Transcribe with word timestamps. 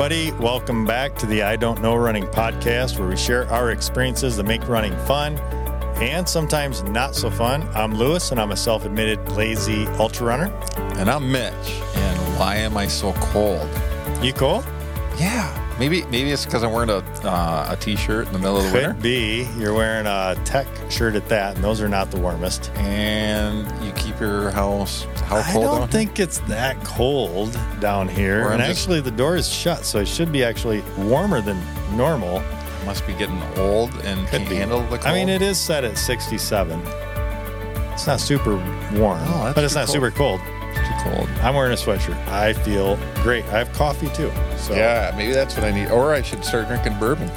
everybody. 0.00 0.30
Welcome 0.40 0.84
back 0.84 1.16
to 1.16 1.26
the 1.26 1.42
I 1.42 1.56
Don't 1.56 1.82
Know 1.82 1.96
Running 1.96 2.28
podcast, 2.28 3.00
where 3.00 3.08
we 3.08 3.16
share 3.16 3.50
our 3.50 3.72
experiences 3.72 4.36
that 4.36 4.44
make 4.44 4.68
running 4.68 4.96
fun 5.06 5.36
and 6.00 6.28
sometimes 6.28 6.84
not 6.84 7.16
so 7.16 7.32
fun. 7.32 7.68
I'm 7.74 7.94
Lewis, 7.94 8.30
and 8.30 8.40
I'm 8.40 8.52
a 8.52 8.56
self 8.56 8.84
admitted 8.84 9.32
lazy 9.32 9.88
ultra 9.98 10.24
runner. 10.24 10.54
And 10.98 11.10
I'm 11.10 11.32
Mitch. 11.32 11.52
And 11.96 12.38
why 12.38 12.58
am 12.58 12.76
I 12.76 12.86
so 12.86 13.12
cold? 13.14 13.68
You 14.22 14.32
cold? 14.32 14.64
Yeah. 15.18 15.57
Maybe 15.78 16.02
maybe 16.06 16.30
it's 16.32 16.44
because 16.44 16.64
I'm 16.64 16.72
wearing 16.72 16.90
a 16.90 16.96
uh, 17.24 17.68
a 17.70 17.76
t-shirt 17.76 18.26
in 18.26 18.32
the 18.32 18.38
middle 18.40 18.56
of 18.56 18.64
the 18.66 18.72
winter. 18.72 18.94
Could 18.94 19.02
be. 19.02 19.48
You're 19.58 19.74
wearing 19.74 20.06
a 20.06 20.34
tech 20.44 20.66
shirt 20.90 21.14
at 21.14 21.28
that, 21.28 21.54
and 21.54 21.62
those 21.62 21.80
are 21.80 21.88
not 21.88 22.10
the 22.10 22.18
warmest. 22.18 22.70
And 22.74 23.64
you 23.84 23.92
keep 23.92 24.18
your 24.18 24.50
house 24.50 25.04
how 25.26 25.40
cold? 25.52 25.64
I 25.66 25.68
don't 25.68 25.78
down 25.80 25.88
think 25.88 26.18
it's 26.18 26.38
that 26.40 26.82
cold 26.82 27.56
down 27.78 28.08
here. 28.08 28.42
Or 28.42 28.46
I'm 28.52 28.60
And 28.60 28.62
just- 28.64 28.80
actually, 28.82 29.00
the 29.02 29.12
door 29.12 29.36
is 29.36 29.48
shut, 29.48 29.84
so 29.84 30.00
it 30.00 30.08
should 30.08 30.32
be 30.32 30.42
actually 30.42 30.82
warmer 30.98 31.40
than 31.40 31.60
normal. 31.96 32.42
Must 32.84 33.06
be 33.06 33.12
getting 33.12 33.40
old 33.58 33.90
and 34.04 34.26
Could 34.28 34.48
be. 34.48 34.56
handle 34.56 34.80
the 34.82 34.96
cold. 34.96 35.06
I 35.06 35.12
mean, 35.12 35.28
it 35.28 35.42
is 35.42 35.58
set 35.60 35.84
at 35.84 35.96
67. 35.98 36.80
It's 37.92 38.06
not 38.06 38.18
super 38.20 38.56
warm, 38.94 39.20
Oh, 39.26 39.52
but 39.54 39.62
it's 39.62 39.74
not 39.74 39.86
cold. 39.86 39.94
super 39.94 40.10
cold. 40.10 40.40
Cold. 40.98 41.28
I'm 41.42 41.54
wearing 41.54 41.72
a 41.72 41.76
sweatshirt. 41.76 42.16
I 42.28 42.52
feel 42.52 42.96
great. 43.22 43.44
I 43.46 43.58
have 43.58 43.72
coffee 43.72 44.08
too. 44.14 44.30
So 44.56 44.74
Yeah, 44.74 45.12
maybe 45.16 45.32
that's 45.32 45.56
what 45.56 45.64
I 45.64 45.70
need. 45.72 45.90
Or 45.90 46.12
I 46.14 46.22
should 46.22 46.44
start 46.44 46.68
drinking 46.68 46.98
bourbon. 46.98 47.30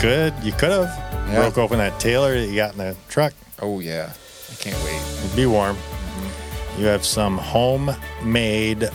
good. 0.00 0.32
You 0.42 0.52
could 0.52 0.70
have 0.70 1.28
Yeah. 1.28 1.40
broke 1.40 1.58
open 1.58 1.78
that 1.78 1.98
Taylor 2.00 2.34
that 2.38 2.46
you 2.46 2.56
got 2.56 2.72
in 2.72 2.78
the 2.78 2.96
truck. 3.08 3.32
Oh 3.60 3.80
yeah, 3.80 4.10
I 4.50 4.54
can't 4.62 4.82
wait. 4.84 5.00
It'd 5.24 5.36
be 5.36 5.46
warm. 5.46 5.76
Mm-hmm. 5.76 6.80
You 6.80 6.86
have 6.86 7.04
some 7.04 7.38
homemade 7.38 8.88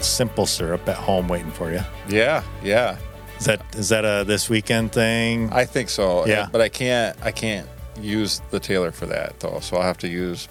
simple 0.00 0.46
syrup 0.46 0.88
at 0.88 0.96
home 0.96 1.28
waiting 1.28 1.50
for 1.50 1.70
you. 1.70 1.80
Yeah, 2.08 2.42
yeah. 2.62 2.96
Is 3.38 3.46
that 3.46 3.62
is 3.74 3.88
that 3.90 4.04
a 4.04 4.24
this 4.24 4.48
weekend 4.50 4.92
thing? 4.92 5.50
I 5.52 5.64
think 5.64 5.88
so. 5.88 6.26
Yeah. 6.26 6.48
but 6.52 6.60
I 6.60 6.68
can't. 6.68 7.16
I 7.22 7.32
can't 7.32 7.66
use 8.00 8.40
the 8.50 8.60
Taylor 8.60 8.92
for 8.92 9.06
that 9.06 9.40
though. 9.40 9.60
So 9.60 9.76
I'll 9.76 9.82
have 9.82 9.98
to 9.98 10.08
use. 10.08 10.48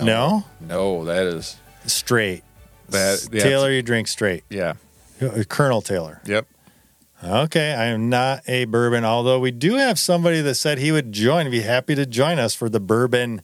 No? 0.00 0.44
no, 0.60 1.04
that 1.06 1.26
is 1.26 1.56
Straight. 1.88 2.42
That- 2.90 3.28
yeah, 3.32 3.42
Taylor, 3.42 3.70
you 3.70 3.82
drink 3.82 4.08
straight. 4.08 4.44
yeah. 4.48 4.74
Colonel 5.48 5.82
Taylor. 5.82 6.20
Yep. 6.26 6.46
Okay, 7.24 7.74
I 7.74 7.86
am 7.86 8.08
not 8.08 8.48
a 8.48 8.66
bourbon, 8.66 9.04
although 9.04 9.40
we 9.40 9.50
do 9.50 9.74
have 9.74 9.98
somebody 9.98 10.40
that 10.42 10.54
said 10.54 10.78
he 10.78 10.92
would 10.92 11.10
join, 11.10 11.50
be 11.50 11.62
happy 11.62 11.96
to 11.96 12.06
join 12.06 12.38
us 12.38 12.54
for 12.54 12.68
the 12.68 12.78
bourbon 12.78 13.42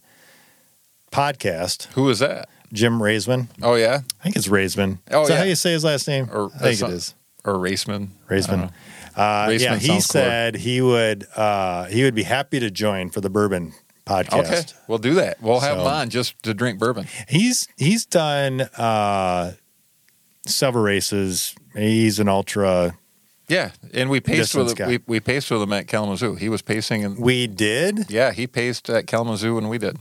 podcast. 1.11 1.87
Who 1.93 2.09
is 2.09 2.19
that? 2.19 2.47
Jim 2.71 2.99
Raisman. 2.99 3.47
Oh 3.61 3.75
yeah, 3.75 3.99
I 4.19 4.23
think 4.23 4.35
it's 4.37 4.47
Raisman. 4.47 4.99
Oh, 5.11 5.23
is 5.23 5.27
that 5.27 5.33
yeah. 5.35 5.39
how 5.39 5.45
you 5.45 5.55
say 5.55 5.71
his 5.73 5.83
last 5.83 6.07
name? 6.07 6.29
Or- 6.31 6.51
I 6.55 6.73
think 6.73 6.81
it 6.81 6.89
is. 6.95 7.13
or 7.43 7.55
Raceman. 7.55 8.09
Raisman. 8.29 8.71
Uh, 9.15 9.47
Raisman 9.47 9.59
yeah, 9.59 9.75
he 9.77 9.99
said 10.01 10.55
he 10.55 10.81
would 10.81 11.25
uh, 11.35 11.85
he 11.85 12.03
would 12.03 12.15
be 12.15 12.23
happy 12.23 12.59
to 12.59 12.71
join 12.71 13.09
for 13.09 13.21
the 13.21 13.29
bourbon 13.29 13.73
podcast. 14.05 14.45
Okay, 14.45 14.61
we'll 14.87 14.97
do 14.97 15.15
that. 15.15 15.41
We'll 15.41 15.59
have 15.59 15.77
So- 15.77 15.81
him 15.81 15.87
on 15.87 16.09
just 16.09 16.41
to 16.43 16.53
drink 16.53 16.79
bourbon. 16.79 17.07
He's 17.27 17.67
he's 17.77 18.05
done 18.05 18.61
uh, 18.77 19.53
several 20.45 20.83
races. 20.83 21.55
He's 21.75 22.19
an 22.19 22.27
ultra. 22.29 22.97
Yeah, 23.47 23.71
and 23.93 24.09
we 24.09 24.19
paced 24.21 24.55
with 24.55 24.75
guy. 24.75 24.87
we, 24.87 24.99
we 25.05 25.19
paced 25.19 25.51
with 25.51 25.61
him 25.61 25.71
at 25.73 25.87
Kalamazoo. 25.87 26.33
He 26.35 26.49
was 26.49 26.63
pacing, 26.63 27.05
and 27.05 27.19
We 27.19 27.45
did. 27.45 28.09
yeah, 28.09 28.31
he 28.31 28.47
paced 28.47 28.89
at 28.89 29.05
Kalamazoo, 29.05 29.57
and 29.59 29.69
we 29.69 29.77
did. 29.77 29.97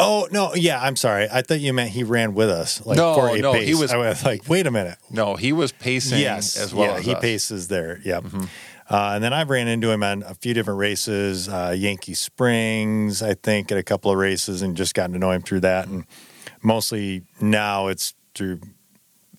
Oh 0.00 0.26
no, 0.32 0.52
yeah. 0.56 0.82
I'm 0.82 0.96
sorry. 0.96 1.28
I 1.30 1.42
thought 1.42 1.60
you 1.60 1.72
meant 1.72 1.90
he 1.90 2.02
ran 2.02 2.34
with 2.34 2.50
us. 2.50 2.84
Like 2.84 2.96
No, 2.96 3.14
for 3.14 3.28
a 3.36 3.38
no, 3.40 3.52
pace. 3.52 3.68
he 3.68 3.74
was- 3.76 3.92
I 3.92 3.96
was 3.96 4.24
like, 4.24 4.48
wait 4.48 4.66
a 4.66 4.72
minute. 4.72 4.98
No, 5.10 5.36
he 5.36 5.52
was 5.52 5.70
pacing 5.70 6.18
yes, 6.18 6.56
as 6.56 6.74
well 6.74 6.90
yeah, 6.94 6.98
as 6.98 7.04
he 7.04 7.14
us. 7.14 7.20
paces 7.20 7.68
there. 7.68 8.00
Yep. 8.04 8.24
Mhm. 8.24 8.48
Uh, 8.88 9.12
and 9.14 9.24
then 9.24 9.32
I've 9.32 9.50
ran 9.50 9.66
into 9.66 9.90
him 9.90 10.02
on 10.02 10.22
a 10.22 10.34
few 10.34 10.52
different 10.52 10.78
races, 10.78 11.48
uh, 11.48 11.74
Yankee 11.76 12.14
Springs, 12.14 13.22
I 13.22 13.34
think, 13.34 13.72
at 13.72 13.78
a 13.78 13.82
couple 13.82 14.10
of 14.10 14.18
races, 14.18 14.62
and 14.62 14.76
just 14.76 14.94
gotten 14.94 15.12
to 15.14 15.18
know 15.18 15.30
him 15.30 15.42
through 15.42 15.60
that. 15.60 15.88
And 15.88 16.04
mostly 16.62 17.22
now 17.40 17.86
it's 17.86 18.14
through 18.34 18.60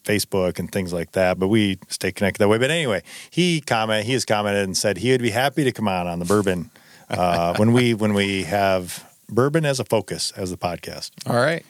Facebook 0.04 0.60
and 0.60 0.72
things 0.72 0.94
like 0.94 1.12
that. 1.12 1.38
But 1.38 1.48
we 1.48 1.80
stay 1.90 2.12
connected 2.12 2.40
that 2.40 2.48
way. 2.48 2.58
But 2.58 2.72
anyway, 2.72 3.04
he 3.30 3.62
comment 3.62 4.06
he 4.06 4.14
has 4.14 4.26
commented 4.26 4.64
and 4.64 4.78
said 4.78 4.98
he 4.98 5.12
would 5.12 5.22
be 5.22 5.32
happy 5.32 5.64
to 5.64 5.72
come 5.72 5.88
on 5.88 6.08
on 6.08 6.20
the 6.20 6.26
bourbon 6.26 6.72
uh, 7.10 7.56
when 7.58 7.74
we 7.74 7.94
when 7.94 8.14
we 8.14 8.44
have 8.44 9.12
bourbon 9.30 9.66
as 9.66 9.80
a 9.80 9.86
focus 9.86 10.32
as 10.38 10.52
the 10.52 10.58
podcast. 10.58 11.12
All 11.28 11.36
right, 11.36 11.66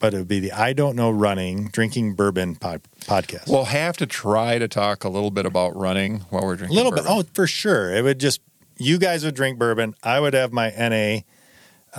But 0.00 0.14
it 0.14 0.18
would 0.18 0.28
be 0.28 0.38
the 0.40 0.52
I 0.52 0.72
don't 0.74 0.94
know 0.94 1.10
running 1.10 1.68
drinking 1.72 2.14
bourbon 2.14 2.54
pod, 2.54 2.82
podcast. 3.00 3.48
we'll 3.48 3.64
have 3.64 3.96
to 3.96 4.06
try 4.06 4.58
to 4.58 4.68
talk 4.68 5.02
a 5.02 5.08
little 5.08 5.32
bit 5.32 5.44
about 5.44 5.74
running 5.76 6.20
while 6.30 6.44
we're 6.44 6.54
drinking. 6.56 6.76
A 6.76 6.80
little 6.80 6.92
bit. 6.92 7.04
Oh, 7.08 7.24
for 7.34 7.46
sure. 7.48 7.92
It 7.92 8.02
would 8.02 8.20
just 8.20 8.40
you 8.78 8.98
guys 8.98 9.24
would 9.24 9.34
drink 9.34 9.58
bourbon. 9.58 9.94
I 10.04 10.20
would 10.20 10.34
have 10.34 10.52
my 10.52 10.70
NA 10.70 11.20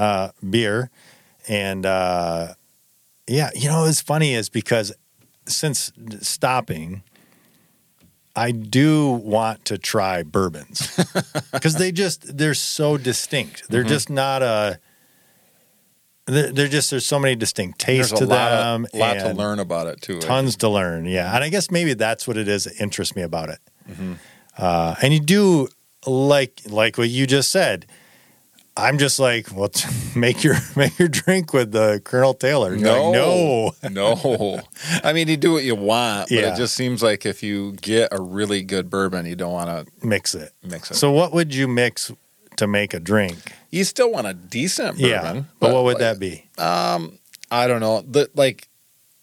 uh, 0.02 0.32
beer, 0.50 0.90
and 1.50 1.86
uh, 1.86 2.54
yeah, 3.28 3.50
you 3.54 3.68
know 3.68 3.84
it's 3.84 4.00
funny 4.02 4.34
is 4.34 4.48
because 4.48 4.94
since 5.46 5.92
stopping, 6.22 7.04
I 8.34 8.52
do 8.52 9.10
want 9.12 9.66
to 9.66 9.78
try 9.78 10.24
bourbons 10.24 10.96
because 11.52 11.76
they 11.76 11.92
just 11.92 12.38
they're 12.38 12.54
so 12.54 12.98
distinct. 12.98 13.64
They're 13.70 13.84
Mhm. 13.84 13.90
just 13.90 14.10
not 14.10 14.42
a. 14.42 14.80
They're, 16.30 16.52
they're 16.52 16.68
just 16.68 16.90
there's 16.92 17.06
so 17.06 17.20
many 17.20 17.36
distinct 17.36 17.80
tastes 17.80 18.12
to 18.14 18.26
lot, 18.26 18.50
them. 18.50 18.86
of, 18.86 19.00
lot 19.00 19.14
to 19.20 19.34
learn 19.34 19.60
about 19.60 19.88
it 19.88 20.02
too. 20.02 20.20
tons 20.20 20.56
to 20.58 20.70
learn 20.70 21.06
yeah 21.06 21.34
and 21.36 21.44
i 21.44 21.50
guess 21.50 21.70
maybe 21.72 21.94
that's 21.94 22.28
what 22.28 22.38
it 22.38 22.48
is 22.48 22.64
that 22.66 22.80
interests 22.80 23.16
me 23.16 23.22
about 23.22 23.50
it 23.50 23.60
Mhm. 23.92 24.18
uh, 24.58 24.96
and 25.02 25.14
you 25.14 25.20
do 25.20 25.68
like 26.06 26.62
like 26.68 26.98
what 26.98 27.10
you 27.10 27.26
just 27.28 27.50
said 27.50 27.86
i'm 28.78 28.98
just 28.98 29.20
like 29.20 29.48
well 29.56 29.70
make 30.16 30.44
your 30.44 30.56
make 30.76 30.98
your 31.00 31.08
drink 31.10 31.52
with 31.54 31.72
the 31.72 32.00
colonel 32.06 32.34
taylor 32.34 32.74
You're 32.76 32.88
like, 32.92 33.14
no 33.14 33.74
no. 33.90 34.62
I 35.04 35.14
mean, 35.14 35.28
you 35.28 35.38
do 35.38 35.54
what 35.54 35.64
you 35.64 35.76
want, 35.76 36.30
but 36.30 36.32
Yeah. 36.38 36.54
it 36.54 36.58
just 36.58 36.76
seems 36.76 37.02
like 37.04 37.26
if 37.26 37.42
you 37.44 37.74
get 37.82 38.10
a 38.12 38.22
really 38.22 38.62
good 38.64 38.90
bourbon, 38.90 39.26
you 39.26 39.36
don't 39.36 39.52
want 39.54 39.70
to 39.70 40.06
mix 40.08 40.34
it 40.36 40.52
to 40.62 40.68
mix 40.68 40.92
it. 40.92 40.96
so 40.96 41.12
what 41.12 41.34
would 41.34 41.54
you 41.54 41.68
mix 41.68 42.12
to 42.60 42.68
make 42.68 42.94
a 42.94 43.00
drink 43.00 43.54
you 43.72 43.84
still 43.84 44.12
want 44.12 44.28
a 44.28 44.34
decent 44.34 44.98
bourbon. 44.98 45.36
yeah 45.36 45.44
but, 45.60 45.74
what 45.74 45.84
would 45.86 45.94
like, 45.96 46.02
that 46.02 46.20
be 46.20 46.46
Um, 46.58 47.18
I 47.52 47.66
don't 47.68 47.80
know. 47.82 48.02
The, 48.02 48.30
like, 48.36 48.68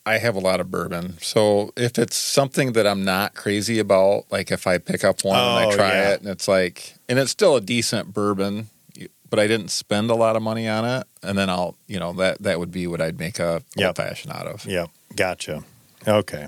I 0.04 0.18
have 0.18 0.34
a 0.34 0.40
lot 0.40 0.58
of 0.60 0.68
bourbon, 0.70 1.16
so 1.20 1.72
if 1.76 1.96
it's 1.98 2.16
something 2.16 2.72
that 2.72 2.86
I'm 2.86 3.04
not 3.04 3.34
crazy 3.34 3.78
about, 3.78 4.24
like 4.30 4.50
if 4.50 4.66
I 4.66 4.78
pick 4.78 5.02
up 5.04 5.22
one 5.24 5.36
and 5.38 5.66
Oh, 5.66 5.70
I 5.70 5.74
try 5.74 5.92
yeah. 5.92 6.10
it, 6.12 6.20
and 6.20 6.28
it's 6.28 6.48
like, 6.48 6.94
and 7.08 7.18
it's 7.20 7.30
still 7.30 7.54
a 7.56 7.60
decent 7.60 8.12
bourbon, 8.12 8.68
but 9.30 9.38
I 9.38 9.46
didn't 9.48 9.70
spend 9.70 10.10
a 10.10 10.14
lot 10.16 10.34
of 10.36 10.42
money 10.42 10.68
on 10.68 10.84
it, 10.84 11.06
and 11.22 11.36
then 11.38 11.48
I'll, 11.50 11.76
you 11.88 11.98
know, 12.00 12.12
that 12.14 12.42
that 12.42 12.58
would 12.60 12.70
be 12.72 12.86
what 12.88 13.00
I'd 13.00 13.18
make 13.18 13.38
a 13.38 13.62
Yep. 13.76 13.86
old 13.88 13.96
fashioned 13.96 14.32
out 14.32 14.46
of. 14.46 14.64
Yep, 14.66 14.90
gotcha. 15.16 15.62
Okay. 16.06 16.46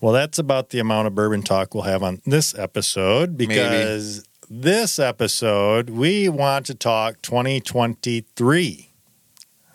Well, 0.00 0.12
that's 0.12 0.38
about 0.38 0.70
the 0.70 0.78
amount 0.78 1.06
of 1.08 1.14
bourbon 1.16 1.42
talk 1.42 1.74
we'll 1.74 1.82
have 1.84 2.02
on 2.04 2.22
this 2.26 2.56
episode 2.56 3.36
because 3.36 4.24
this 4.50 4.98
episode 4.98 5.90
we 5.90 6.28
want 6.28 6.66
to 6.66 6.74
talk 6.74 7.20
2023. 7.22 8.84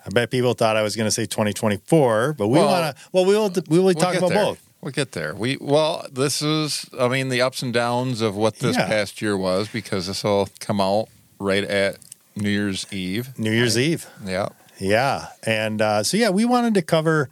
I 0.06 0.10
bet 0.10 0.30
people 0.30 0.52
thought 0.54 0.76
I 0.76 0.82
was 0.82 0.96
going 0.96 1.06
to 1.06 1.10
say 1.10 1.24
2024, 1.24 2.34
but 2.34 2.48
we 2.48 2.58
Well, 2.58 2.66
want 2.66 2.96
to. 2.96 3.02
Well, 3.12 3.24
we 3.24 3.34
will. 3.34 3.50
We 3.68 3.78
will 3.78 3.84
We'll 3.86 3.94
talk 3.94 4.14
about 4.16 4.30
there. 4.30 4.44
both. 4.44 4.60
We'll 4.82 4.92
get 4.92 5.12
there. 5.12 5.34
We 5.34 5.56
well, 5.60 6.06
this 6.12 6.42
is, 6.42 6.86
I 7.00 7.08
mean, 7.08 7.30
the 7.30 7.40
ups 7.40 7.62
and 7.62 7.72
downs 7.72 8.20
of 8.20 8.36
what 8.36 8.56
this 8.58 8.76
Yeah. 8.76 8.86
past 8.86 9.22
year 9.22 9.34
was 9.36 9.68
because 9.68 10.08
this 10.08 10.22
will 10.24 10.48
come 10.60 10.78
out 10.80 11.08
right 11.38 11.64
at 11.64 11.96
New 12.36 12.50
Year's 12.50 12.86
Eve. 12.92 13.30
New 13.38 13.50
Year's 13.52 13.78
Eve. 13.78 14.06
Yeah. 14.24 14.48
Yeah, 14.78 15.28
and 15.44 15.80
uh, 15.80 16.02
so 16.02 16.16
yeah, 16.16 16.30
we 16.30 16.44
wanted 16.44 16.74
to 16.74 16.82
cover 16.82 17.30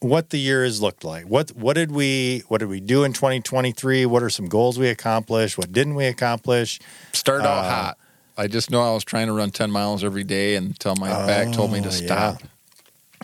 what 0.00 0.30
the 0.30 0.38
year 0.38 0.64
has 0.64 0.80
looked 0.80 1.04
like. 1.04 1.24
What 1.26 1.50
what 1.50 1.74
did 1.74 1.90
we 1.90 2.42
what 2.48 2.58
did 2.58 2.68
we 2.68 2.80
do 2.80 3.04
in 3.04 3.12
2023? 3.12 4.06
What 4.06 4.22
are 4.22 4.30
some 4.30 4.46
goals 4.48 4.78
we 4.78 4.88
accomplished? 4.88 5.58
What 5.58 5.72
didn't 5.72 5.94
we 5.94 6.06
accomplish? 6.06 6.80
Started 7.12 7.44
out 7.46 7.64
Uh, 7.64 7.70
hot. 7.70 7.98
I 8.36 8.46
just 8.46 8.70
know 8.70 8.80
I 8.82 8.94
was 8.94 9.02
trying 9.04 9.26
to 9.26 9.32
run 9.32 9.50
10 9.50 9.70
miles 9.70 10.04
every 10.04 10.22
day 10.22 10.54
until 10.54 10.94
my 10.96 11.08
back 11.26 11.52
told 11.52 11.72
me 11.72 11.80
Oh, 11.80 11.82
to 11.82 11.88
yeah. 11.88 12.06
stop. 12.06 12.42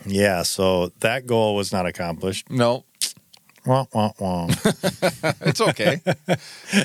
Yeah, 0.04 0.42
so 0.42 0.90
that 1.00 1.26
goal 1.26 1.54
was 1.54 1.72
not 1.72 1.86
accomplished. 1.86 2.50
No, 2.50 2.84
Wah, 3.64 3.86
wah, 3.94 4.10
wah. 4.18 4.46
it's 5.40 5.60
okay. 5.60 6.00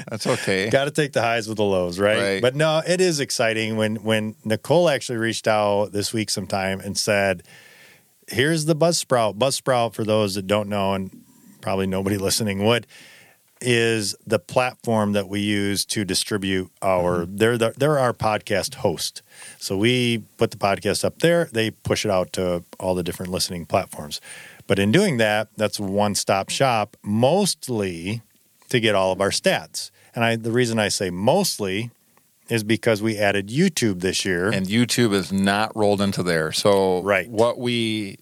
That's 0.07 0.25
okay. 0.27 0.69
Got 0.69 0.85
to 0.85 0.91
take 0.91 1.11
the 1.11 1.21
highs 1.21 1.47
with 1.47 1.57
the 1.57 1.63
lows, 1.63 1.99
right? 1.99 2.17
Right. 2.17 2.41
But 2.41 2.55
no, 2.55 2.81
it 2.87 3.01
is 3.01 3.19
exciting 3.19 3.75
when 3.75 3.97
when 3.97 4.35
Nicole 4.45 4.87
actually 4.87 5.17
reached 5.17 5.45
out 5.47 5.91
this 5.91 6.13
week 6.13 6.29
sometime 6.29 6.79
and 6.79 6.97
said, 6.97 7.43
"Here's 8.31 8.65
the 8.65 8.75
Buzzsprout. 8.75 9.37
Buzzsprout, 9.37 9.93
for 9.93 10.03
those 10.03 10.35
that 10.35 10.47
don't 10.47 10.69
know, 10.69 10.93
and 10.93 11.23
probably 11.61 11.87
nobody 11.87 12.17
listening 12.29 12.65
would, 12.65 12.87
is 13.61 14.15
the 14.25 14.39
platform 14.39 15.13
that 15.13 15.27
we 15.27 15.41
use 15.41 15.85
to 15.85 16.05
distribute 16.05 16.71
our. 16.81 17.25
Mm-hmm. 17.25 17.37
They're 17.37 17.57
the, 17.57 17.73
they're 17.77 17.99
our 17.99 18.13
podcast 18.13 18.75
host. 18.75 19.21
So 19.57 19.77
we 19.77 20.19
put 20.37 20.51
the 20.51 20.57
podcast 20.57 21.03
up 21.03 21.19
there. 21.19 21.49
They 21.51 21.71
push 21.71 22.05
it 22.05 22.11
out 22.11 22.33
to 22.33 22.63
all 22.79 22.95
the 22.95 23.03
different 23.03 23.31
listening 23.31 23.65
platforms. 23.65 24.21
But 24.67 24.79
in 24.79 24.91
doing 24.91 25.17
that, 25.17 25.49
that's 25.57 25.79
one 25.79 26.15
stop 26.15 26.49
shop. 26.49 26.95
Mostly 27.03 28.21
to 28.69 28.79
get 28.79 28.95
all 28.95 29.11
of 29.11 29.19
our 29.19 29.31
stats. 29.31 29.91
And 30.15 30.23
I, 30.23 30.35
the 30.35 30.51
reason 30.51 30.79
I 30.79 30.89
say 30.89 31.09
mostly 31.09 31.91
is 32.49 32.63
because 32.63 33.01
we 33.01 33.17
added 33.17 33.47
YouTube 33.49 34.01
this 34.01 34.25
year. 34.25 34.49
And 34.49 34.65
YouTube 34.65 35.13
is 35.13 35.31
not 35.31 35.75
rolled 35.75 36.01
into 36.01 36.23
there. 36.23 36.51
So 36.51 37.01
Right. 37.03 37.29
what 37.29 37.59
we 37.59 38.17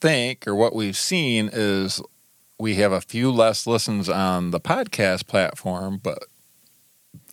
think 0.00 0.46
or 0.46 0.54
what 0.54 0.74
we've 0.74 0.96
seen 0.96 1.48
is 1.52 2.00
we 2.58 2.74
have 2.76 2.92
a 2.92 3.00
few 3.00 3.30
less 3.30 3.66
listens 3.66 4.08
on 4.08 4.50
the 4.50 4.60
podcast 4.60 5.26
platform, 5.26 5.98
but, 6.02 6.18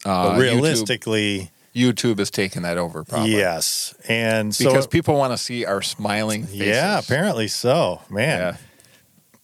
uh, 0.06 0.30
but 0.32 0.40
realistically, 0.40 1.52
YouTube, 1.76 2.16
YouTube 2.16 2.20
is 2.20 2.32
taking 2.32 2.62
that 2.64 2.78
over 2.78 3.04
probably. 3.04 3.32
yes. 3.36 3.94
And 4.08 4.56
so, 4.56 4.70
Because 4.70 4.88
people 4.88 5.16
want 5.16 5.34
to 5.34 5.38
see 5.38 5.66
our 5.66 5.82
smiling 5.82 6.44
faces. 6.46 6.60
yeah, 6.68 6.98
apparently 7.00 7.48
so, 7.48 8.02
man. 8.10 8.40
Yeah. 8.40 8.58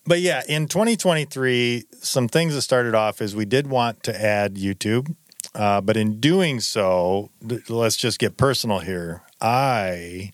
But 0.06 0.20
yeah, 0.22 0.42
in 0.50 0.68
2023, 0.68 1.86
some 2.02 2.28
things 2.28 2.54
that 2.56 2.62
started 2.62 2.94
off 2.96 3.22
is 3.22 3.36
we 3.36 3.46
did 3.46 3.68
want 3.68 4.04
to 4.04 4.22
add 4.22 4.56
YouTube, 4.56 5.16
uh, 5.56 5.82
but 5.82 5.98
in 5.98 6.20
doing 6.20 6.60
so, 6.60 7.30
th- 7.48 7.70
let's 7.70 7.96
just 7.96 8.20
get 8.20 8.38
personal 8.38 8.80
here. 8.80 9.22
I, 9.40 10.34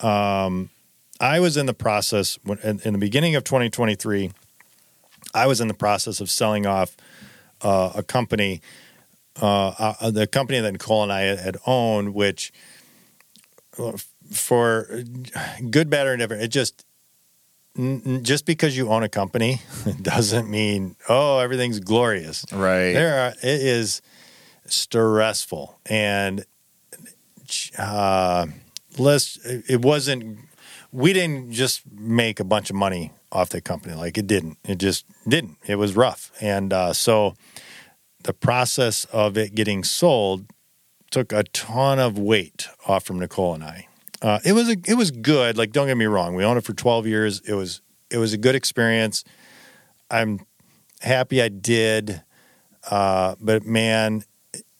um, 0.00 0.70
I 1.20 1.40
was 1.40 1.56
in 1.56 1.66
the 1.66 1.74
process 1.74 2.38
when, 2.42 2.58
in, 2.58 2.80
in 2.84 2.92
the 2.92 2.98
beginning 2.98 3.34
of 3.34 3.44
2023. 3.44 4.32
I 5.34 5.46
was 5.46 5.60
in 5.60 5.68
the 5.68 5.74
process 5.74 6.20
of 6.20 6.28
selling 6.28 6.66
off 6.66 6.96
uh, 7.62 7.92
a 7.94 8.02
company, 8.02 8.60
uh, 9.40 9.68
uh, 9.78 10.10
the 10.10 10.26
company 10.26 10.60
that 10.60 10.72
Nicole 10.72 11.02
and 11.02 11.12
I 11.12 11.20
had 11.20 11.56
owned, 11.66 12.12
which 12.12 12.52
uh, 13.78 13.92
for 14.30 15.02
good, 15.70 15.88
bad, 15.88 16.06
or 16.06 16.12
indifferent, 16.12 16.42
it 16.42 16.48
just 16.48 16.84
just 18.20 18.44
because 18.44 18.76
you 18.76 18.90
own 18.90 19.02
a 19.02 19.08
company 19.08 19.62
doesn't 20.02 20.50
mean 20.50 20.94
oh 21.08 21.38
everything's 21.38 21.80
glorious. 21.80 22.44
Right. 22.52 22.92
There 22.92 23.18
are 23.18 23.28
it 23.28 23.62
is 23.62 24.02
stressful 24.72 25.78
and 25.86 26.44
uh, 27.78 28.46
let's 28.98 29.38
it 29.44 29.82
wasn't 29.82 30.38
we 30.90 31.12
didn't 31.12 31.52
just 31.52 31.82
make 31.90 32.40
a 32.40 32.44
bunch 32.44 32.70
of 32.70 32.76
money 32.76 33.12
off 33.30 33.48
the 33.48 33.60
company 33.60 33.94
like 33.94 34.18
it 34.18 34.26
didn't 34.26 34.58
it 34.64 34.78
just 34.78 35.04
didn't 35.28 35.56
it 35.66 35.76
was 35.76 35.96
rough 35.96 36.30
and 36.40 36.72
uh, 36.72 36.92
so 36.92 37.34
the 38.22 38.32
process 38.32 39.04
of 39.06 39.36
it 39.36 39.54
getting 39.54 39.84
sold 39.84 40.46
took 41.10 41.32
a 41.32 41.44
ton 41.44 41.98
of 41.98 42.18
weight 42.18 42.68
off 42.86 43.04
from 43.04 43.18
Nicole 43.18 43.54
and 43.54 43.62
I. 43.62 43.86
Uh, 44.20 44.38
it 44.44 44.52
was 44.52 44.68
a, 44.68 44.76
it 44.86 44.94
was 44.94 45.10
good. 45.10 45.56
Like 45.58 45.72
don't 45.72 45.86
get 45.86 45.96
me 45.96 46.06
wrong, 46.06 46.34
we 46.34 46.44
owned 46.44 46.58
it 46.58 46.64
for 46.64 46.74
twelve 46.74 47.06
years. 47.06 47.40
It 47.40 47.54
was 47.54 47.82
it 48.10 48.18
was 48.18 48.32
a 48.32 48.38
good 48.38 48.54
experience. 48.54 49.24
I'm 50.10 50.40
happy 51.00 51.42
I 51.42 51.48
did, 51.48 52.22
uh, 52.90 53.34
but 53.40 53.64
man, 53.64 54.24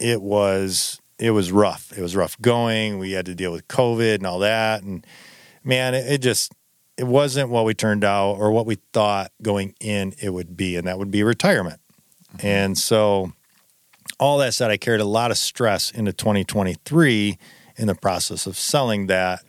it 0.02 0.20
was 0.20 1.00
it 1.18 1.30
was 1.30 1.52
rough. 1.52 1.96
It 1.96 2.02
was 2.02 2.16
rough 2.16 2.40
going. 2.40 2.98
We 2.98 3.12
had 3.12 3.26
to 3.26 3.34
deal 3.34 3.52
with 3.52 3.68
COVID 3.68 4.16
and 4.16 4.26
all 4.26 4.40
that, 4.40 4.82
and 4.82 5.06
man, 5.62 5.94
it, 5.94 6.14
it 6.14 6.18
just 6.18 6.52
it 6.98 7.06
wasn't 7.06 7.48
what 7.48 7.64
we 7.64 7.74
turned 7.74 8.04
out 8.04 8.32
or 8.34 8.50
what 8.50 8.66
we 8.66 8.76
thought 8.92 9.32
going 9.40 9.74
in 9.80 10.14
it 10.20 10.30
would 10.30 10.56
be, 10.56 10.76
and 10.76 10.86
that 10.86 10.98
would 10.98 11.10
be 11.10 11.22
retirement. 11.22 11.80
Mm-hmm. 12.36 12.46
And 12.46 12.78
so, 12.78 13.32
all 14.18 14.38
that 14.38 14.54
said, 14.54 14.70
I 14.70 14.76
carried 14.76 15.00
a 15.00 15.06
lot 15.06 15.30
of 15.30 15.38
stress 15.38 15.90
into 15.90 16.12
2023 16.12 17.38
in 17.76 17.86
the 17.86 17.94
process 17.94 18.46
of 18.46 18.56
selling 18.58 19.06
that, 19.06 19.40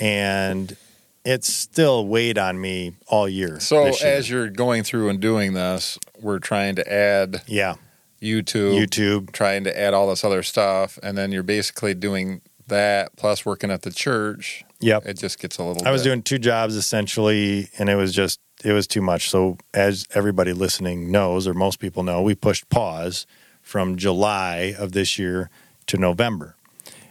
and 0.00 0.76
it's 1.24 1.52
still 1.52 2.06
weighed 2.06 2.38
on 2.38 2.60
me 2.60 2.94
all 3.06 3.28
year. 3.28 3.60
So 3.60 3.84
year. 3.84 3.94
as 4.02 4.28
you're 4.28 4.48
going 4.48 4.82
through 4.82 5.08
and 5.08 5.20
doing 5.20 5.54
this, 5.54 5.98
we're 6.20 6.38
trying 6.38 6.76
to 6.76 6.92
add 6.92 7.42
yeah, 7.46 7.76
YouTube, 8.20 8.78
YouTube, 8.78 9.32
trying 9.32 9.64
to 9.64 9.78
add 9.78 9.94
all 9.94 10.08
this 10.08 10.24
other 10.24 10.42
stuff, 10.42 10.98
and 11.02 11.16
then 11.16 11.32
you're 11.32 11.42
basically 11.42 11.94
doing 11.94 12.40
that 12.68 13.14
plus 13.16 13.46
working 13.46 13.70
at 13.70 13.82
the 13.82 13.90
church. 13.92 14.64
yep. 14.80 15.06
It 15.06 15.18
just 15.18 15.38
gets 15.38 15.58
a 15.58 15.62
little. 15.64 15.86
I 15.86 15.90
was 15.90 16.02
bit- 16.02 16.08
doing 16.08 16.22
two 16.22 16.38
jobs 16.38 16.74
essentially, 16.76 17.68
and 17.78 17.88
it 17.88 17.96
was 17.96 18.12
just 18.12 18.40
it 18.64 18.72
was 18.72 18.86
too 18.86 19.02
much. 19.02 19.30
So, 19.30 19.58
as 19.74 20.06
everybody 20.14 20.52
listening 20.52 21.10
knows, 21.10 21.46
or 21.46 21.54
most 21.54 21.78
people 21.78 22.02
know, 22.02 22.22
we 22.22 22.34
pushed 22.34 22.68
pause 22.68 23.26
from 23.62 23.96
July 23.96 24.74
of 24.78 24.92
this 24.92 25.18
year 25.18 25.50
to 25.86 25.96
November, 25.96 26.56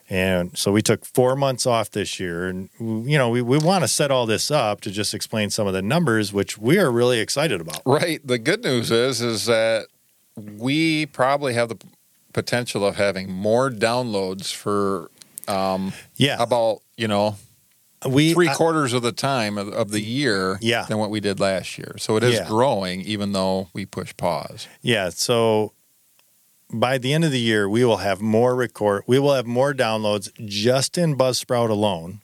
and 0.09 0.57
so 0.57 0.71
we 0.71 0.81
took 0.81 1.05
four 1.05 1.35
months 1.35 1.65
off 1.65 1.91
this 1.91 2.19
year. 2.19 2.47
And 2.47 2.69
you 2.79 3.17
know, 3.17 3.29
we 3.29 3.41
we 3.41 3.57
want 3.57 3.83
to 3.83 3.87
set 3.87 4.11
all 4.11 4.25
this 4.25 4.51
up 4.51 4.81
to 4.81 4.91
just 4.91 5.13
explain 5.13 5.49
some 5.49 5.67
of 5.67 5.73
the 5.73 5.81
numbers, 5.81 6.33
which 6.33 6.57
we 6.57 6.77
are 6.79 6.91
really 6.91 7.19
excited 7.19 7.61
about. 7.61 7.81
right. 7.85 8.19
The 8.25 8.37
good 8.39 8.63
news 8.63 8.91
is 8.91 9.21
is 9.21 9.45
that 9.45 9.87
we 10.35 11.05
probably 11.05 11.53
have 11.53 11.69
the 11.69 11.77
potential 12.33 12.85
of 12.85 12.95
having 12.97 13.31
more 13.31 13.69
downloads 13.69 14.53
for 14.53 15.09
um, 15.47 15.93
Yeah, 16.15 16.41
about 16.41 16.79
you 16.97 17.07
know 17.07 17.37
we 18.07 18.33
three 18.33 18.49
I- 18.49 18.53
quarters 18.53 18.93
of 18.93 19.01
the 19.03 19.11
time 19.11 19.57
of, 19.57 19.69
of 19.69 19.91
the 19.91 20.01
year 20.01 20.57
Yeah. 20.61 20.83
than 20.83 20.97
what 20.97 21.09
we 21.09 21.19
did 21.19 21.39
last 21.39 21.77
year. 21.77 21.95
So 21.97 22.17
it 22.17 22.23
is 22.23 22.35
Yeah. 22.35 22.47
growing, 22.47 23.01
even 23.01 23.31
though 23.31 23.69
we 23.73 23.85
push 23.85 24.15
pause. 24.17 24.67
Yeah. 24.81 25.09
So 25.09 25.71
by 26.71 26.97
the 26.97 27.13
end 27.13 27.23
of 27.23 27.31
the 27.31 27.39
year, 27.39 27.69
we 27.69 27.85
will 27.85 27.97
have 27.97 28.21
more 28.21 28.55
record. 28.55 29.03
We 29.07 29.17
will 29.19 29.33
have 29.33 29.45
more 29.45 29.73
downloads 29.73 30.29
just 30.45 30.97
in 30.97 31.15
Buzzsprout 31.15 31.69
alone 31.69 32.21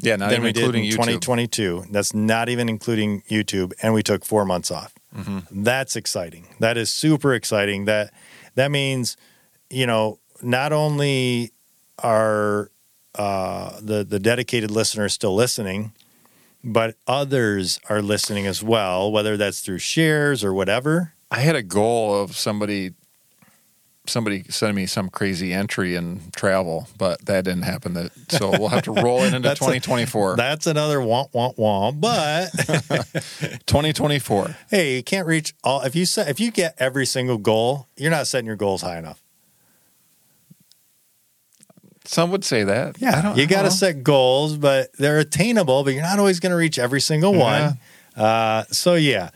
Yeah, 0.00 0.16
not 0.16 0.30
than 0.30 0.34
even 0.40 0.44
we 0.44 0.52
did 0.52 0.60
including 0.62 0.84
in 0.84 0.90
YouTube. 0.90 0.94
2022. 1.20 1.84
That's 1.90 2.14
not 2.14 2.48
even 2.48 2.68
including 2.68 3.22
YouTube, 3.22 3.72
and 3.82 3.92
we 3.94 4.02
took 4.02 4.24
four 4.24 4.44
months 4.44 4.70
off. 4.70 4.94
Mm-hmm. 5.16 5.62
That's 5.62 5.96
exciting. 5.96 6.46
That 6.60 6.76
is 6.76 6.90
super 6.90 7.34
exciting. 7.34 7.86
That 7.86 8.12
that 8.54 8.70
means, 8.70 9.16
you 9.70 9.86
know, 9.86 10.18
not 10.42 10.72
only 10.72 11.52
are 11.98 12.70
uh, 13.14 13.78
the 13.80 14.04
the 14.04 14.18
dedicated 14.18 14.70
listeners 14.70 15.12
still 15.12 15.34
listening, 15.34 15.92
but 16.62 16.96
others 17.06 17.80
are 17.88 18.02
listening 18.02 18.46
as 18.46 18.62
well. 18.62 19.10
Whether 19.10 19.36
that's 19.36 19.60
through 19.60 19.78
shares 19.78 20.44
or 20.44 20.52
whatever. 20.52 21.14
I 21.30 21.40
had 21.40 21.56
a 21.56 21.62
goal 21.62 22.20
of 22.22 22.36
somebody 22.36 22.92
somebody 24.08 24.44
sent 24.48 24.74
me 24.74 24.86
some 24.86 25.08
crazy 25.10 25.52
entry 25.52 25.94
in 25.94 26.20
travel, 26.34 26.88
but 26.98 27.24
that 27.26 27.44
didn't 27.44 27.62
happen. 27.62 27.94
That 27.94 28.10
so 28.30 28.50
we'll 28.50 28.68
have 28.68 28.82
to 28.84 28.92
roll 28.92 29.22
it 29.22 29.26
into 29.34 29.48
That's 29.48 29.60
a- 29.60 29.64
2024. 29.64 30.36
That's 30.36 30.66
another 30.66 30.98
womp 30.98 31.32
womp 31.32 31.56
womp. 31.56 32.00
But 32.00 32.50
2024. 33.66 34.56
hey, 34.70 34.96
you 34.96 35.02
can't 35.02 35.26
reach 35.26 35.54
all. 35.62 35.82
If 35.82 35.94
you 35.94 36.04
set, 36.06 36.28
if 36.28 36.40
you 36.40 36.50
get 36.50 36.74
every 36.78 37.06
single 37.06 37.38
goal, 37.38 37.86
you're 37.96 38.10
not 38.10 38.26
setting 38.26 38.46
your 38.46 38.56
goals 38.56 38.82
high 38.82 38.98
enough. 38.98 39.22
Some 42.04 42.30
would 42.30 42.44
say 42.44 42.64
that. 42.64 42.96
I 42.96 42.98
Yeah, 43.00 43.22
don't- 43.22 43.36
you 43.36 43.46
got 43.46 43.62
to 43.62 43.70
set 43.70 44.02
goals, 44.02 44.56
but 44.56 44.92
they're 44.98 45.18
attainable. 45.18 45.84
But 45.84 45.92
you're 45.92 46.02
not 46.02 46.18
always 46.18 46.40
going 46.40 46.50
to 46.52 46.56
reach 46.56 46.78
every 46.78 47.00
single 47.02 47.34
one. 47.34 47.78
Uh, 48.16 48.64
so 48.72 48.94
yeah, 48.94 49.30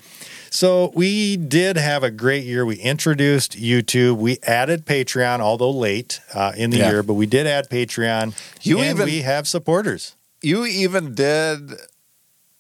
so 0.53 0.93
we 0.95 1.37
did 1.37 1.77
have 1.77 2.03
a 2.03 2.11
great 2.11 2.45
year. 2.45 2.65
We 2.67 2.77
introduced 2.77 3.53
YouTube. 3.59 4.19
We 4.19 4.39
added 4.43 4.85
Patreon, 4.85 5.41
although 5.41 5.71
late 5.71 6.21
uh, 6.35 6.53
in 6.57 6.71
the 6.71 6.77
Yeah. 6.79 6.91
year, 6.91 7.03
but 7.03 7.15
we 7.15 7.27
did 7.27 7.47
add 7.47 7.69
Patreon. 7.71 8.35
You 8.61 8.79
and 8.81 8.91
even- 8.99 9.07
we 9.07 9.23
have 9.23 9.49
supporters. 9.49 10.15
You 10.43 10.67
even 10.67 11.15
did 11.15 11.71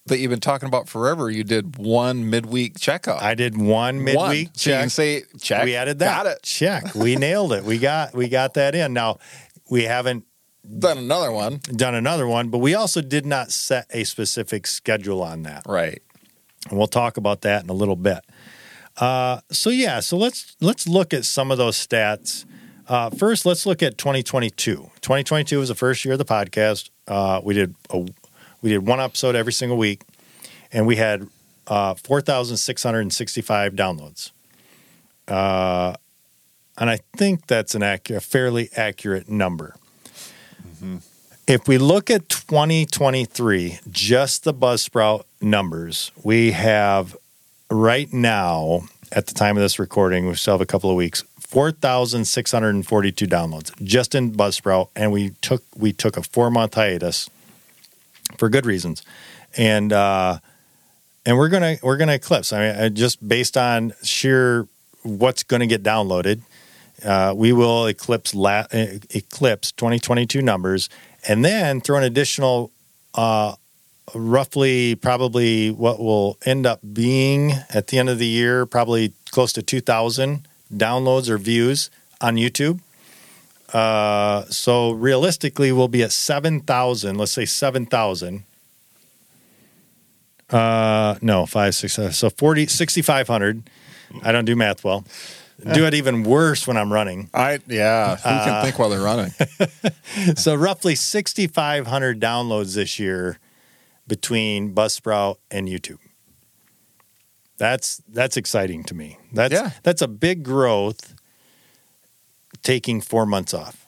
that 0.06 0.18
you've 0.18 0.30
been 0.30 0.40
talking 0.40 0.66
about 0.68 0.88
forever. 0.88 1.30
You 1.30 1.44
did 1.44 1.76
one 1.76 2.28
midweek 2.30 2.78
checkup. 2.78 3.22
I 3.22 3.34
did 3.34 3.56
one 3.56 4.02
midweek 4.02 4.16
One. 4.16 4.34
So 4.54 4.70
you 4.70 4.74
check. 4.76 4.80
can 4.80 4.90
say 4.90 5.22
check. 5.40 5.64
We 5.64 5.76
added 5.76 5.98
that. 6.00 6.24
Got 6.24 6.26
it. 6.32 6.42
Check. 6.42 6.94
We 6.94 7.14
nailed 7.28 7.52
it. 7.52 7.62
We 7.64 7.78
got 7.78 8.14
we 8.14 8.28
got 8.28 8.54
that 8.54 8.74
in. 8.74 8.92
Now 8.94 9.18
we 9.70 9.84
haven't 9.84 10.24
Done 10.78 10.96
another 10.98 11.30
one. 11.32 11.58
done 11.74 11.94
another 11.96 12.26
one, 12.28 12.48
but 12.48 12.58
we 12.58 12.74
also 12.74 13.00
did 13.00 13.26
not 13.26 13.50
set 13.50 13.86
a 13.90 14.04
specific 14.04 14.66
schedule 14.68 15.20
on 15.22 15.42
that. 15.42 15.64
Right. 15.66 16.02
And 16.68 16.78
we'll 16.78 16.86
talk 16.86 17.16
about 17.16 17.42
that 17.42 17.64
in 17.64 17.70
a 17.70 17.74
little 17.74 17.96
bit. 17.96 18.24
Uh, 18.96 19.40
so 19.50 19.70
yeah, 19.70 20.00
so 20.00 20.16
let's 20.16 20.56
let's 20.60 20.86
look 20.86 21.14
at 21.14 21.24
some 21.24 21.50
of 21.50 21.58
those 21.58 21.76
stats. 21.76 22.44
Uh, 22.88 23.10
first, 23.10 23.46
let's 23.46 23.64
look 23.64 23.82
at 23.82 23.96
2022. 23.96 24.74
2022 25.00 25.58
was 25.58 25.68
the 25.68 25.74
first 25.74 26.04
year 26.04 26.12
of 26.12 26.18
the 26.18 26.24
podcast. 26.24 26.90
Uh, 27.06 27.40
we 27.42 27.54
did 27.54 27.74
a, 27.90 27.98
we 28.60 28.70
did 28.70 28.86
one 28.86 29.00
episode 29.00 29.34
every 29.34 29.52
single 29.52 29.78
week, 29.78 30.02
and 30.72 30.86
we 30.86 30.96
had 30.96 31.26
uh, 31.66 31.94
4,665 31.94 33.72
downloads. 33.72 34.32
Uh, 35.26 35.94
and 36.76 36.90
I 36.90 36.98
think 37.16 37.46
that's 37.46 37.74
an 37.74 37.82
accurate, 37.82 38.22
fairly 38.22 38.68
accurate 38.76 39.28
number. 39.28 39.74
If 41.46 41.66
we 41.66 41.76
look 41.76 42.08
at 42.08 42.28
2023, 42.28 43.80
just 43.90 44.44
the 44.44 44.54
Buzzsprout 44.54 45.24
numbers, 45.40 46.12
we 46.22 46.52
have 46.52 47.16
right 47.68 48.12
now, 48.12 48.82
at 49.10 49.26
the 49.26 49.34
time 49.34 49.56
of 49.56 49.62
this 49.62 49.78
recording, 49.80 50.28
we 50.28 50.34
still 50.34 50.54
have 50.54 50.60
a 50.60 50.66
couple 50.66 50.88
of 50.88 50.94
weeks, 50.96 51.24
4,642 51.40 53.26
downloads 53.26 53.72
just 53.82 54.14
in 54.14 54.32
Buzzsprout. 54.32 54.88
And 54.94 55.10
we 55.10 55.30
took 55.42 55.64
we 55.76 55.92
took 55.92 56.16
a 56.16 56.22
four 56.22 56.50
month 56.50 56.74
hiatus 56.74 57.28
for 58.38 58.48
good 58.48 58.64
reasons. 58.64 59.02
And 59.56 59.92
uh 59.92 60.38
and 61.26 61.36
we're 61.36 61.48
gonna 61.48 61.76
we're 61.82 61.96
gonna 61.96 62.14
eclipse. 62.14 62.52
I 62.52 62.72
mean, 62.72 62.94
just 62.94 63.26
based 63.26 63.56
on 63.56 63.92
sheer 64.02 64.66
what's 65.02 65.42
to 65.42 65.66
get 65.66 65.82
downloaded. 65.82 66.42
Uh, 67.04 67.34
we 67.36 67.52
will 67.52 67.86
eclipse 67.86 68.32
la- 68.32 68.66
eclipse 68.70 69.72
2022 69.72 70.40
numbers, 70.40 70.88
and 71.26 71.44
then 71.44 71.80
throw 71.80 71.98
an 71.98 72.04
additional, 72.04 72.70
uh, 73.14 73.54
roughly 74.14 74.94
probably 74.94 75.70
what 75.70 75.98
will 75.98 76.38
end 76.44 76.66
up 76.66 76.80
being 76.92 77.52
at 77.70 77.88
the 77.88 77.98
end 77.98 78.08
of 78.08 78.18
the 78.18 78.26
year, 78.26 78.66
probably 78.66 79.12
close 79.30 79.52
to 79.52 79.62
2,000 79.62 80.46
downloads 80.72 81.28
or 81.28 81.38
views 81.38 81.90
on 82.20 82.36
YouTube. 82.36 82.80
Uh, 83.72 84.44
so 84.46 84.90
realistically, 84.92 85.72
we'll 85.72 85.88
be 85.88 86.02
at 86.02 86.12
7,000. 86.12 87.16
Let's 87.16 87.32
say 87.32 87.44
7,000. 87.44 88.44
Uh, 90.50 91.16
no, 91.22 91.46
six, 91.46 91.94
seven. 91.94 92.12
So 92.12 92.28
40, 92.28 92.66
6,500. 92.66 93.62
I 94.22 94.32
don't 94.32 94.44
do 94.44 94.54
math 94.54 94.84
well. 94.84 95.04
Do 95.72 95.86
it 95.86 95.94
even 95.94 96.24
worse 96.24 96.66
when 96.66 96.76
I'm 96.76 96.92
running. 96.92 97.30
I 97.32 97.60
yeah. 97.68 98.16
Who 98.16 98.28
Uh, 98.28 98.44
can 98.44 98.64
think 98.64 98.78
while 98.78 98.88
they're 98.90 99.00
running? 99.00 99.32
So 100.36 100.54
roughly 100.54 100.94
6,500 100.94 102.20
downloads 102.20 102.74
this 102.74 102.98
year 102.98 103.38
between 104.06 104.74
Buzzsprout 104.74 105.36
and 105.50 105.68
YouTube. 105.68 105.98
That's 107.58 108.02
that's 108.08 108.36
exciting 108.36 108.82
to 108.84 108.94
me. 108.94 109.18
That's 109.32 109.54
Yeah. 109.54 109.70
that's 109.82 110.02
a 110.02 110.08
big 110.08 110.42
growth 110.42 111.14
taking 112.62 113.00
4 113.00 113.24
months 113.26 113.54
off. 113.54 113.86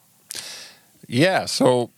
Yeah, 1.09 1.45
so 1.47 1.91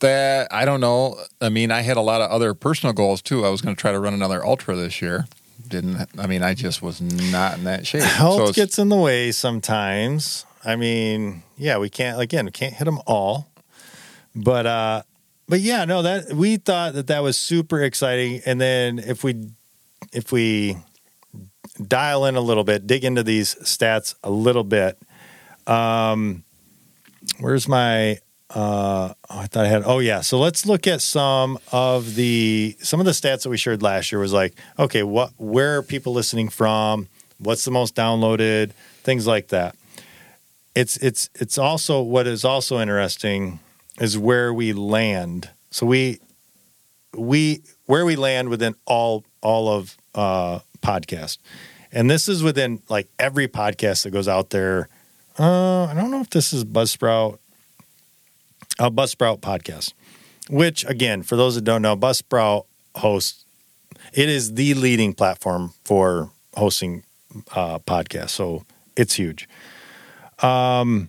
that 0.00 0.48
I 0.52 0.64
don't 0.64 0.80
know. 0.80 1.16
I 1.40 1.48
mean, 1.48 1.70
I 1.70 1.80
had 1.82 1.96
a 1.96 2.02
lot 2.02 2.20
of 2.20 2.30
other 2.30 2.52
personal 2.54 2.92
goals 2.92 3.22
too. 3.22 3.46
I 3.46 3.48
was 3.50 3.62
going 3.62 3.74
to 3.74 3.80
try 3.80 3.92
to 3.92 3.98
run 4.00 4.12
another 4.14 4.44
ultra 4.44 4.76
this 4.76 5.00
year. 5.00 5.26
Didn't 5.68 6.08
I 6.18 6.26
mean 6.26 6.42
I 6.42 6.54
just 6.54 6.82
was 6.82 7.00
not 7.00 7.58
in 7.58 7.64
that 7.64 7.86
shape. 7.86 8.02
Health 8.04 8.48
so 8.48 8.52
gets 8.52 8.78
in 8.78 8.88
the 8.88 8.96
way 8.96 9.32
sometimes. 9.32 10.44
I 10.64 10.76
mean, 10.76 11.42
yeah, 11.56 11.78
we 11.78 11.88
can't 11.90 12.20
again, 12.20 12.46
we 12.46 12.50
can't 12.50 12.74
hit 12.74 12.84
them 12.84 13.00
all. 13.06 13.48
But 14.34 14.66
uh 14.66 15.02
but 15.48 15.60
yeah, 15.60 15.84
no, 15.84 16.02
that 16.02 16.32
we 16.32 16.56
thought 16.56 16.94
that 16.94 17.06
that 17.08 17.22
was 17.22 17.38
super 17.38 17.82
exciting 17.82 18.40
and 18.46 18.60
then 18.60 18.98
if 18.98 19.24
we 19.24 19.48
if 20.12 20.32
we 20.32 20.76
dial 21.86 22.24
in 22.26 22.36
a 22.36 22.40
little 22.40 22.64
bit, 22.64 22.86
dig 22.86 23.04
into 23.04 23.22
these 23.22 23.54
stats 23.56 24.14
a 24.22 24.30
little 24.30 24.64
bit. 24.64 24.98
Um 25.66 26.44
where's 27.40 27.68
my 27.68 28.18
uh 28.50 29.12
oh, 29.30 29.38
I 29.38 29.46
thought 29.46 29.66
I 29.66 29.68
had 29.68 29.82
oh 29.84 29.98
yeah. 29.98 30.20
So 30.20 30.38
let's 30.38 30.66
look 30.66 30.86
at 30.86 31.02
some 31.02 31.58
of 31.72 32.14
the 32.14 32.76
some 32.80 33.00
of 33.00 33.06
the 33.06 33.12
stats 33.12 33.42
that 33.42 33.48
we 33.48 33.56
shared 33.56 33.82
last 33.82 34.12
year 34.12 34.20
was 34.20 34.32
like, 34.32 34.54
okay, 34.78 35.02
what 35.02 35.32
where 35.36 35.78
are 35.78 35.82
people 35.82 36.12
listening 36.12 36.48
from? 36.48 37.08
What's 37.38 37.64
the 37.64 37.70
most 37.72 37.94
downloaded? 37.96 38.70
Things 39.02 39.26
like 39.26 39.48
that. 39.48 39.74
It's 40.76 40.96
it's 40.98 41.28
it's 41.34 41.58
also 41.58 42.00
what 42.02 42.26
is 42.28 42.44
also 42.44 42.78
interesting 42.78 43.58
is 44.00 44.16
where 44.16 44.54
we 44.54 44.72
land. 44.72 45.50
So 45.70 45.84
we 45.86 46.20
we 47.16 47.62
where 47.86 48.04
we 48.04 48.14
land 48.14 48.48
within 48.48 48.76
all 48.84 49.24
all 49.42 49.68
of 49.68 49.96
uh 50.14 50.60
podcast. 50.82 51.38
And 51.90 52.08
this 52.08 52.28
is 52.28 52.42
within 52.44 52.80
like 52.88 53.08
every 53.18 53.48
podcast 53.48 54.04
that 54.04 54.10
goes 54.10 54.28
out 54.28 54.50
there. 54.50 54.88
Uh 55.36 55.86
I 55.86 55.94
don't 55.94 56.12
know 56.12 56.20
if 56.20 56.30
this 56.30 56.52
is 56.52 56.64
Buzzsprout 56.64 57.38
a 58.78 58.90
Buzzsprout 58.90 59.40
podcast, 59.40 59.92
which 60.48 60.84
again, 60.84 61.22
for 61.22 61.36
those 61.36 61.54
that 61.54 61.64
don't 61.64 61.82
know, 61.82 61.96
Buzzsprout 61.96 62.66
hosts. 62.96 63.44
It 64.12 64.28
is 64.28 64.54
the 64.54 64.74
leading 64.74 65.14
platform 65.14 65.72
for 65.84 66.30
hosting 66.54 67.04
uh, 67.54 67.78
podcasts, 67.80 68.30
so 68.30 68.64
it's 68.96 69.14
huge. 69.14 69.48
Um, 70.42 71.08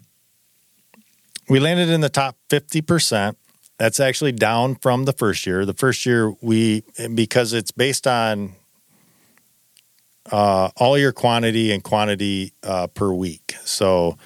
we 1.50 1.60
landed 1.60 1.90
in 1.90 2.02
the 2.02 2.10
top 2.10 2.36
fifty 2.50 2.82
percent. 2.82 3.38
That's 3.78 4.00
actually 4.00 4.32
down 4.32 4.76
from 4.76 5.06
the 5.06 5.14
first 5.14 5.46
year. 5.46 5.66
The 5.66 5.74
first 5.74 6.06
year 6.06 6.34
we 6.42 6.84
because 7.14 7.54
it's 7.54 7.72
based 7.72 8.08
on 8.08 8.54
uh, 10.32 10.70
all 10.78 10.98
your 10.98 11.12
quantity 11.12 11.72
and 11.72 11.84
quantity 11.84 12.54
uh, 12.64 12.88
per 12.88 13.12
week. 13.14 13.56
So 13.64 14.18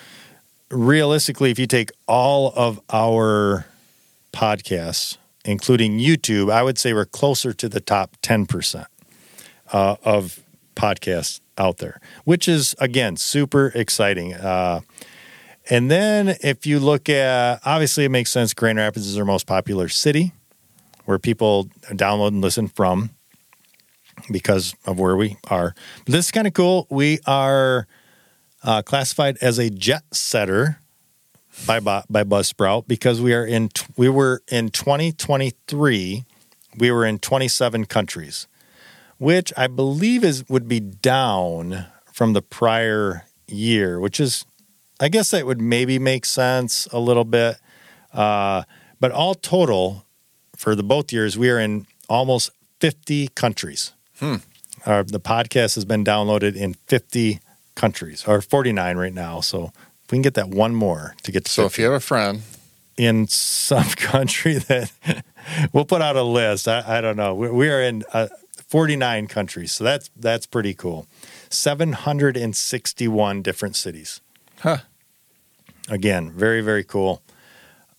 realistically, 0.72 1.52
if 1.52 1.60
you 1.60 1.68
take 1.68 1.92
all 2.08 2.54
of 2.56 2.80
our 2.92 3.66
podcasts, 4.34 5.18
including 5.46 6.00
YouTube, 6.00 6.52
I 6.52 6.64
would 6.64 6.78
say 6.78 6.94
we're 6.94 7.06
closer 7.06 7.54
to 7.54 7.70
the 7.70 7.80
top 7.80 8.16
10% 8.22 8.86
uh, 9.74 9.96
of 10.04 10.40
podcasts 10.76 11.42
out 11.58 11.78
there, 11.78 12.00
which 12.24 12.48
is, 12.48 12.76
again, 12.80 13.18
super 13.18 13.68
exciting. 13.76 14.34
Uh, 14.34 14.82
and 15.70 15.92
then 15.92 16.36
if 16.42 16.66
you 16.66 16.80
look 16.80 17.10
at, 17.10 17.60
obviously, 17.66 18.06
it 18.06 18.10
makes 18.10 18.32
sense. 18.32 18.54
Grand 18.54 18.78
Rapids 18.78 19.08
is 19.08 19.18
our 19.18 19.26
most 19.26 19.48
popular 19.48 19.90
city 19.90 20.34
where 21.06 21.20
people 21.20 21.66
download 21.90 22.30
and 22.30 22.42
listen 22.42 22.68
from 22.68 23.12
because 24.32 24.76
of 24.86 25.00
where 25.00 25.16
we 25.16 25.38
are. 25.50 25.74
But 26.06 26.14
this 26.14 26.26
is 26.26 26.32
kind 26.32 26.48
of 26.48 26.54
cool. 26.54 26.88
We 26.90 27.20
are 27.26 27.88
uh, 28.64 28.82
classified 28.82 29.38
as 29.42 29.58
a 29.60 29.70
jet 29.70 30.04
setter 30.12 30.80
by 31.66 31.80
by 31.80 32.24
Buzzsprout 32.24 32.88
because 32.88 33.22
we 33.22 33.34
are 33.34 33.46
in 33.46 33.70
we 33.98 34.10
were 34.10 34.42
in 34.50 34.70
2023 34.70 36.26
we 36.78 36.92
were 36.92 37.06
in 37.06 37.20
27 37.20 37.86
countries, 37.86 38.48
which 39.18 39.52
I 39.58 39.68
believe 39.68 40.24
is 40.24 40.48
would 40.50 40.68
be 40.68 40.80
down 40.80 41.86
from 42.12 42.34
the 42.34 42.42
prior 42.42 43.26
year, 43.48 44.00
which 44.00 44.20
is 44.20 44.46
I 45.00 45.10
guess 45.10 45.32
that 45.32 45.46
would 45.46 45.62
maybe 45.62 46.00
make 46.00 46.26
sense 46.26 46.88
a 46.92 47.00
little 47.00 47.26
bit. 47.26 47.58
Uh, 48.14 48.64
but 49.00 49.12
all 49.12 49.34
total 49.34 50.06
for 50.56 50.76
the 50.76 50.84
both 50.84 51.12
years, 51.12 51.38
we 51.38 51.50
are 51.50 51.60
in 51.60 51.88
almost 52.08 52.52
50 52.80 53.30
countries. 53.30 53.94
Hmm. 54.20 54.36
Uh, 54.86 55.04
the 55.04 55.20
podcast 55.20 55.76
has 55.76 55.86
been 55.86 56.04
downloaded 56.04 56.56
in 56.56 56.74
50 56.74 57.40
countries, 57.76 58.26
or 58.28 58.42
49 58.42 58.98
right 58.98 59.14
now. 59.14 59.42
So 59.42 59.72
if 60.06 60.12
we 60.12 60.18
can 60.18 60.22
get 60.22 60.34
that 60.36 60.50
one 60.50 60.76
more 60.76 61.16
to 61.24 61.32
get 61.32 61.46
to 61.46 61.52
So 61.52 61.64
50 61.64 61.74
if 61.74 61.80
you 61.80 61.86
have 61.86 61.94
a 61.94 62.00
friend, 62.00 62.42
in 62.98 63.28
some 63.28 63.84
country 63.96 64.56
that 64.56 64.92
we'll 65.74 65.86
put 65.86 66.02
out 66.02 66.16
a 66.16 66.24
list. 66.24 66.68
I, 66.68 66.84
I 66.98 67.02
don't 67.02 67.18
know. 67.18 67.34
We, 67.34 67.50
we 67.50 67.70
are 67.70 67.82
in 67.82 68.04
uh, 68.14 68.28
49 68.68 69.28
countries, 69.28 69.72
so 69.72 69.84
that's 69.84 70.10
that's 70.16 70.46
pretty 70.46 70.74
cool. 70.74 71.08
761 71.50 73.42
different 73.42 73.76
cities. 73.76 74.22
huh? 74.60 74.78
Again, 75.90 76.32
very 76.32 76.62
very 76.62 76.84
cool. 76.84 77.22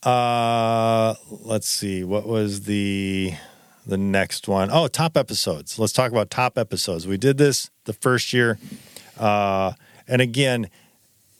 Uh, 0.02 1.14
let's 1.30 1.68
see. 1.68 2.02
What 2.04 2.26
was 2.26 2.62
the 2.62 3.34
the 3.86 3.98
next 3.98 4.48
one? 4.48 4.70
Oh, 4.72 4.88
top 4.88 5.16
episodes. 5.16 5.78
Let's 5.78 5.92
talk 5.92 6.10
about 6.10 6.30
top 6.30 6.56
episodes. 6.56 7.06
We 7.06 7.18
did 7.18 7.38
this 7.38 7.70
the 7.84 7.92
first 7.92 8.32
year, 8.32 8.58
uh, 9.22 9.72
and 10.08 10.20
again, 10.20 10.68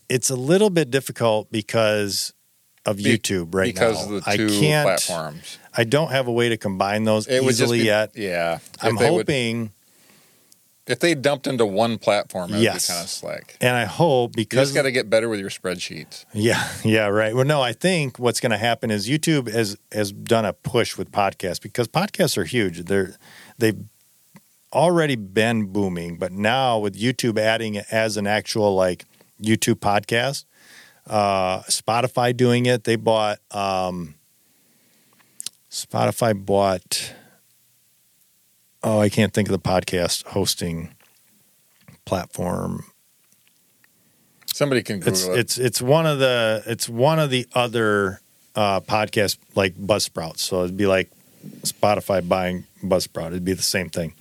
it's 0.08 0.30
a 0.30 0.36
little 0.36 0.70
bit 0.70 0.90
difficult 0.90 1.50
because 1.50 2.32
of 2.86 2.96
Be- 2.96 3.04
YouTube 3.04 3.54
right 3.54 3.72
because 3.72 4.08
now. 4.08 4.16
of 4.16 4.24
the 4.24 4.36
two 4.36 4.46
I 4.46 4.60
can't. 4.60 4.86
platforms. 4.86 5.58
I 5.76 5.84
don't 5.84 6.10
have 6.10 6.26
a 6.26 6.32
way 6.32 6.48
to 6.48 6.56
combine 6.56 7.04
those 7.04 7.26
It 7.28 7.42
easily 7.42 7.78
be, 7.80 7.84
yet. 7.86 8.12
Yeah, 8.16 8.58
I'm 8.80 8.96
they 8.96 9.10
would- 9.10 9.18
hoping, 9.28 9.70
if 10.86 10.98
they 10.98 11.14
dumped 11.14 11.46
into 11.46 11.64
one 11.64 11.96
platform, 11.96 12.50
it 12.50 12.54
would 12.54 12.60
be 12.60 12.66
kind 12.66 12.74
of 13.02 13.08
slick. 13.08 13.56
and 13.60 13.74
I 13.76 13.84
hope 13.84 14.32
You 14.32 14.42
because 14.42 14.68
just 14.68 14.74
got 14.74 14.82
to 14.82 14.90
get 14.92 15.08
better 15.08 15.28
with 15.28 15.38
your 15.38 15.48
spreadsheets. 15.48 16.24
Yeah, 16.34 16.68
yeah, 16.84 17.06
right. 17.06 17.34
Well, 17.34 17.44
no, 17.44 17.62
I 17.62 17.72
think 17.72 18.18
what's 18.18 18.40
going 18.40 18.50
to 18.50 18.58
happen 18.58 18.90
is 18.90 19.08
YouTube 19.08 19.50
has 19.52 19.76
has 19.92 20.10
done 20.12 20.44
a 20.44 20.52
push 20.52 20.98
with 20.98 21.10
podcasts 21.12 21.60
because 21.62 21.86
podcasts 21.88 22.36
are 22.36 22.44
huge. 22.44 22.84
They're 22.86 23.14
they've 23.58 23.78
already 24.72 25.16
been 25.16 25.66
booming, 25.66 26.16
but 26.16 26.32
now 26.32 26.78
with 26.78 26.98
YouTube 26.98 27.38
adding 27.38 27.74
it 27.74 27.86
as 27.90 28.16
an 28.16 28.26
actual 28.26 28.74
like 28.74 29.04
YouTube 29.40 29.76
podcast, 29.76 30.44
uh, 31.06 31.60
Spotify 31.62 32.36
doing 32.36 32.66
it, 32.66 32.84
they 32.84 32.96
bought 32.96 33.38
um, 33.50 34.14
Spotify 35.70 36.34
bought. 36.34 37.14
Oh, 38.84 38.98
I 38.98 39.08
can't 39.08 39.32
think 39.32 39.48
of 39.48 39.52
the 39.52 39.60
podcast 39.60 40.26
hosting 40.26 40.94
platform 42.04 42.84
Somebody 44.52 44.82
can 44.82 44.98
Google 44.98 45.12
it's 45.12 45.26
it. 45.26 45.38
it's 45.38 45.58
it's 45.58 45.82
one 45.82 46.06
of 46.06 46.18
the 46.18 46.62
it's 46.66 46.88
one 46.88 47.18
of 47.18 47.30
the 47.30 47.46
other 47.54 48.20
uh, 48.54 48.80
podcasts 48.80 49.38
like 49.54 49.74
Buzzsprout. 49.74 50.38
So 50.38 50.64
it'd 50.64 50.76
be 50.76 50.86
like 50.86 51.10
Spotify 51.62 52.26
buying 52.26 52.66
Buzzsprout. 52.82 53.28
It'd 53.28 53.44
be 53.44 53.54
the 53.54 53.62
same 53.62 53.88
thing. 53.88 54.14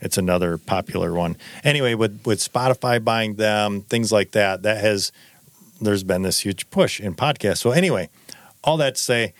It's 0.00 0.16
another 0.18 0.58
popular 0.58 1.12
one. 1.12 1.36
Anyway, 1.64 1.94
with 1.94 2.20
with 2.24 2.38
Spotify 2.40 3.02
buying 3.02 3.34
them, 3.34 3.82
things 3.82 4.12
like 4.12 4.30
that, 4.32 4.62
that 4.62 4.80
has 4.82 5.10
there's 5.80 6.04
been 6.04 6.22
this 6.22 6.40
huge 6.40 6.68
push 6.70 7.00
in 7.00 7.14
podcasts. 7.14 7.58
So 7.58 7.70
anyway, 7.70 8.08
all 8.64 8.76
that 8.78 8.94
to 8.96 9.00
say, 9.00 9.32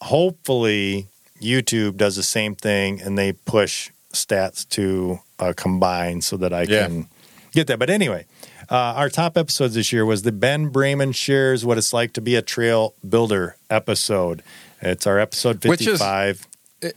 hopefully 0.00 1.06
YouTube 1.40 1.96
does 1.96 2.16
the 2.16 2.22
same 2.22 2.54
thing 2.54 3.00
and 3.00 3.16
they 3.18 3.32
push 3.32 3.90
stats 4.12 4.66
to 4.70 5.20
uh, 5.38 5.52
combine 5.56 6.20
so 6.22 6.36
that 6.38 6.52
I 6.52 6.62
Yeah. 6.62 6.86
can 6.86 7.08
get 7.52 7.66
that. 7.66 7.78
But 7.78 7.90
anyway, 7.90 8.24
uh, 8.70 8.74
our 8.96 9.10
top 9.10 9.36
episodes 9.36 9.74
this 9.74 9.92
year 9.92 10.04
was 10.06 10.22
the 10.22 10.32
Ben 10.32 10.70
Brayman 10.70 11.14
shares 11.14 11.64
what 11.64 11.76
it's 11.78 11.92
like 11.92 12.12
to 12.14 12.20
be 12.22 12.34
a 12.36 12.42
trail 12.42 12.94
builder 13.06 13.56
episode. 13.68 14.42
It's 14.80 15.06
our 15.06 15.18
episode 15.18 15.60
fifty-five. 15.62 16.46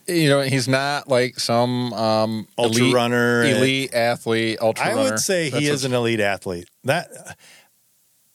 You 0.07 0.29
know, 0.29 0.41
he's 0.41 0.67
not 0.67 1.07
like 1.07 1.39
some 1.39 1.93
um, 1.93 2.47
Ultra 2.57 2.81
elite, 2.81 2.93
runner. 2.93 3.43
elite 3.43 3.93
athlete, 3.93 4.57
ultra 4.61 4.85
I 4.85 4.89
runner. 4.93 5.11
would 5.11 5.19
say 5.19 5.49
That's 5.49 5.63
he 5.63 5.69
is 5.69 5.85
an 5.85 5.93
elite 5.93 6.19
athlete. 6.19 6.69
That 6.83 7.09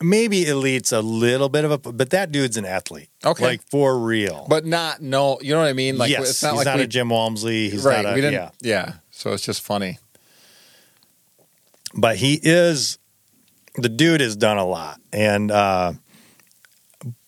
maybe 0.00 0.46
elite's 0.46 0.90
a 0.92 1.02
little 1.02 1.48
bit 1.50 1.64
of 1.66 1.70
a, 1.70 1.78
but 1.78 2.10
that 2.10 2.32
dude's 2.32 2.56
an 2.56 2.64
athlete. 2.64 3.08
Okay. 3.24 3.44
like 3.44 3.62
for 3.70 3.98
real. 3.98 4.46
but 4.48 4.64
not 4.64 5.02
no. 5.02 5.38
You 5.42 5.52
know 5.54 5.60
what 5.60 5.68
I 5.68 5.74
mean? 5.74 5.98
Like 5.98 6.10
yes, 6.10 6.30
it's 6.30 6.42
not 6.42 6.52
he's 6.52 6.58
like 6.58 6.66
not 6.66 6.76
we, 6.78 6.82
a 6.84 6.86
Jim 6.86 7.10
Walmsley. 7.10 7.68
He's 7.68 7.84
right. 7.84 8.02
not 8.04 8.16
a 8.16 8.32
yeah. 8.32 8.50
Yeah. 8.60 8.92
So 9.10 9.32
it's 9.32 9.44
just 9.44 9.62
funny. 9.62 9.98
but 11.94 12.16
he 12.16 12.40
is 12.42 12.98
the 13.76 13.88
dude 13.88 14.20
has 14.20 14.34
done 14.36 14.56
a 14.56 14.64
lot 14.64 15.00
and 15.12 15.50
uh 15.50 15.92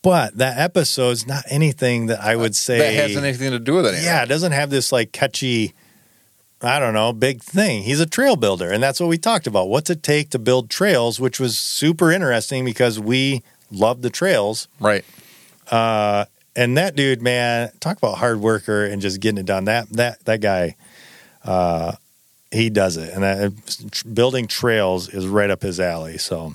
but 0.07 0.37
that 0.39 0.57
episode's 0.57 1.27
not 1.27 1.43
anything 1.51 2.07
that 2.07 2.21
i 2.21 2.37
would 2.37 2.55
say 2.55 2.79
that 2.79 2.95
has 2.95 3.17
anything 3.17 3.51
to 3.51 3.59
do 3.59 3.75
with 3.75 3.87
it. 3.87 4.05
yeah 4.05 4.23
it 4.23 4.29
doesn't 4.29 4.53
have 4.53 4.71
this 4.71 4.93
like 4.93 5.11
catchy 5.11 5.75
i 6.63 6.79
don't 6.79 6.95
know 6.95 7.13
big 7.13 7.43
thing. 7.43 7.83
He's 7.83 7.99
a 7.99 8.07
trail 8.07 8.37
builder 8.37 8.71
and 8.71 8.81
that's 8.81 9.01
what 9.01 9.09
we 9.09 9.19
talked 9.19 9.49
about 9.49 9.69
what's 9.69 9.91
it 9.91 10.05
take 10.05 10.31
to 10.31 10.39
build 10.39 10.71
trails 10.71 11.19
which 11.19 11.41
was 11.41 11.59
super 11.59 12.13
interesting 12.13 12.65
because 12.65 13.01
we 13.01 13.43
love 13.73 14.03
the 14.03 14.11
trails. 14.11 14.69
Right. 14.79 15.05
uh 15.73 16.27
and 16.55 16.79
that 16.79 16.95
dude 16.95 17.21
man 17.21 17.71
talk 17.81 17.99
about 17.99 18.19
hard 18.19 18.41
worker 18.41 18.85
and 18.87 19.03
just 19.03 19.21
getting 19.21 19.39
it 19.39 19.47
done. 19.47 19.65
That 19.65 19.89
that 19.91 20.25
that 20.25 20.41
guy 20.41 20.77
uh 21.45 21.97
he 22.53 22.71
does 22.71 22.97
it 22.97 23.13
and 23.13 23.25
that, 23.25 24.05
building 24.15 24.47
trails 24.47 25.09
is 25.09 25.27
right 25.27 25.51
up 25.51 25.63
his 25.63 25.81
alley. 25.81 26.17
So 26.17 26.55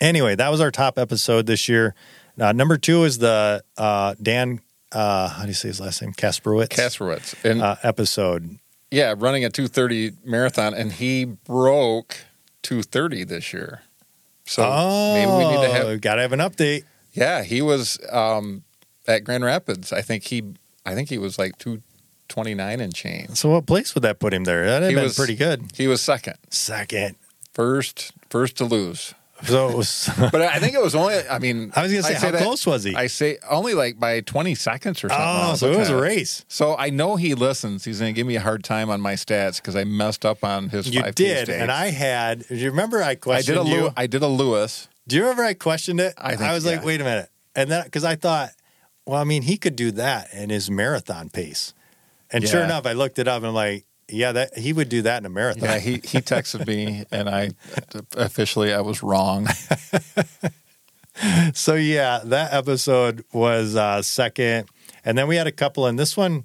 anyway 0.00 0.34
that 0.36 0.50
was 0.50 0.60
our 0.62 0.70
top 0.70 0.98
episode 0.98 1.46
this 1.46 1.68
year 1.68 1.94
uh, 2.40 2.52
number 2.52 2.76
two 2.78 3.04
is 3.04 3.18
the 3.18 3.62
uh 3.76 4.14
dan 4.22 4.60
uh 4.92 5.28
how 5.28 5.42
do 5.42 5.48
you 5.48 5.54
say 5.54 5.68
his 5.68 5.80
last 5.80 6.02
name 6.02 6.12
kasperowitz 6.12 6.68
Kasperowitz. 6.70 7.34
And 7.48 7.62
uh, 7.62 7.76
episode 7.82 8.58
yeah, 8.90 9.14
running 9.16 9.42
a 9.42 9.48
230 9.48 10.12
marathon, 10.22 10.74
and 10.74 10.92
he 10.92 11.24
broke 11.24 12.18
230 12.62 13.24
this 13.24 13.52
year. 13.54 13.80
So 14.44 14.62
oh 14.66 15.14
maybe 15.14 15.30
we 15.30 15.50
need 15.56 15.66
to 15.66 15.72
have. 15.72 16.00
gotta 16.02 16.20
have 16.22 16.32
an 16.34 16.40
update 16.40 16.84
Yeah, 17.14 17.42
he 17.42 17.62
was 17.62 17.98
um, 18.10 18.64
at 19.08 19.24
Grand 19.24 19.44
Rapids. 19.44 19.92
I 19.94 20.02
think 20.02 20.24
he, 20.24 20.42
I 20.84 20.94
think 20.94 21.08
he 21.08 21.16
was 21.16 21.38
like 21.38 21.56
229 21.56 22.80
and 22.80 22.94
change. 22.94 23.30
so 23.38 23.48
what 23.48 23.64
place 23.66 23.94
would 23.94 24.02
that 24.02 24.18
put 24.18 24.34
him 24.34 24.44
there 24.44 24.66
that'd 24.66 24.82
have 24.82 24.90
He 24.90 24.94
been 24.94 25.04
was- 25.04 25.16
pretty 25.16 25.36
good 25.36 25.70
He 25.74 25.86
was 25.86 26.02
second, 26.02 26.36
second 26.50 27.16
first, 27.54 28.12
first 28.28 28.56
to 28.58 28.64
lose. 28.66 29.14
So 29.44 29.68
it 29.68 29.76
was 29.76 30.08
But 30.32 30.42
I 30.42 30.58
think 30.58 30.74
it 30.74 30.82
was 30.82 30.94
only. 30.94 31.14
I 31.28 31.38
mean, 31.38 31.72
i 31.74 31.82
was 31.82 31.92
gonna 31.92 32.02
say, 32.02 32.14
how 32.14 32.30
that- 32.30 32.42
close 32.42 32.66
was 32.66 32.84
he 32.84 32.94
I 32.94 33.06
say 33.06 33.38
only 33.50 33.74
like 33.74 33.98
by 33.98 34.20
20 34.20 34.54
seconds 34.54 35.02
or 35.04 35.08
something. 35.08 35.26
Oh 35.26 35.54
so 35.54 35.70
it 35.72 35.78
was 35.78 35.90
a 35.90 35.96
race 36.00 36.44
So 36.48 36.76
I 36.76 36.90
know 36.90 37.16
he 37.16 37.34
listens. 37.34 37.84
He's 37.84 38.00
going 38.00 38.14
to 38.14 38.16
give 38.16 38.26
me 38.26 38.36
a 38.36 38.40
hard 38.40 38.64
time 38.64 38.90
on 38.90 39.00
my 39.00 39.14
stats 39.14 39.56
because 39.56 39.76
I 39.76 39.84
messed 39.84 40.24
up 40.24 40.44
on 40.44 40.68
his. 40.68 40.88
You 40.88 41.02
5K 41.02 41.14
did, 41.14 41.48
and 41.48 41.70
I 41.70 41.90
had. 41.90 42.46
Do 42.48 42.54
you 42.56 42.70
remember 42.70 43.02
I 43.02 43.10
I 43.10 43.14
did 43.14 43.20
questioned 43.20 43.58
a 43.58 43.64
you? 43.70 43.80
Lew- 43.84 43.90
I 43.96 44.06
did 44.06 44.22
a 44.22 44.28
Lewis. 44.28 44.88
Do 45.08 45.16
you 45.16 45.22
remember 45.22 45.44
I 45.44 45.54
questioned 45.54 46.00
it? 46.00 46.14
I 46.16 46.36
think- 46.36 46.52
was 46.52 46.64
like, 46.66 46.84
wait 46.84 47.00
a 47.00 47.04
minute, 47.04 47.28
and 47.56 47.70
then 47.70 47.84
because 47.84 48.04
I 48.04 48.14
thought, 48.16 48.50
well, 49.06 49.20
I 49.20 49.24
mean, 49.24 49.42
he 49.42 49.56
could 49.56 49.74
do 49.76 49.90
that 49.92 50.32
in 50.32 50.50
his 50.50 50.70
marathon 50.70 51.28
pace, 51.28 51.74
and 52.30 52.46
sure 52.48 52.62
enough, 52.62 52.86
I 52.86 52.92
looked 52.92 53.18
it 53.18 53.26
up 53.26 53.38
and 53.38 53.46
I'm 53.46 53.54
like, 53.54 53.84
yeah, 54.08 54.32
that 54.32 54.58
he 54.58 54.72
would 54.72 54.88
do 54.88 55.02
that 55.02 55.18
in 55.18 55.26
a 55.26 55.30
marathon. 55.30 55.64
Yeah, 55.64 55.78
he 55.78 55.92
he 55.92 56.18
texted 56.18 56.66
me, 56.66 57.04
and 57.10 57.28
I 57.28 57.50
officially 58.16 58.72
I 58.72 58.80
was 58.80 59.02
wrong. 59.02 59.48
so 61.54 61.74
yeah, 61.74 62.20
that 62.24 62.52
episode 62.52 63.24
was 63.32 63.76
uh, 63.76 64.02
second, 64.02 64.68
and 65.04 65.16
then 65.16 65.28
we 65.28 65.36
had 65.36 65.46
a 65.46 65.52
couple, 65.52 65.86
and 65.86 65.98
this 65.98 66.16
one. 66.16 66.44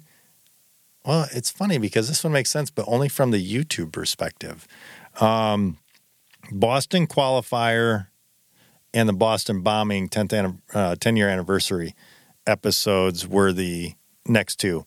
Well, 1.04 1.26
it's 1.32 1.50
funny 1.50 1.78
because 1.78 2.08
this 2.08 2.22
one 2.22 2.34
makes 2.34 2.50
sense, 2.50 2.70
but 2.70 2.84
only 2.86 3.08
from 3.08 3.30
the 3.30 3.38
YouTube 3.38 3.92
perspective. 3.92 4.68
Um, 5.20 5.78
Boston 6.52 7.06
qualifier 7.06 8.08
and 8.92 9.08
the 9.08 9.14
Boston 9.14 9.62
bombing 9.62 10.08
10th 10.08 10.32
anni- 10.32 10.58
uh, 10.74 10.96
10 10.96 11.16
year 11.16 11.28
anniversary 11.28 11.94
episodes 12.46 13.26
were 13.26 13.52
the 13.52 13.94
next 14.26 14.56
two. 14.56 14.84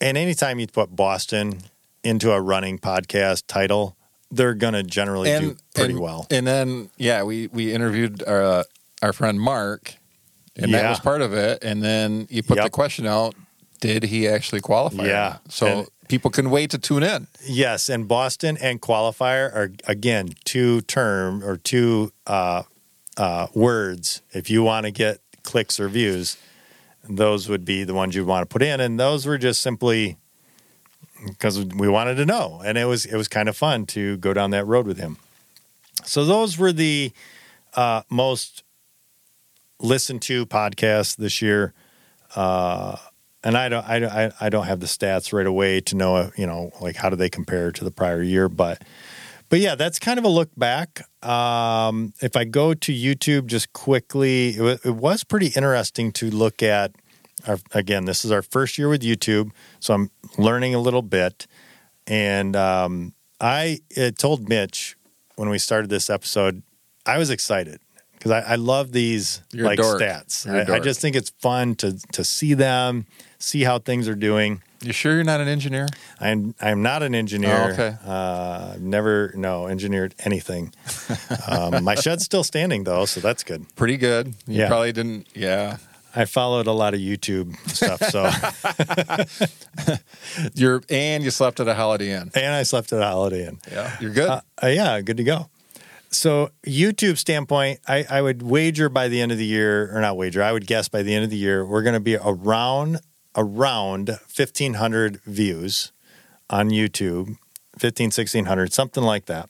And 0.00 0.16
anytime 0.16 0.58
you 0.58 0.66
put 0.66 0.94
Boston 0.94 1.62
into 2.04 2.32
a 2.32 2.40
running 2.40 2.78
podcast 2.78 3.44
title, 3.46 3.96
they're 4.30 4.54
going 4.54 4.74
to 4.74 4.82
generally 4.82 5.30
do 5.38 5.56
pretty 5.74 5.94
and, 5.94 6.00
well. 6.00 6.26
And 6.30 6.46
then 6.46 6.90
yeah, 6.96 7.22
we 7.22 7.48
we 7.48 7.72
interviewed 7.72 8.22
our 8.26 8.42
uh, 8.42 8.64
our 9.02 9.12
friend 9.12 9.40
Mark, 9.40 9.94
and 10.56 10.72
that 10.74 10.88
was 10.88 11.00
part 11.00 11.22
of 11.22 11.32
it. 11.32 11.64
And 11.64 11.82
then 11.82 12.26
you 12.30 12.42
put 12.42 12.62
the 12.62 12.70
question 12.70 13.06
out: 13.06 13.34
Did 13.80 14.04
he 14.04 14.28
actually 14.28 14.60
qualify? 14.60 15.06
Yeah. 15.06 15.38
So 15.48 15.66
And- 15.66 15.88
people 16.08 16.30
can 16.30 16.50
wait 16.50 16.70
to 16.70 16.78
tune 16.78 17.02
in. 17.02 17.26
Yes, 17.46 17.88
and 17.88 18.08
Boston 18.08 18.56
and 18.60 18.80
qualifier 18.80 19.54
are 19.54 19.72
again 19.86 20.30
two 20.44 20.80
term 20.82 21.42
or 21.44 21.56
two 21.56 22.12
uh, 22.26 22.64
uh, 23.16 23.48
words. 23.54 24.22
If 24.32 24.50
you 24.50 24.62
want 24.62 24.84
to 24.84 24.90
get 24.90 25.20
clicks 25.42 25.80
or 25.80 25.88
views, 25.88 26.36
those 27.08 27.48
would 27.48 27.64
be 27.64 27.84
the 27.84 27.94
ones 27.94 28.14
you'd 28.14 28.26
want 28.26 28.48
to 28.48 28.52
put 28.52 28.62
in, 28.62 28.80
and 28.80 28.98
those 28.98 29.26
were 29.26 29.38
just 29.38 29.60
simply 29.60 30.16
because 31.26 31.64
we 31.64 31.88
wanted 31.88 32.14
to 32.16 32.24
know, 32.26 32.62
and 32.64 32.78
it 32.78 32.84
was 32.86 33.04
it 33.04 33.16
was 33.16 33.28
kind 33.28 33.48
of 33.48 33.56
fun 33.56 33.86
to 33.86 34.16
go 34.18 34.32
down 34.32 34.50
that 34.50 34.64
road 34.66 34.86
with 34.86 34.98
him. 34.98 35.16
So 36.04 36.24
those 36.24 36.56
were 36.58 36.72
the 36.72 37.12
uh, 37.74 38.02
most 38.08 38.62
listened 39.80 40.22
to 40.22 40.46
podcasts 40.46 41.16
this 41.16 41.42
year. 41.42 41.72
Uh, 42.34 42.96
and 43.44 43.56
I 43.56 43.68
don't, 43.68 43.88
I, 43.88 43.98
don't- 44.00 44.12
I, 44.12 44.32
I 44.40 44.48
don't 44.48 44.66
have 44.66 44.80
the 44.80 44.86
stats 44.86 45.32
right 45.32 45.46
away 45.46 45.80
to 45.82 45.96
know, 45.96 46.30
you 46.36 46.46
know, 46.46 46.72
like 46.80 46.96
how 46.96 47.08
do 47.10 47.16
they 47.16 47.28
compare 47.30 47.70
to 47.72 47.84
the 47.84 47.90
prior 47.90 48.22
year, 48.22 48.48
but, 48.48 48.82
but 49.48 49.60
yeah, 49.60 49.74
that's 49.74 49.98
kind 49.98 50.18
of 50.18 50.24
a 50.24 50.28
look 50.28 50.50
back. 50.56 51.02
Um, 51.24 52.12
if 52.20 52.36
I 52.36 52.44
go 52.44 52.74
to 52.74 52.92
YouTube 52.92 53.46
just 53.46 53.72
quickly, 53.72 54.56
it, 54.56 54.60
wa- 54.60 54.76
it 54.84 54.94
was 54.96 55.24
pretty 55.24 55.48
interesting 55.48 56.12
to 56.12 56.30
look 56.30 56.62
at. 56.62 56.92
Our, 57.46 57.58
again, 57.72 58.04
this 58.04 58.24
is 58.24 58.32
our 58.32 58.42
first 58.42 58.78
year 58.78 58.88
with 58.88 59.02
YouTube, 59.02 59.52
so 59.78 59.94
I'm 59.94 60.10
learning 60.36 60.74
a 60.74 60.80
little 60.80 61.02
bit. 61.02 61.46
And 62.06 62.56
um, 62.56 63.14
I 63.40 63.78
told 64.18 64.48
Mitch 64.48 64.96
when 65.36 65.48
we 65.48 65.58
started 65.58 65.88
this 65.88 66.10
episode, 66.10 66.62
I 67.06 67.16
was 67.16 67.30
excited 67.30 67.80
because 68.14 68.32
I, 68.32 68.40
I 68.40 68.54
love 68.56 68.90
these 68.92 69.42
You're 69.52 69.66
like 69.66 69.78
dork. 69.78 70.00
stats. 70.00 70.46
I, 70.50 70.74
I 70.76 70.80
just 70.80 71.00
think 71.00 71.14
it's 71.14 71.30
fun 71.30 71.76
to 71.76 71.98
to 72.12 72.24
see 72.24 72.54
them, 72.54 73.06
see 73.38 73.62
how 73.62 73.78
things 73.78 74.08
are 74.08 74.16
doing. 74.16 74.60
You 74.80 74.92
sure 74.92 75.14
you're 75.14 75.24
not 75.24 75.40
an 75.40 75.48
engineer? 75.48 75.86
I'm 76.20 76.54
I'm 76.60 76.82
not 76.82 77.02
an 77.02 77.14
engineer. 77.14 77.68
Oh, 77.70 77.72
okay. 77.72 77.96
Uh, 78.06 78.76
never 78.78 79.32
no 79.34 79.66
engineered 79.66 80.14
anything. 80.24 80.72
um, 81.48 81.82
my 81.82 81.94
shed's 81.96 82.24
still 82.24 82.44
standing 82.44 82.84
though, 82.84 83.04
so 83.04 83.18
that's 83.20 83.42
good. 83.42 83.66
Pretty 83.76 83.96
good. 83.96 84.28
You 84.46 84.60
Yeah. 84.60 84.68
probably 84.68 84.92
didn't. 84.92 85.26
Yeah. 85.34 85.78
I 86.14 86.24
followed 86.24 86.66
a 86.66 86.72
lot 86.72 86.94
of 86.94 87.00
YouTube 87.00 87.54
stuff, 87.68 88.00
so 88.10 88.30
You're 90.54 90.82
and 90.88 91.22
you 91.22 91.30
slept 91.30 91.60
at 91.60 91.68
a 91.68 91.74
Holiday 91.74 92.12
Inn. 92.12 92.30
and 92.34 92.54
I 92.54 92.62
slept 92.62 92.92
at 92.92 93.00
a 93.00 93.06
Holiday 93.06 93.46
Inn. 93.46 93.58
Yeah. 93.70 93.96
You're 94.00 94.12
good. 94.12 94.28
Uh, 94.28 94.40
uh, 94.62 94.66
yeah, 94.68 95.00
good 95.00 95.16
to 95.18 95.24
go. 95.24 95.48
So 96.10 96.50
YouTube 96.66 97.18
standpoint, 97.18 97.80
I, 97.86 98.06
I 98.08 98.22
would 98.22 98.42
wager 98.42 98.88
by 98.88 99.08
the 99.08 99.20
end 99.20 99.30
of 99.32 99.38
the 99.38 99.44
year, 99.44 99.94
or 99.94 100.00
not 100.00 100.16
wager, 100.16 100.42
I 100.42 100.52
would 100.52 100.66
guess 100.66 100.88
by 100.88 101.02
the 101.02 101.14
end 101.14 101.24
of 101.24 101.30
the 101.30 101.36
year, 101.36 101.64
we're 101.66 101.82
going 101.82 101.94
to 101.94 102.00
be 102.00 102.16
around 102.16 102.98
around 103.38 104.08
1,500 104.08 105.20
views 105.24 105.92
on 106.50 106.70
YouTube, 106.70 107.36
15, 107.78 108.06
1,600, 108.06 108.72
something 108.72 109.02
like 109.02 109.26
that. 109.26 109.48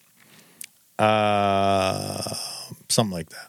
Uh, 0.98 2.34
something 2.88 3.12
like 3.12 3.30
that. 3.30 3.48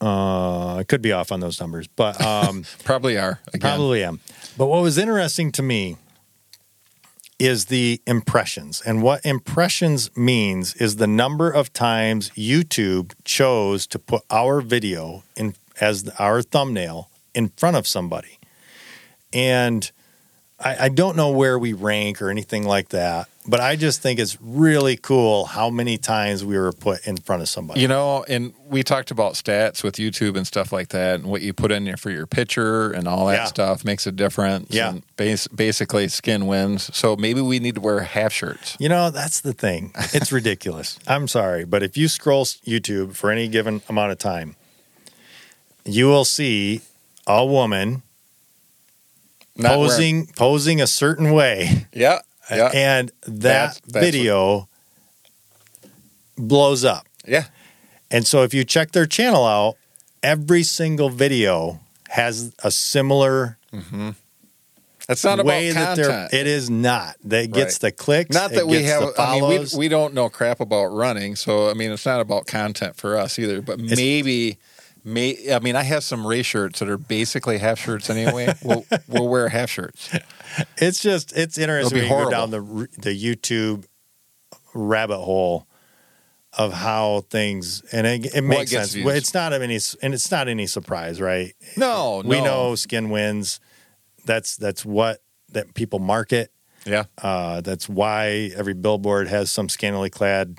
Uh, 0.00 0.76
I 0.76 0.84
could 0.84 1.02
be 1.02 1.12
off 1.12 1.32
on 1.32 1.40
those 1.40 1.60
numbers, 1.60 1.88
but 1.88 2.20
um, 2.20 2.64
probably 2.84 3.18
are. 3.18 3.40
Again. 3.48 3.60
Probably 3.60 4.04
am. 4.04 4.20
But 4.56 4.66
what 4.66 4.82
was 4.82 4.98
interesting 4.98 5.52
to 5.52 5.62
me 5.62 5.96
is 7.38 7.66
the 7.66 8.00
impressions. 8.06 8.80
And 8.84 9.02
what 9.02 9.24
impressions 9.26 10.16
means 10.16 10.74
is 10.76 10.96
the 10.96 11.06
number 11.08 11.50
of 11.50 11.72
times 11.72 12.30
YouTube 12.30 13.14
chose 13.24 13.86
to 13.88 13.98
put 13.98 14.22
our 14.30 14.60
video 14.60 15.24
in 15.36 15.54
as 15.80 16.08
our 16.18 16.42
thumbnail 16.42 17.10
in 17.34 17.48
front 17.48 17.76
of 17.76 17.86
somebody. 17.86 18.38
And 19.32 19.90
I, 20.60 20.84
I 20.84 20.88
don't 20.88 21.16
know 21.16 21.30
where 21.30 21.58
we 21.58 21.72
rank 21.72 22.22
or 22.22 22.30
anything 22.30 22.64
like 22.64 22.90
that. 22.90 23.28
but 23.48 23.58
I 23.58 23.74
just 23.74 24.00
think 24.00 24.20
it's 24.20 24.40
really 24.40 24.96
cool 24.96 25.46
how 25.46 25.68
many 25.70 25.98
times 25.98 26.44
we 26.44 26.56
were 26.56 26.70
put 26.70 27.04
in 27.08 27.16
front 27.16 27.42
of 27.42 27.48
somebody. 27.48 27.80
You 27.80 27.88
know, 27.88 28.24
and 28.28 28.52
we 28.68 28.84
talked 28.84 29.10
about 29.10 29.32
stats 29.34 29.82
with 29.82 29.96
YouTube 29.96 30.36
and 30.36 30.46
stuff 30.46 30.70
like 30.72 30.90
that, 30.90 31.16
and 31.18 31.24
what 31.28 31.42
you 31.42 31.52
put 31.52 31.72
in 31.72 31.84
there 31.84 31.96
for 31.96 32.10
your 32.10 32.26
picture 32.28 32.92
and 32.92 33.08
all 33.08 33.26
that 33.26 33.34
Yeah. 33.34 33.44
stuff 33.46 33.84
makes 33.84 34.06
a 34.06 34.12
difference. 34.12 34.68
Yeah. 34.70 34.90
And 34.90 35.02
bas- 35.16 35.48
basically, 35.48 36.06
skin 36.06 36.46
wins. 36.46 36.94
So 36.96 37.16
maybe 37.16 37.40
we 37.40 37.58
need 37.58 37.74
to 37.74 37.80
wear 37.80 37.98
half 38.00 38.32
shirts. 38.32 38.76
You 38.78 38.88
know, 38.88 39.10
that's 39.10 39.40
the 39.40 39.52
thing. 39.52 39.90
It's 40.12 40.30
ridiculous. 40.30 41.00
I'm 41.08 41.26
sorry, 41.26 41.64
but 41.64 41.82
if 41.82 41.96
you 41.96 42.06
scroll 42.06 42.44
YouTube 42.44 43.16
for 43.16 43.32
any 43.32 43.48
given 43.48 43.82
amount 43.88 44.12
of 44.12 44.18
time, 44.18 44.54
you 45.84 46.06
will 46.06 46.24
see 46.24 46.82
a 47.26 47.44
woman 47.44 48.02
Not 49.56 49.78
wearing- 49.78 49.88
posing 49.90 50.26
posing 50.36 50.80
a 50.80 50.86
certain 50.86 51.32
way, 51.32 51.86
yeah. 51.92 52.20
Yeah. 52.50 52.70
and 52.74 53.10
that 53.26 53.42
That's- 53.42 53.80
that's 53.86 54.04
video 54.04 54.68
blows 56.36 56.84
up. 56.84 57.06
yeah. 57.26 57.44
And 58.10 58.26
so 58.26 58.42
if 58.42 58.52
you 58.52 58.64
check 58.64 58.92
their 58.92 59.06
channel 59.06 59.46
out, 59.46 59.76
every 60.22 60.62
single 60.62 61.08
video 61.08 61.80
has 62.10 62.52
a 62.62 62.70
similar 62.70 63.56
mm-hmm. 63.72 64.10
That's 65.08 65.24
not 65.24 65.44
way 65.44 65.70
about 65.70 65.96
that 65.96 66.30
they're 66.30 66.40
it 66.40 66.46
is 66.46 66.70
not. 66.70 67.16
That 67.24 67.50
gets 67.50 67.74
Right. 67.74 67.80
the 67.80 67.92
clicks. 67.92 68.34
not 68.34 68.52
that 68.52 68.68
we 68.68 68.84
have. 68.84 69.12
I 69.18 69.40
mean, 69.40 69.48
we, 69.48 69.66
we 69.76 69.88
don't 69.88 70.14
know 70.14 70.28
crap 70.28 70.60
about 70.60 70.86
running, 70.86 71.34
so 71.36 71.68
I 71.68 71.74
mean, 71.74 71.90
it's 71.90 72.06
not 72.06 72.20
about 72.20 72.46
content 72.46 72.96
for 72.96 73.18
us 73.18 73.36
either. 73.38 73.60
But 73.60 73.80
maybe, 73.80 74.58
may 75.04 75.52
I 75.52 75.58
mean, 75.58 75.76
I 75.76 75.82
have 75.82 76.04
some 76.04 76.26
race 76.26 76.46
shirts 76.46 76.78
that 76.80 76.88
are 76.88 76.98
basically 76.98 77.58
half 77.58 77.78
shirts 77.78 78.10
anyway. 78.10 78.54
we'll 78.62 78.84
we'll 79.08 79.28
wear 79.28 79.48
half 79.48 79.70
shirts. 79.70 80.14
It's 80.78 81.00
just 81.00 81.36
it's 81.36 81.58
interesting 81.58 81.98
when 81.98 82.04
you 82.04 82.24
go 82.24 82.30
down 82.30 82.50
the 82.50 82.60
the 82.98 83.10
YouTube 83.10 83.84
rabbit 84.74 85.18
hole 85.18 85.66
of 86.54 86.72
how 86.72 87.22
things 87.30 87.82
and 87.92 88.06
it, 88.06 88.34
it 88.34 88.42
makes 88.42 88.70
sense. 88.70 88.94
It's 88.94 89.32
not 89.34 89.52
any 89.52 89.78
and 90.02 90.14
it's 90.14 90.30
not 90.30 90.48
any 90.48 90.66
surprise, 90.66 91.20
right? 91.20 91.54
No, 91.76 92.22
We 92.24 92.38
no. 92.38 92.44
know 92.44 92.74
skin 92.74 93.10
wins. 93.10 93.58
That's 94.26 94.56
that's 94.56 94.84
what 94.84 95.22
that 95.52 95.74
people 95.74 95.98
market. 95.98 96.52
Yeah. 96.84 97.04
Uh, 97.22 97.60
that's 97.60 97.88
why 97.88 98.50
every 98.56 98.74
billboard 98.74 99.28
has 99.28 99.50
some 99.50 99.68
scantily 99.68 100.10
clad. 100.10 100.58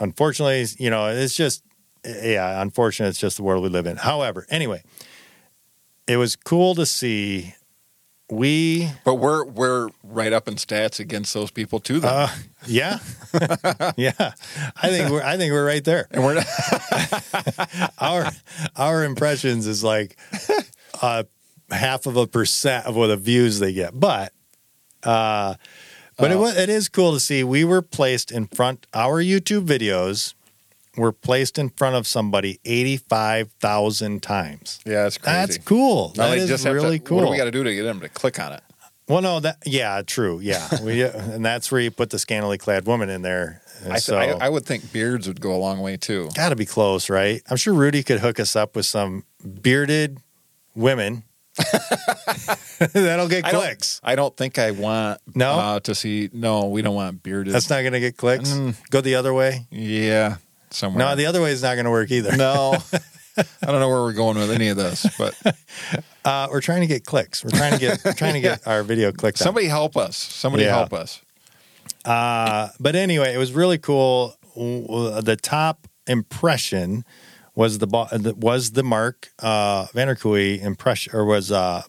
Unfortunately, 0.00 0.64
you 0.78 0.90
know, 0.90 1.06
it's 1.08 1.34
just 1.34 1.62
yeah. 2.04 2.60
Unfortunately, 2.62 3.10
it's 3.10 3.18
just 3.20 3.36
the 3.36 3.42
world 3.42 3.62
we 3.62 3.68
live 3.68 3.86
in. 3.86 3.96
However, 3.96 4.46
anyway, 4.50 4.82
it 6.06 6.16
was 6.16 6.36
cool 6.36 6.74
to 6.76 6.86
see. 6.86 7.54
We 8.30 8.90
But 9.04 9.16
we're 9.16 9.44
we're 9.44 9.90
right 10.02 10.32
up 10.32 10.48
in 10.48 10.54
stats 10.54 10.98
against 10.98 11.34
those 11.34 11.50
people 11.50 11.78
too. 11.78 12.00
Then. 12.00 12.10
Uh, 12.10 12.28
yeah, 12.66 12.98
yeah. 13.98 14.12
I 14.18 14.88
think 14.88 15.10
we're 15.10 15.22
I 15.22 15.36
think 15.36 15.52
we're 15.52 15.66
right 15.66 15.84
there. 15.84 16.08
and 16.10 16.24
we're 16.24 16.34
not- 16.34 17.92
Our 17.98 18.30
our 18.76 19.04
impressions 19.04 19.66
is 19.66 19.84
like 19.84 20.16
uh, 21.02 21.24
half 21.70 22.06
of 22.06 22.16
a 22.16 22.26
percent 22.26 22.86
of 22.86 22.96
what 22.96 23.08
the 23.08 23.16
views 23.18 23.58
they 23.58 23.74
get, 23.74 23.98
but 23.98 24.32
uh, 25.02 25.54
but 26.16 26.30
it 26.30 26.36
Uh, 26.36 26.40
was 26.40 26.56
it 26.56 26.70
is 26.70 26.88
cool 26.88 27.12
to 27.12 27.20
see. 27.20 27.44
We 27.44 27.62
were 27.64 27.82
placed 27.82 28.32
in 28.32 28.46
front. 28.46 28.86
Our 28.94 29.22
YouTube 29.22 29.66
videos 29.66 30.32
were 30.96 31.12
placed 31.12 31.58
in 31.58 31.70
front 31.70 31.96
of 31.96 32.06
somebody 32.06 32.60
eighty 32.64 32.96
five 32.96 33.50
thousand 33.60 34.22
times. 34.22 34.80
yeah, 34.86 35.06
it's 35.06 35.18
crazy. 35.18 35.36
That's 35.36 35.58
cool. 35.58 36.12
Now 36.16 36.28
that 36.30 36.38
is 36.38 36.64
really 36.66 36.98
to, 36.98 37.04
cool. 37.04 37.18
What 37.18 37.24
do 37.26 37.30
we 37.30 37.36
got 37.36 37.44
to 37.44 37.50
do 37.50 37.64
to 37.64 37.74
get 37.74 37.82
them 37.82 38.00
to 38.00 38.08
click 38.08 38.38
on 38.38 38.52
it? 38.52 38.62
well, 39.08 39.20
no, 39.20 39.38
that 39.40 39.58
yeah, 39.66 40.00
true, 40.06 40.40
yeah. 40.40 40.66
We, 40.82 41.02
and 41.04 41.44
that's 41.44 41.70
where 41.70 41.80
you 41.80 41.90
put 41.90 42.10
the 42.10 42.18
scantily 42.18 42.58
clad 42.58 42.86
woman 42.86 43.10
in 43.10 43.22
there. 43.22 43.60
I, 43.84 43.88
th- 43.88 44.00
so, 44.02 44.16
I, 44.16 44.28
I 44.46 44.48
would 44.48 44.64
think 44.64 44.92
beards 44.92 45.26
would 45.28 45.40
go 45.42 45.52
a 45.54 45.58
long 45.58 45.80
way 45.80 45.96
too. 45.98 46.30
Got 46.34 46.50
to 46.50 46.56
be 46.56 46.64
close, 46.64 47.10
right? 47.10 47.42
I'm 47.50 47.56
sure 47.58 47.74
Rudy 47.74 48.02
could 48.02 48.20
hook 48.20 48.40
us 48.40 48.56
up 48.56 48.76
with 48.76 48.86
some 48.86 49.24
bearded 49.60 50.18
women. 50.74 51.24
That'll 52.92 53.28
get 53.28 53.44
I 53.44 53.52
don't- 53.52 53.60
clicks. 53.60 54.00
I 54.02 54.14
don't 54.14 54.34
think 54.36 54.58
I 54.58 54.70
want 54.70 55.20
No? 55.34 55.50
uh, 55.50 55.80
to 55.80 55.94
see. 55.94 56.30
No, 56.32 56.66
we 56.68 56.82
don't 56.82 56.94
want 56.94 57.22
bearded. 57.22 57.52
That's 57.52 57.68
not 57.70 57.80
going 57.82 57.92
to 57.92 58.00
get 58.00 58.16
clicks. 58.16 58.50
Mm. 58.50 58.74
Go 58.90 59.00
the 59.00 59.16
other 59.16 59.34
way. 59.34 59.66
yeah, 59.70 60.36
somewhere. 60.74 61.04
No, 61.06 61.14
the 61.16 61.26
other 61.26 61.40
way 61.42 61.52
is 61.52 61.62
not 61.62 61.74
going 61.74 61.84
to 61.86 61.90
work 61.90 62.10
either. 62.10 62.36
no. 62.36 62.76
I 63.36 63.66
don't 63.66 63.80
know 63.80 63.88
where 63.88 64.02
we're 64.02 64.12
going 64.12 64.38
with 64.38 64.50
any 64.52 64.68
of 64.68 64.76
this, 64.76 65.06
but 65.18 65.34
Uh, 66.24 66.48
we're 66.50 66.60
trying 66.62 66.80
to 66.80 66.86
get 66.86 67.04
clicks. 67.04 67.44
We're 67.44 67.50
trying 67.50 67.72
to 67.74 67.78
get 67.78 68.02
we're 68.04 68.12
trying 68.14 68.32
to 68.34 68.40
get 68.40 68.60
our 68.66 68.82
video 68.82 69.12
clicked. 69.12 69.36
somebody 69.38 69.66
help 69.66 69.94
us. 69.96 70.16
Somebody 70.16 70.64
Yeah. 70.64 70.70
help 70.76 70.94
us. 70.94 71.20
Uh, 72.04 72.68
but 72.80 72.96
anyway, 72.96 73.34
it 73.34 73.38
was 73.38 73.52
really 73.52 73.76
cool. 73.76 74.34
The 74.56 75.38
top 75.42 75.86
impression 76.06 77.04
was 77.54 77.78
the 77.78 78.34
was 78.38 78.70
the 78.72 78.82
Mark 78.82 79.32
uh, 79.40 79.86
impression, 79.94 81.14
or 81.14 81.24
was 81.26 81.52
uh, 81.52 81.82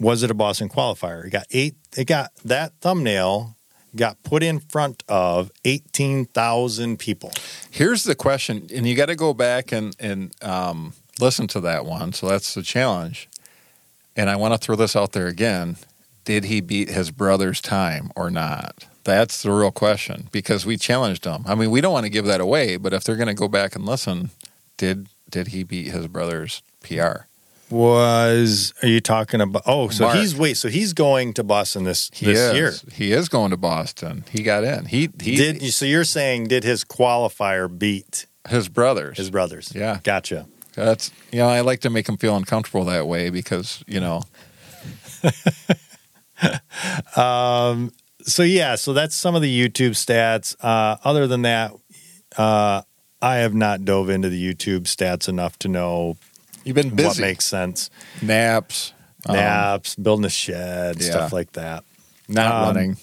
was 0.00 0.22
it 0.22 0.30
a 0.30 0.34
Boston 0.34 0.68
qualifier? 0.68 1.24
It 1.24 1.30
got 1.30 1.46
eight. 1.52 1.76
It 1.96 2.04
got 2.06 2.32
that 2.44 2.72
thumbnail 2.80 3.56
got 3.96 4.22
put 4.22 4.42
in 4.42 4.60
front 4.60 5.02
of 5.08 5.50
eighteen 5.64 6.26
thousand 6.26 6.98
people. 6.98 7.32
Here's 7.70 8.04
the 8.04 8.14
question, 8.14 8.68
and 8.74 8.86
you 8.86 8.94
got 8.94 9.06
to 9.06 9.16
go 9.16 9.34
back 9.34 9.72
and 9.72 9.96
and 9.98 10.34
um, 10.42 10.94
listen 11.20 11.46
to 11.48 11.60
that 11.60 11.84
one. 11.84 12.12
So 12.12 12.28
that's 12.28 12.54
the 12.54 12.62
challenge. 12.62 13.28
And 14.14 14.28
I 14.28 14.36
want 14.36 14.52
to 14.54 14.58
throw 14.58 14.76
this 14.76 14.96
out 14.96 15.12
there 15.12 15.26
again: 15.26 15.76
Did 16.24 16.44
he 16.44 16.60
beat 16.60 16.90
his 16.90 17.10
brother's 17.10 17.60
time 17.60 18.10
or 18.16 18.30
not? 18.30 18.86
That's 19.04 19.42
the 19.42 19.50
real 19.50 19.72
question 19.72 20.28
because 20.30 20.64
we 20.64 20.76
challenged 20.76 21.24
him. 21.24 21.42
I 21.46 21.54
mean, 21.54 21.70
we 21.70 21.80
don't 21.80 21.92
want 21.92 22.04
to 22.04 22.10
give 22.10 22.26
that 22.26 22.40
away, 22.40 22.76
but 22.76 22.92
if 22.92 23.02
they're 23.02 23.16
going 23.16 23.26
to 23.26 23.34
go 23.34 23.48
back 23.48 23.74
and 23.74 23.84
listen, 23.84 24.30
did 24.76 25.08
did 25.28 25.48
he 25.48 25.64
beat 25.64 25.88
his 25.88 26.06
brother's 26.06 26.62
PR? 26.82 27.26
Was 27.72 28.74
are 28.82 28.88
you 28.88 29.00
talking 29.00 29.40
about? 29.40 29.62
Oh, 29.66 29.88
so 29.88 30.04
Mark. 30.04 30.18
he's 30.18 30.36
wait. 30.36 30.56
So 30.58 30.68
he's 30.68 30.92
going 30.92 31.32
to 31.34 31.42
Boston 31.42 31.84
this 31.84 32.10
He 32.12 32.26
this 32.26 32.38
is. 32.38 32.54
year. 32.54 32.72
He 32.92 33.12
is 33.12 33.28
going 33.28 33.50
to 33.50 33.56
Boston. 33.56 34.24
He 34.30 34.42
got 34.42 34.62
in. 34.64 34.84
He 34.84 35.08
he 35.20 35.36
did 35.36 35.62
so? 35.72 35.84
You're 35.86 36.04
saying 36.04 36.48
did 36.48 36.64
his 36.64 36.84
qualifier 36.84 37.66
beat 37.78 38.26
his 38.48 38.68
brothers. 38.68 39.16
his 39.16 39.30
brothers? 39.30 39.72
Yeah. 39.74 40.00
gotcha. 40.04 40.46
That's 40.74 41.10
you 41.32 41.38
know 41.38 41.48
I 41.48 41.60
like 41.60 41.80
to 41.80 41.90
make 41.90 42.08
him 42.08 42.16
feel 42.16 42.36
uncomfortable 42.36 42.84
that 42.86 43.06
way 43.06 43.30
because 43.30 43.82
you 43.86 44.00
know 44.00 44.22
Um, 47.16 47.92
so 48.22 48.42
yeah, 48.42 48.74
so 48.74 48.92
that's 48.92 49.14
some 49.14 49.34
of 49.34 49.42
the 49.42 49.68
YouTube 49.68 49.92
stats. 49.92 50.56
Uh, 50.60 50.96
other 51.04 51.26
than 51.26 51.42
that, 51.42 51.72
uh, 52.36 52.82
I 53.20 53.36
have 53.36 53.54
not 53.54 53.84
dove 53.84 54.10
into 54.10 54.28
the 54.28 54.54
YouTube 54.54 54.82
stats 54.82 55.28
enough 55.28 55.58
to 55.60 55.68
know 55.68 56.16
you've 56.64 56.74
been 56.76 56.90
busy. 56.90 57.06
what 57.06 57.10
busy. 57.12 57.22
makes 57.22 57.46
sense. 57.46 57.90
naps, 58.20 58.92
um, 59.26 59.36
Naps, 59.36 59.94
building 59.94 60.24
a 60.24 60.30
shed, 60.30 61.00
yeah. 61.00 61.10
stuff 61.10 61.32
like 61.32 61.52
that. 61.52 61.84
not 62.28 62.52
Um, 62.52 62.62
running. 62.76 62.96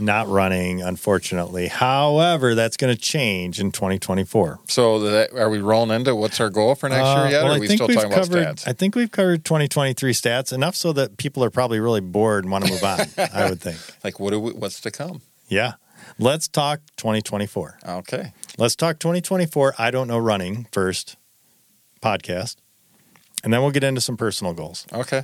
Not 0.00 0.26
running, 0.28 0.80
unfortunately. 0.80 1.68
However, 1.68 2.54
that's 2.54 2.78
going 2.78 2.94
to 2.94 2.98
change 3.00 3.60
in 3.60 3.72
2024. 3.72 4.60
So 4.66 4.98
that, 5.00 5.32
are 5.34 5.50
we 5.50 5.58
rolling 5.58 5.90
into 5.90 6.14
what's 6.16 6.40
our 6.40 6.48
goal 6.48 6.74
for 6.74 6.88
next 6.88 7.02
Uh, 7.06 7.22
year 7.24 7.30
yet? 7.32 7.42
well, 7.42 7.52
or 7.52 7.54
I 7.54 7.56
are 7.58 7.60
we 7.60 7.66
still 7.68 7.88
talking 7.88 8.10
covered. 8.10 8.38
about 8.42 8.56
stats? 8.56 8.66
I 8.68 8.72
think 8.72 8.94
we've 8.94 9.10
covered 9.10 9.44
2023 9.44 10.12
stats 10.14 10.50
enough 10.50 10.76
so 10.76 10.94
that 10.94 11.18
people 11.18 11.44
are 11.44 11.50
probably 11.50 11.78
really 11.78 12.00
bored 12.00 12.44
and 12.44 12.50
want 12.50 12.64
to 12.64 12.70
move 12.72 12.82
on. 12.82 13.00
I 13.34 13.50
would 13.50 13.60
think. 13.60 13.78
like 14.02 14.18
what 14.18 14.30
do 14.30 14.40
we, 14.40 14.52
what's 14.52 14.80
to 14.80 14.90
come? 14.90 15.20
Yeah. 15.48 15.72
Let's 16.18 16.48
talk 16.48 16.80
2024. 16.96 17.78
Okay. 17.86 18.32
Let's 18.56 18.74
talk 18.76 18.98
2024. 18.98 19.74
I 19.78 19.90
don't 19.90 20.08
know 20.08 20.18
running 20.18 20.68
first 20.72 21.16
podcast, 22.00 22.56
and 23.42 23.52
then 23.52 23.60
we'll 23.62 23.70
get 23.70 23.84
into 23.84 24.00
some 24.00 24.16
personal 24.16 24.52
goals. 24.54 24.86
Okay. 24.92 25.22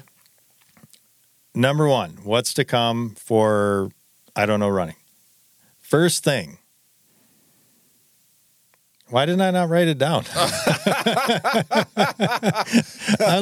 Number 1.54 1.88
one, 1.88 2.18
what's 2.22 2.54
to 2.54 2.64
come 2.64 3.14
for 3.18 3.90
I 4.36 4.46
don't 4.46 4.60
know 4.60 4.68
running? 4.68 4.94
First 5.80 6.22
thing. 6.24 6.58
Why 9.10 9.24
didn't 9.24 9.40
I 9.40 9.50
not 9.52 9.70
write 9.70 9.88
it 9.88 9.96
down? 9.96 10.24
I'm, 10.36 10.50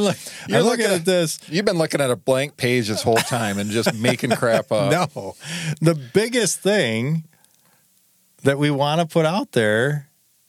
look, 0.01 0.17
You're 0.49 0.59
I'm 0.59 0.65
looking 0.65 0.65
looking 0.65 0.85
at 0.87 0.93
at- 0.93 1.05
this. 1.05 1.39
You've 1.49 1.65
been 1.65 1.79
looking 1.79 2.01
at 2.01 2.11
a 2.11 2.17
blank 2.17 2.57
page 2.57 2.89
this 2.89 3.03
whole 3.03 3.17
time 3.17 3.59
and 3.59 3.71
just 3.71 3.95
making 3.95 4.31
crap 4.31 4.71
up. 4.73 5.11
No, 5.17 5.35
the 5.81 5.95
biggest 6.15 6.61
thing 6.61 7.25
that 8.45 8.59
we 8.59 8.71
want 8.71 9.01
to 9.01 9.07
put 9.13 9.27
out 9.27 9.53
there. 9.53 10.09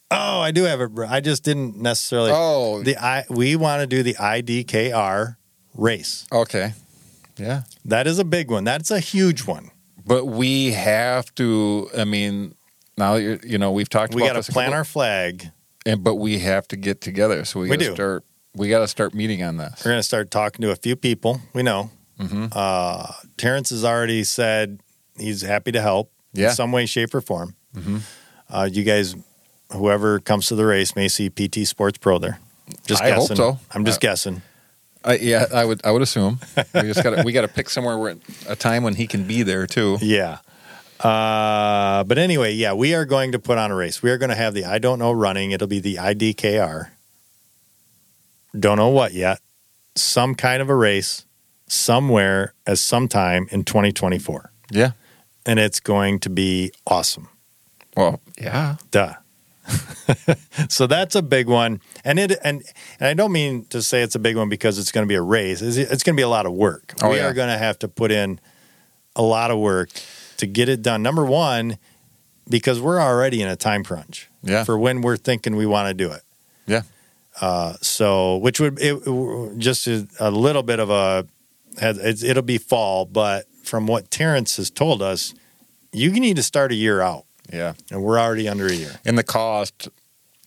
Oh, 0.10 0.40
I 0.40 0.52
do 0.52 0.64
have 0.64 0.80
it. 0.82 0.92
I 1.08 1.20
just 1.20 1.44
didn't 1.44 1.76
necessarily. 1.78 2.32
Oh, 2.34 2.82
The 2.82 2.96
I 2.98 3.26
we 3.30 3.56
want 3.56 3.82
to 3.82 3.88
do 3.88 4.04
the 4.04 4.14
IDKR 4.16 5.36
race. 5.76 6.26
okay. 6.32 6.74
Yeah. 7.38 7.64
That 7.86 8.08
is 8.08 8.18
a 8.18 8.24
big 8.24 8.50
one. 8.50 8.64
That's 8.64 8.90
a 8.90 9.00
huge 9.00 9.46
one. 9.46 9.70
But 10.06 10.26
we 10.26 10.72
have 10.72 11.36
to. 11.36 11.90
I 11.96 12.04
mean, 12.06 12.56
now 12.98 13.16
you're, 13.16 13.38
you 13.44 13.58
know 13.58 13.72
we've 13.72 13.90
talked. 13.90 14.14
About. 14.14 14.22
We 14.24 14.28
got 14.28 14.42
to 14.42 14.52
plant 14.52 14.68
couple- 14.68 14.78
our 14.78 14.84
flag. 14.86 15.52
and 15.86 16.04
but 16.04 16.16
we 16.16 16.40
have 16.40 16.68
to 16.70 16.78
get 16.78 17.02
together. 17.02 17.44
So 17.46 17.60
we, 17.60 17.70
We 17.70 17.78
got 17.78 17.84
to 17.84 17.90
do. 17.90 17.96
start. 17.96 18.24
We 18.56 18.70
got 18.70 18.80
to 18.80 18.88
start 18.88 19.14
meeting 19.14 19.44
on 19.44 19.58
this. 19.58 19.84
We're 19.86 19.92
going 19.92 20.00
to 20.00 20.04
start 20.04 20.32
talking 20.32 20.62
to 20.64 20.72
a 20.72 20.76
few 20.76 20.96
people 20.96 21.42
we 21.54 21.62
know. 21.62 21.92
Mhm. 22.20 22.52
Uh, 22.56 23.12
Terrence 23.38 23.70
has 23.70 23.84
already 23.86 24.24
said 24.24 24.80
he's 25.20 25.42
happy 25.44 25.72
to 25.74 25.82
help 25.82 26.12
Yeah. 26.34 26.50
in 26.50 26.56
some 26.56 26.72
way, 26.72 26.88
shape, 26.88 27.14
or 27.14 27.22
form. 27.22 27.56
Mhm. 27.76 28.02
Uh, 28.50 28.68
you 28.72 28.84
guys, 28.84 29.14
whoever 29.72 30.20
comes 30.20 30.48
to 30.48 30.56
the 30.56 30.66
race, 30.66 30.96
may 30.96 31.08
see 31.08 31.30
PT 31.30 31.68
Sports 31.68 31.98
Pro 31.98 32.20
there. 32.20 32.40
Just 32.86 33.02
I 33.02 33.12
hope 33.12 33.22
guessing. 33.30 33.36
so. 33.38 33.60
I'm 33.72 33.86
just 33.86 33.98
Uh, 33.98 34.08
guessing. 34.10 34.42
I, 35.04 35.16
yeah, 35.18 35.46
I 35.54 35.64
would. 35.64 35.80
I 35.86 35.92
would 35.92 36.02
assume 36.02 36.40
we 36.74 36.82
just 36.82 37.02
got. 37.04 37.24
We 37.24 37.32
got 37.32 37.42
to 37.44 37.48
pick 37.48 37.70
somewhere 37.70 37.98
where 37.98 38.16
a 38.48 38.56
time 38.56 38.84
when 38.84 38.96
he 38.96 39.08
can 39.08 39.24
be 39.24 39.44
there 39.44 39.66
too. 39.68 39.98
Yeah. 40.02 40.40
Uh, 41.00 42.04
but 42.04 42.18
anyway, 42.18 42.54
yeah, 42.54 42.74
we 42.74 42.94
are 42.96 43.06
going 43.06 43.32
to 43.32 43.40
put 43.40 43.58
on 43.58 43.72
a 43.72 43.76
race. 43.76 44.02
We 44.02 44.10
are 44.10 44.18
going 44.18 44.32
to 44.32 44.36
have 44.36 44.54
the 44.54 44.66
I 44.66 44.80
don't 44.80 45.00
know 45.00 45.12
running. 45.12 45.52
It'll 45.52 45.68
be 45.68 45.80
the 45.80 45.96
IDKR. 45.96 46.90
Don't 48.60 48.78
know 48.78 48.90
what 48.90 49.14
yet. 49.14 49.40
Some 49.96 50.36
kind 50.36 50.62
of 50.62 50.70
a 50.70 50.76
race 50.76 51.26
somewhere 51.68 52.54
as 52.66 52.82
sometime 52.82 53.48
in 53.52 53.64
2024. 53.64 54.52
Yeah. 54.72 54.92
And 55.46 55.60
it's 55.60 55.80
going 55.80 56.20
to 56.20 56.30
be 56.30 56.72
awesome. 56.88 57.30
Well, 57.96 58.20
yeah. 58.40 58.78
Duh. 58.92 59.14
so 60.70 60.88
that's 60.88 61.16
a 61.16 61.22
big 61.22 61.48
one. 61.48 61.82
And 62.04 62.20
it 62.20 62.38
and, 62.44 62.64
and 63.00 63.08
I 63.10 63.14
don't 63.14 63.32
mean 63.32 63.66
to 63.66 63.82
say 63.82 64.02
it's 64.02 64.16
a 64.16 64.20
big 64.20 64.36
one 64.38 64.50
because 64.50 64.80
it's 64.80 64.92
going 64.92 65.06
to 65.06 65.08
be 65.08 65.16
a 65.16 65.22
race. 65.22 65.62
It's, 65.62 65.78
it's 65.78 66.04
going 66.04 66.16
to 66.16 66.20
be 66.20 66.24
a 66.24 66.30
lot 66.30 66.46
of 66.46 66.54
work. 66.54 66.94
Oh, 67.02 67.10
we 67.12 67.18
yeah. 67.18 67.28
are 67.28 67.34
going 67.34 67.50
to 67.50 67.58
have 67.58 67.78
to 67.80 67.88
put 67.88 68.12
in 68.12 68.40
a 69.16 69.22
lot 69.22 69.52
of 69.52 69.60
work 69.60 69.90
to 70.38 70.46
get 70.48 70.70
it 70.70 70.82
done. 70.82 71.02
Number 71.04 71.26
one, 71.26 71.78
because 72.50 72.80
we're 72.80 73.02
already 73.02 73.42
in 73.42 73.48
a 73.50 73.56
time 73.56 73.84
crunch 73.84 74.30
Yeah. 74.44 74.64
for 74.64 74.78
when 74.78 75.02
we're 75.02 75.18
thinking 75.18 75.56
we 75.56 75.66
want 75.66 75.88
to 75.90 75.94
do 75.94 76.12
it. 76.12 76.22
Yeah. 76.66 76.84
Uh, 77.42 77.74
so, 77.82 78.38
which 78.38 78.60
would 78.60 78.80
it, 78.80 79.02
it- 79.06 79.58
just 79.60 79.88
a, 79.88 80.32
little 80.32 80.64
bit 80.64 80.80
of 80.80 80.90
a, 80.90 81.28
it's- 81.82 82.24
it'll 82.24 82.44
be 82.44 82.58
fall, 82.58 83.06
but 83.06 83.46
from 83.64 83.86
what 83.86 84.10
Terrence 84.10 84.58
has 84.58 84.70
told 84.70 85.02
us, 85.02 85.34
you 85.92 86.12
need 86.12 86.36
to 86.38 86.44
start 86.44 86.72
a 86.72 86.76
year 86.76 87.02
out, 87.02 87.26
Yeah. 87.52 87.74
and 87.92 88.02
we're 88.04 88.20
already 88.20 88.48
under 88.50 88.68
a 88.68 88.74
year. 88.74 89.00
And 89.06 89.18
the 89.18 89.24
cost, 89.24 89.90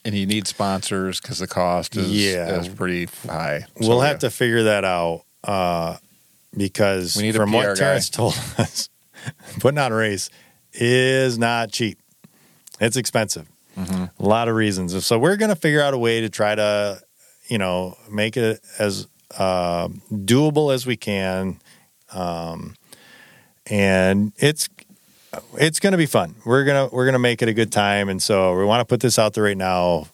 and 0.04 0.14
you 0.14 0.26
need 0.26 0.46
sponsors 0.46 1.20
because 1.20 1.38
the 1.38 1.46
cost 1.46 1.96
is 1.96 2.10
Yeah. 2.10 2.58
is 2.60 2.68
pretty 2.68 3.06
high. 3.26 3.66
we'll 3.78 3.98
So, 3.98 4.00
have 4.00 4.14
yeah. 4.16 4.18
to 4.18 4.30
figure 4.30 4.62
that 4.64 4.84
out 4.84 5.24
uh, 5.44 5.96
because 6.56 7.16
We 7.16 7.22
need 7.24 7.34
from 7.36 7.52
what 7.52 7.66
guy. 7.68 7.74
Terrence 7.74 8.10
told 8.10 8.34
us, 8.58 8.88
putting 9.60 9.78
on 9.78 9.92
a 9.92 9.96
race 9.96 10.30
is 10.72 11.38
not 11.38 11.72
cheap. 11.72 11.98
It's 12.80 12.96
expensive. 12.96 13.46
Mhm. 13.78 14.10
A 14.18 14.22
lot 14.22 14.48
of 14.48 14.54
reasons. 14.56 15.04
So 15.06 15.18
we're 15.18 15.36
going 15.36 15.48
to 15.50 15.56
figure 15.56 15.80
out 15.82 15.94
a 15.94 15.98
way 15.98 16.20
to 16.22 16.28
try 16.28 16.54
to, 16.54 17.00
you 17.48 17.58
know, 17.58 17.96
make 18.10 18.36
it 18.36 18.60
as 18.78 19.06
uh, 19.38 19.88
doable 20.12 20.74
as 20.74 20.86
we 20.86 20.96
can, 20.96 21.60
um, 22.12 22.74
and 23.66 24.32
it's 24.38 24.68
it's 25.54 25.80
going 25.80 25.92
to 25.92 25.98
be 25.98 26.06
fun. 26.06 26.34
We're 26.44 26.64
gonna 26.64 26.88
we're 26.92 27.04
gonna 27.06 27.18
make 27.18 27.42
it 27.42 27.48
a 27.48 27.52
good 27.54 27.70
time, 27.72 28.08
and 28.08 28.22
so 28.22 28.56
we 28.56 28.64
want 28.64 28.80
to 28.80 28.84
put 28.84 29.00
this 29.00 29.18
out 29.18 29.34
there 29.34 29.44
right 29.44 29.56
now. 29.56 30.06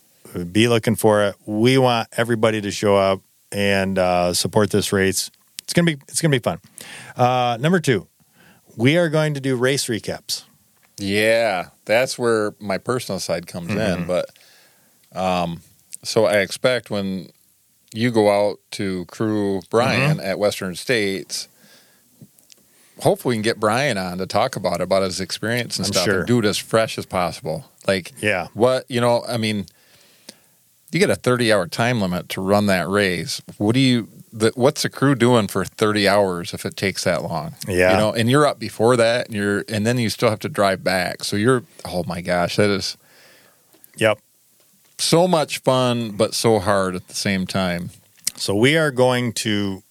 Be 0.53 0.69
looking 0.69 0.97
for 0.97 1.25
it. 1.25 1.35
We 1.47 1.79
want 1.79 2.09
everybody 2.17 2.61
to 2.61 2.71
show 2.71 2.97
up 2.97 3.21
and 3.53 3.99
uh, 3.99 4.35
support 4.35 4.71
this 4.71 4.93
race. 4.93 5.31
It's 5.63 5.73
gonna 5.73 5.87
be 5.87 5.99
it's 6.09 6.21
gonna 6.21 6.33
be 6.33 6.39
fun. 6.41 6.59
Uh, 7.17 7.57
number 7.61 7.81
two, 7.81 8.07
we 8.77 8.97
are 8.99 9.09
going 9.09 9.35
to 9.35 9.41
do 9.41 9.57
race 9.57 9.87
recaps. 9.87 10.45
Yeah, 10.99 11.69
that's 11.85 12.19
where 12.19 12.55
my 12.59 12.79
personal 12.79 13.19
side 13.21 13.47
comes 13.47 13.71
in. 13.71 13.77
Mhm. 14.05 14.07
But 14.07 14.27
um, 15.19 15.61
so 16.03 16.27
I 16.27 16.39
expect 16.39 16.91
when 16.91 17.31
you 17.95 18.11
go 18.11 18.31
out 18.31 18.59
to 18.73 19.05
crew 19.07 19.63
Brian 19.71 20.19
Mm-hmm. 20.19 20.27
at 20.27 20.39
Western 20.39 20.75
States, 20.75 21.49
hopefully 23.01 23.33
we 23.33 23.37
can 23.37 23.43
get 23.43 23.61
Brian 23.61 23.99
on 23.99 24.19
to 24.19 24.27
talk 24.27 24.57
about 24.57 24.81
it, 24.81 24.83
about 24.83 25.03
his 25.03 25.21
experience 25.21 25.79
and 25.79 25.87
I'm 25.87 25.93
stuff, 25.93 26.05
sure. 26.05 26.19
and 26.19 26.27
do 26.27 26.39
it 26.39 26.45
as 26.45 26.59
fresh 26.59 26.99
as 26.99 27.07
possible. 27.07 27.65
Like 27.87 28.13
Yeah, 28.21 28.49
what 28.55 28.85
you 28.89 29.01
know, 29.01 29.25
I 29.29 29.37
mean, 29.37 29.67
you 30.93 30.99
get 31.01 31.11
a 31.11 31.17
thirty-hour 31.17 31.69
time 31.69 32.01
limit 32.01 32.29
to 32.31 32.41
run 32.41 32.67
that 32.67 32.89
race. 32.89 33.43
What 33.59 33.75
do 33.75 33.81
you? 33.81 34.09
The, 34.33 34.53
what's 34.55 34.83
the 34.83 34.91
crew 34.91 35.15
doing 35.15 35.47
for 35.47 35.65
thirty 35.65 36.09
hours 36.09 36.53
if 36.53 36.65
it 36.67 36.77
takes 36.77 37.05
that 37.05 37.23
long? 37.23 37.55
Yeah. 37.69 37.93
you 37.93 37.97
know, 37.97 38.13
and 38.13 38.31
you're 38.31 38.47
up 38.47 38.59
before 38.59 38.97
that, 38.97 39.27
and 39.27 39.35
you're, 39.35 39.65
and 39.69 39.87
then 39.87 39.99
you 39.99 40.11
still 40.11 40.31
have 40.31 40.41
to 40.41 40.49
drive 40.49 40.85
back. 40.85 41.25
So 41.25 41.37
you're, 41.37 41.63
oh 41.85 42.05
my 42.05 42.21
gosh, 42.21 42.57
that 42.57 42.69
is 42.69 42.97
yep. 43.97 44.19
so 44.99 45.27
much 45.27 45.59
fun, 45.59 46.13
but 46.13 46.35
so 46.35 46.59
hard 46.59 46.95
at 46.95 47.09
the 47.09 47.15
same 47.15 47.47
time. 47.47 47.91
So 48.37 48.55
we 48.55 48.77
are 48.77 48.91
going 48.91 49.33
to 49.35 49.83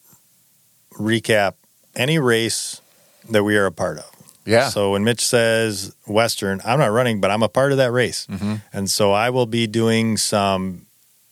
recap 0.94 1.54
any 1.96 2.20
race 2.20 2.82
that 3.30 3.44
we 3.44 3.58
are 3.58 3.66
a 3.66 3.72
part 3.72 3.98
of. 4.00 4.06
Yeah, 4.46 4.70
So 4.70 4.92
when 4.92 5.04
Mitch 5.04 5.26
says 5.26 5.96
Western, 6.06 6.62
I'm 6.64 6.78
not 6.78 6.92
running, 6.92 7.20
but 7.20 7.32
I'm 7.32 7.42
a 7.42 7.50
part 7.50 7.72
of 7.72 7.80
that 7.80 7.92
race. 7.92 8.28
Mhm. 8.30 8.62
And 8.72 8.90
so 8.92 9.12
I 9.12 9.32
will 9.32 9.48
be 9.48 9.66
doing 9.66 10.18
some, 10.18 10.86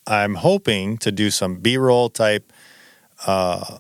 I'm 0.08 0.34
hoping 0.36 0.98
to 1.00 1.12
do 1.12 1.30
some 1.30 1.58
B 1.58 1.78
roll 1.78 2.10
type, 2.10 2.52
uh, 3.28 3.78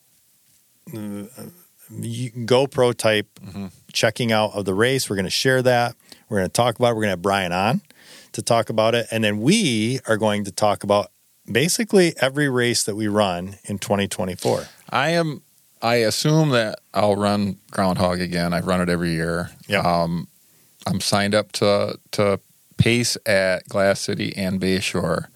GoPro 1.91 2.95
type 2.95 3.27
Mhm. 3.43 3.71
checking 3.91 4.31
out 4.31 4.51
of 4.53 4.65
the 4.65 4.73
race. 4.73 5.09
We're 5.09 5.15
going 5.15 5.25
to 5.25 5.29
share 5.31 5.61
that. 5.61 5.95
We're 6.29 6.37
going 6.37 6.49
to 6.49 6.53
talk 6.53 6.77
about 6.77 6.89
it. 6.91 6.95
We're 6.95 7.01
going 7.03 7.07
to 7.09 7.17
have 7.17 7.21
Brian 7.21 7.51
on 7.51 7.81
to 8.33 8.41
talk 8.41 8.69
about 8.69 8.95
it. 8.95 9.07
And 9.11 9.23
then 9.23 9.39
we 9.41 9.99
are 10.07 10.17
going 10.17 10.43
to 10.45 10.51
talk 10.51 10.83
about 10.83 11.11
basically 11.51 12.13
every 12.21 12.49
race 12.49 12.83
that 12.83 12.95
we 12.95 13.07
run 13.07 13.55
in 13.65 13.77
2024. 13.79 14.67
I 14.89 15.09
am. 15.09 15.41
I 15.83 15.95
assume 15.95 16.49
that 16.49 16.79
I'll 16.93 17.17
run 17.17 17.57
Groundhog 17.69 18.21
again. 18.21 18.53
I 18.53 18.61
run 18.61 18.79
it 18.81 18.89
every 18.89 19.11
year. 19.11 19.51
Yeah. 19.67 19.79
Um, 19.81 20.27
I'm 20.87 21.01
signed 21.01 21.35
up 21.35 21.51
to 21.53 21.99
to 22.11 22.39
pace 22.77 23.17
at 23.25 23.67
Glass 23.67 23.99
City 23.99 24.35
and 24.35 24.59
Bayshore. 24.59 25.27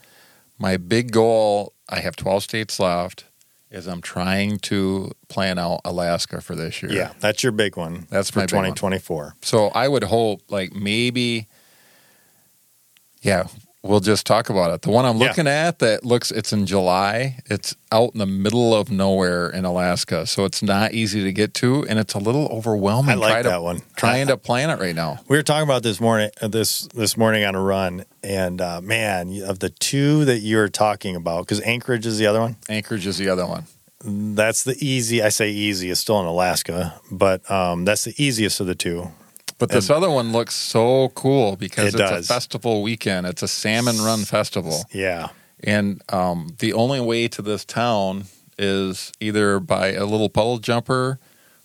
My 0.57 0.77
big 0.77 1.11
goal, 1.11 1.73
I 1.87 1.99
have 1.99 2.15
12 2.15 2.43
states 2.43 2.79
left, 2.79 3.25
is 3.69 3.87
I'm 3.87 4.01
trying 4.01 4.57
to 4.59 5.11
plan 5.27 5.59
out 5.59 5.81
Alaska 5.85 6.41
for 6.41 6.55
this 6.55 6.81
year. 6.81 6.91
Yeah, 6.91 7.13
that's 7.19 7.43
your 7.43 7.51
big 7.51 7.77
one. 7.77 8.07
That's 8.09 8.31
for 8.31 8.39
my 8.39 8.45
big 8.45 8.55
one. 8.55 8.63
2024. 8.63 9.35
So 9.43 9.67
I 9.67 9.87
would 9.87 10.05
hope, 10.05 10.41
like 10.49 10.73
maybe, 10.73 11.47
yeah, 13.21 13.47
we'll 13.87 13.99
just 13.99 14.25
talk 14.25 14.49
about 14.49 14.71
it. 14.71 14.81
The 14.81 14.89
one 14.91 15.05
I'm 15.05 15.17
Yeah. 15.17 15.27
looking 15.27 15.47
at 15.47 15.79
that 15.79 16.05
looks, 16.05 16.31
it's 16.31 16.51
in 16.53 16.65
July. 16.65 17.37
It's 17.47 17.75
out 17.91 18.11
in 18.13 18.19
the 18.19 18.25
middle 18.25 18.75
of 18.75 18.91
nowhere 18.91 19.49
in 19.49 19.65
Alaska, 19.65 20.25
so 20.27 20.45
it's 20.45 20.61
not 20.61 20.93
easy 20.93 21.23
to 21.23 21.31
get 21.31 21.53
to, 21.55 21.85
and 21.89 21.97
it's 21.97 22.13
a 22.13 22.19
little 22.19 22.47
overwhelming. 22.47 23.11
I 23.11 23.15
like 23.15 23.31
try 23.31 23.41
to- 23.43 23.49
that 23.49 23.63
one. 23.63 23.81
Trying 23.95 24.27
to 24.27 24.37
plan 24.37 24.69
it 24.69 24.79
right 24.79 24.95
now. 24.95 25.19
We 25.27 25.37
were 25.37 25.43
talking 25.43 25.63
about 25.67 25.83
this 25.83 25.99
morning, 25.99 26.29
uh, 26.41 26.47
this 26.49 26.87
this 26.93 27.17
morning 27.17 27.43
on 27.45 27.55
a 27.55 27.61
run, 27.61 28.05
and 28.23 28.61
uh, 28.61 28.81
man, 28.81 29.41
of 29.43 29.59
the 29.59 29.69
two 29.69 30.25
that 30.25 30.39
you're 30.39 30.69
talking 30.69 31.15
about, 31.15 31.41
because 31.47 31.61
Anchorage 31.61 32.05
is 32.05 32.17
the 32.17 32.27
other 32.27 32.39
one. 32.41 32.57
Anchorage 32.69 33.07
is 33.07 33.17
the 33.17 33.29
other 33.29 33.45
one. 33.47 33.65
That's 34.05 34.63
the 34.63 34.75
easy. 34.79 35.23
I 35.23 35.29
say 35.29 35.49
easy. 35.49 35.89
It's 35.89 35.99
still 35.99 36.19
in 36.19 36.27
Alaska, 36.27 36.93
but 37.11 37.49
um, 37.49 37.83
that's 37.85 38.03
the 38.03 38.13
easiest 38.23 38.59
of 38.59 38.67
the 38.67 38.75
two. 38.75 39.09
But 39.59 39.69
this 39.69 39.89
other 39.89 40.09
one 40.09 40.31
looks 40.31 40.53
so 40.55 41.09
cool 41.15 41.55
because 41.55 41.93
It 41.95 41.99
it's 41.99 42.09
does. 42.11 42.25
a 42.29 42.33
festival 42.33 42.83
weekend. 42.83 43.25
It's 43.25 43.41
a 43.41 43.47
salmon 43.47 43.97
run 44.01 44.23
festival. 44.25 44.85
Yeah, 44.91 45.29
And 45.63 46.01
um, 46.09 46.55
the 46.59 46.73
only 46.73 46.99
way 47.01 47.27
to 47.29 47.41
this 47.41 47.65
town 47.65 48.25
is 48.59 49.11
either 49.19 49.59
by 49.59 49.93
a 49.93 50.05
little 50.05 50.29
puddle 50.29 50.59
jumper 50.59 51.19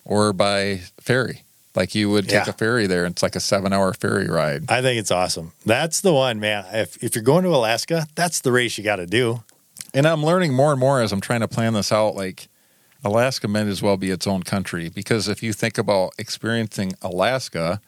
or 0.05 0.33
by 0.33 0.81
ferry. 0.99 1.43
Like 1.75 1.93
you 1.95 2.09
would 2.09 2.25
take 2.25 2.45
Yeah. 2.45 2.49
a 2.49 2.53
ferry 2.53 2.85
there. 2.87 3.05
It's 3.05 3.23
like 3.23 3.35
a 3.35 3.39
seven 3.39 3.73
hour 3.73 3.93
ferry 3.93 4.27
ride. 4.27 4.65
I 4.69 4.81
think 4.81 4.99
it's 4.99 5.09
awesome. 5.11 5.53
That's 5.65 6.01
the 6.01 6.13
one, 6.13 6.39
man. 6.39 6.65
If 6.71 7.03
if 7.03 7.15
you're 7.15 7.23
going 7.23 7.43
to 7.45 7.49
Alaska, 7.49 8.05
that's 8.15 8.41
the 8.41 8.51
race 8.51 8.77
you 8.77 8.83
got 8.83 8.97
to 8.97 9.07
do. 9.07 9.43
And 9.93 10.07
I'm 10.07 10.23
learning 10.23 10.53
more 10.53 10.71
and 10.71 10.79
more 10.79 11.01
as 11.01 11.11
I'm 11.11 11.21
trying 11.21 11.39
to 11.41 11.47
plan 11.47 11.73
this 11.73 11.91
out. 11.91 12.15
Like 12.15 12.47
Alaska 13.03 13.47
might 13.47 13.67
as 13.67 13.81
well 13.81 13.97
be 13.97 14.11
its 14.11 14.25
own 14.27 14.43
country 14.43 14.89
because 14.89 15.27
if 15.27 15.43
you 15.43 15.53
think 15.53 15.77
about 15.77 16.13
experiencing 16.17 16.93
Alaska, 17.01 17.81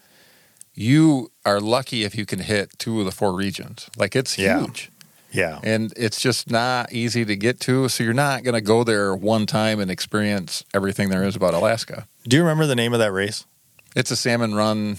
you 0.74 1.32
are 1.46 1.62
lucky 1.62 2.04
if 2.04 2.16
you 2.16 2.26
can 2.26 2.40
hit 2.40 2.78
two 2.78 3.00
of 3.00 3.06
the 3.06 3.12
four 3.12 3.34
regions. 3.34 3.90
Like 3.98 4.16
it's 4.16 4.38
Yeah. 4.38 4.60
huge. 4.62 4.92
Yeah, 5.32 5.60
and 5.64 5.92
it's 5.98 6.22
just 6.22 6.50
not 6.50 6.94
easy 6.94 7.26
to 7.26 7.36
get 7.36 7.60
to. 7.62 7.90
So 7.90 8.06
you're 8.06 8.14
not 8.14 8.44
going 8.44 8.54
to 8.54 8.62
go 8.62 8.86
there 8.86 9.14
one 9.14 9.46
time 9.46 9.82
and 9.82 9.92
experience 9.92 10.64
everything 10.74 11.10
there 11.10 11.24
is 11.26 11.36
about 11.36 11.54
Alaska. 11.54 12.08
do 12.26 12.38
you 12.38 12.42
remember 12.44 12.66
the 12.66 12.76
name 12.76 12.94
of 12.94 13.00
that 13.00 13.12
race? 13.12 13.46
It's 13.98 14.12
a 14.12 14.16
salmon 14.16 14.56
run 14.56 14.98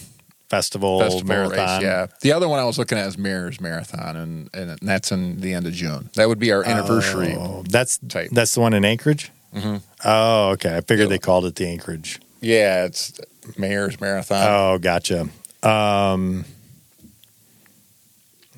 Festival, 0.51 1.01
festival 1.01 1.27
marathon. 1.27 1.77
race. 1.79 1.83
Yeah, 1.83 2.07
the 2.21 2.33
other 2.33 2.49
one 2.49 2.59
I 2.61 2.65
was 2.65 2.79
looking 2.79 2.99
at 2.99 3.07
is 3.09 3.17
Mayor's 3.19 3.61
Marathon, 3.63 4.15
and, 4.17 4.51
and 4.55 4.79
that's 4.83 5.11
in 5.11 5.41
the 5.41 5.55
end 5.55 5.67
of 5.67 5.73
June. 5.73 6.11
That 6.15 6.29
would 6.29 6.39
be 6.39 6.53
our 6.53 6.65
oh, 6.65 6.69
anniversary. 6.71 7.35
Oh, 7.35 7.65
that's 7.69 7.99
type. 7.99 8.29
that's 8.31 8.55
the 8.55 8.61
one 8.61 8.75
in 8.75 8.85
Anchorage. 8.85 9.33
Mhm. 9.55 9.83
Oh, 10.05 10.51
okay. 10.51 10.77
I 10.77 10.81
figured 10.81 11.09
they 11.09 11.19
called 11.19 11.45
it 11.47 11.55
the 11.57 11.67
Anchorage. 11.67 12.21
Yeah, 12.41 12.85
it's 12.85 13.13
Mayor's 13.57 14.01
Marathon. 14.01 14.47
Oh, 14.49 14.79
gotcha. 14.79 15.29
Um, 15.63 16.45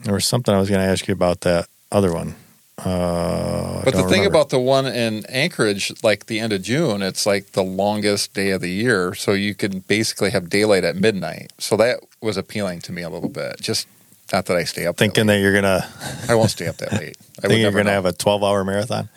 there 0.05 0.14
was 0.14 0.24
something 0.27 0.55
I 0.55 0.59
was 0.59 0.68
going 0.68 0.81
to 0.81 0.87
ask 0.87 1.07
you 1.09 1.12
about 1.14 1.42
that 1.42 1.66
other 1.92 2.12
one. 2.12 2.35
Uh, 2.79 3.83
But 3.85 3.94
the 3.94 4.03
thing 4.03 4.20
remember. 4.20 4.29
about 4.29 4.51
the 4.51 4.59
one 4.61 4.87
in 4.87 5.24
Anchorage, 5.27 5.92
like 6.05 6.27
the 6.27 6.38
end 6.38 6.53
of 6.53 6.62
June, 6.62 7.03
it's 7.03 7.27
like 7.27 7.53
the 7.53 7.62
longest 7.64 8.35
day 8.35 8.51
of 8.51 8.61
the 8.61 8.70
year. 8.70 9.14
So 9.14 9.33
you 9.33 9.55
could 9.55 9.87
basically 9.88 10.31
have 10.31 10.48
daylight 10.48 10.85
at 10.85 10.94
midnight. 10.96 11.53
So 11.59 11.77
that 11.77 12.01
was 12.20 12.37
appealing 12.37 12.81
to 12.83 12.92
me 12.92 13.03
a 13.03 13.09
little 13.11 13.29
bit. 13.31 13.61
Just 13.61 13.88
not 14.33 14.46
that 14.46 14.57
I 14.57 14.64
stay 14.64 14.87
up. 14.87 14.96
thinking 14.96 15.27
that, 15.27 15.35
that 15.35 15.40
you're 15.40 15.55
gonna. 15.55 15.88
I 16.29 16.35
won't 16.37 16.51
stay 16.51 16.68
up 16.68 16.77
that 16.77 16.92
late. 16.92 17.16
I 17.42 17.48
think 17.48 17.61
you're 17.62 17.70
gonna 17.72 17.85
know. 17.85 17.90
have 17.90 18.07
a 18.07 18.12
12 18.12 18.44
hour 18.44 18.62
marathon. 18.62 19.09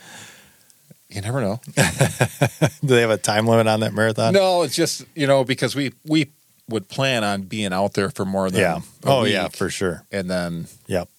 You 1.11 1.21
never 1.21 1.41
know. 1.41 1.59
Do 1.75 2.87
they 2.87 3.01
have 3.01 3.09
a 3.09 3.17
time 3.17 3.45
limit 3.47 3.67
on 3.67 3.81
that 3.81 3.93
marathon? 3.93 4.33
no, 4.33 4.61
it's 4.63 4.75
just 4.75 5.03
you 5.15 5.27
know 5.27 5.43
because 5.43 5.75
we 5.75 5.91
we 6.05 6.31
would 6.69 6.87
plan 6.87 7.23
on 7.23 7.41
being 7.43 7.73
out 7.73 7.93
there 7.93 8.09
for 8.09 8.23
more 8.25 8.49
than 8.49 8.61
Yeah. 8.61 8.79
Oh 9.03 9.25
yeah, 9.25 9.49
for 9.49 9.69
sure. 9.69 10.03
and 10.11 10.29
then 10.29 10.67
Yep. 10.87 11.09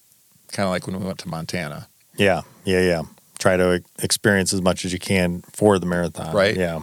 kind 0.52 0.64
of 0.66 0.70
like 0.70 0.86
when 0.86 0.98
we 0.98 1.04
went 1.06 1.18
to 1.20 1.28
Montana. 1.28 1.88
Yeah. 2.16 2.42
Yeah. 2.64 2.80
Yeah. 2.80 3.02
Try 3.38 3.56
to 3.56 3.82
experience 4.02 4.52
as 4.52 4.62
much 4.62 4.84
as 4.84 4.92
you 4.92 4.98
can 4.98 5.42
for 5.52 5.78
the 5.78 5.86
marathon. 5.86 6.34
Right. 6.34 6.56
Yeah. 6.56 6.82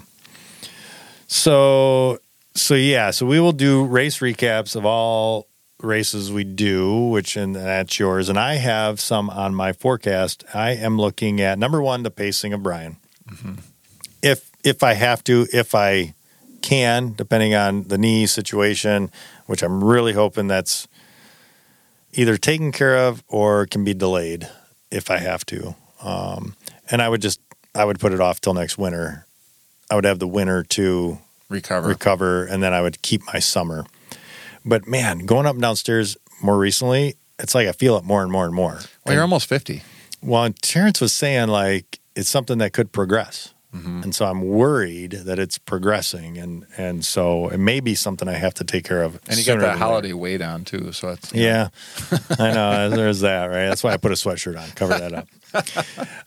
So 1.28 2.20
so 2.56 2.74
yeah, 2.76 3.12
so 3.12 3.26
we 3.26 3.40
will 3.40 3.52
do 3.54 3.86
race 3.86 4.20
recaps 4.20 4.76
of 4.76 4.86
all 4.86 5.48
races 5.82 6.32
we 6.32 6.44
do, 6.44 7.06
which 7.08 7.36
and 7.38 7.56
that's 7.56 8.00
yours. 8.00 8.30
And 8.30 8.38
I 8.38 8.56
have 8.56 9.00
some 9.00 9.30
on 9.30 9.56
my 9.56 9.74
forecast. 9.74 10.44
I 10.54 10.72
am 10.72 10.98
looking 10.98 11.42
at 11.42 11.58
number 11.60 11.82
one, 11.82 12.04
the 12.04 12.12
pacing 12.12 12.54
of 12.54 12.64
Brian. 12.64 12.98
If 14.22 14.50
if 14.64 14.84
I 14.84 14.94
have 14.94 15.24
to, 15.26 15.48
if 15.54 15.74
I 15.74 16.14
can, 16.62 17.14
depending 17.14 17.56
on 17.56 17.84
the 17.84 17.98
knee 17.98 18.26
situation, 18.26 19.12
which 19.46 19.64
I'm 19.64 19.84
really 19.84 20.14
hoping 20.14 20.48
that's 20.48 20.88
either 22.14 22.38
taken 22.38 22.72
care 22.72 22.98
of 22.98 23.24
or 23.28 23.66
can 23.66 23.84
be 23.84 23.94
delayed 23.94 24.50
if 24.92 25.10
I 25.12 25.18
have 25.20 25.46
to. 25.48 25.76
Um, 26.02 26.56
and 26.90 27.02
I 27.02 27.10
would 27.10 27.22
just 27.22 27.40
I 27.76 27.86
would 27.86 28.00
put 28.00 28.14
it 28.14 28.20
off 28.20 28.42
till 28.42 28.54
next 28.54 28.78
winter. 28.78 29.26
I 29.90 29.96
would 29.96 30.06
have 30.06 30.20
the 30.20 30.28
winter 30.28 30.64
to 30.64 31.20
Recover. 31.50 31.88
recover, 31.88 32.46
and 32.46 32.62
then 32.62 32.74
I 32.74 32.82
would 32.82 33.02
keep 33.02 33.22
my 33.34 33.40
summer. 33.40 33.86
But 34.66 34.88
man, 34.88 35.20
going 35.26 35.46
up 35.46 35.54
and 35.54 35.62
downstairs 35.62 36.18
more 36.42 36.58
recently, 36.58 37.16
it's 37.38 37.56
like 37.56 37.68
I 37.68 37.72
feel 37.72 37.98
it 37.98 38.04
more 38.04 38.24
and 38.24 38.32
more 38.32 38.46
and 38.46 38.54
more. 38.54 38.80
well, 39.06 39.14
you're 39.14 39.22
almost 39.22 39.48
fifty. 39.48 39.84
Well, 40.22 40.44
and 40.44 40.62
Terrence 40.62 41.00
was 41.02 41.14
saying 41.14 41.48
like 41.48 42.00
it's 42.16 42.30
something 42.30 42.58
that 42.60 42.74
could 42.74 42.92
progress. 42.92 43.54
Mm-hmm. 43.74 44.02
And 44.02 44.16
so 44.16 44.26
I'm 44.26 44.42
worried 44.42 45.12
that 45.12 45.38
it's 45.38 45.60
progressing, 45.60 46.40
and 46.40 46.66
and 46.76 47.06
so 47.06 47.50
it 47.50 47.60
may 47.60 47.80
be 47.80 47.94
something 47.94 48.28
I 48.28 48.34
have 48.34 48.56
to 48.56 48.64
take 48.64 48.84
care 48.84 49.04
of. 49.04 49.20
And 49.28 49.38
you 49.38 49.46
got 49.46 49.54
that 49.54 49.60
than 49.60 49.70
later. 49.70 49.78
holiday 49.78 50.14
weight 50.14 50.42
on 50.42 50.66
too, 50.66 50.92
so 50.92 51.16
Yeah, 51.32 51.70
I 52.40 52.52
know. 52.52 52.90
There's 52.90 53.20
that, 53.20 53.46
right? 53.46 53.68
That's 53.68 53.84
why 53.84 53.94
I 53.94 53.98
put 53.98 54.12
a 54.12 54.16
sweatshirt 54.16 54.60
on, 54.60 54.70
cover 54.72 54.98
that 54.98 55.14
up. 55.14 55.28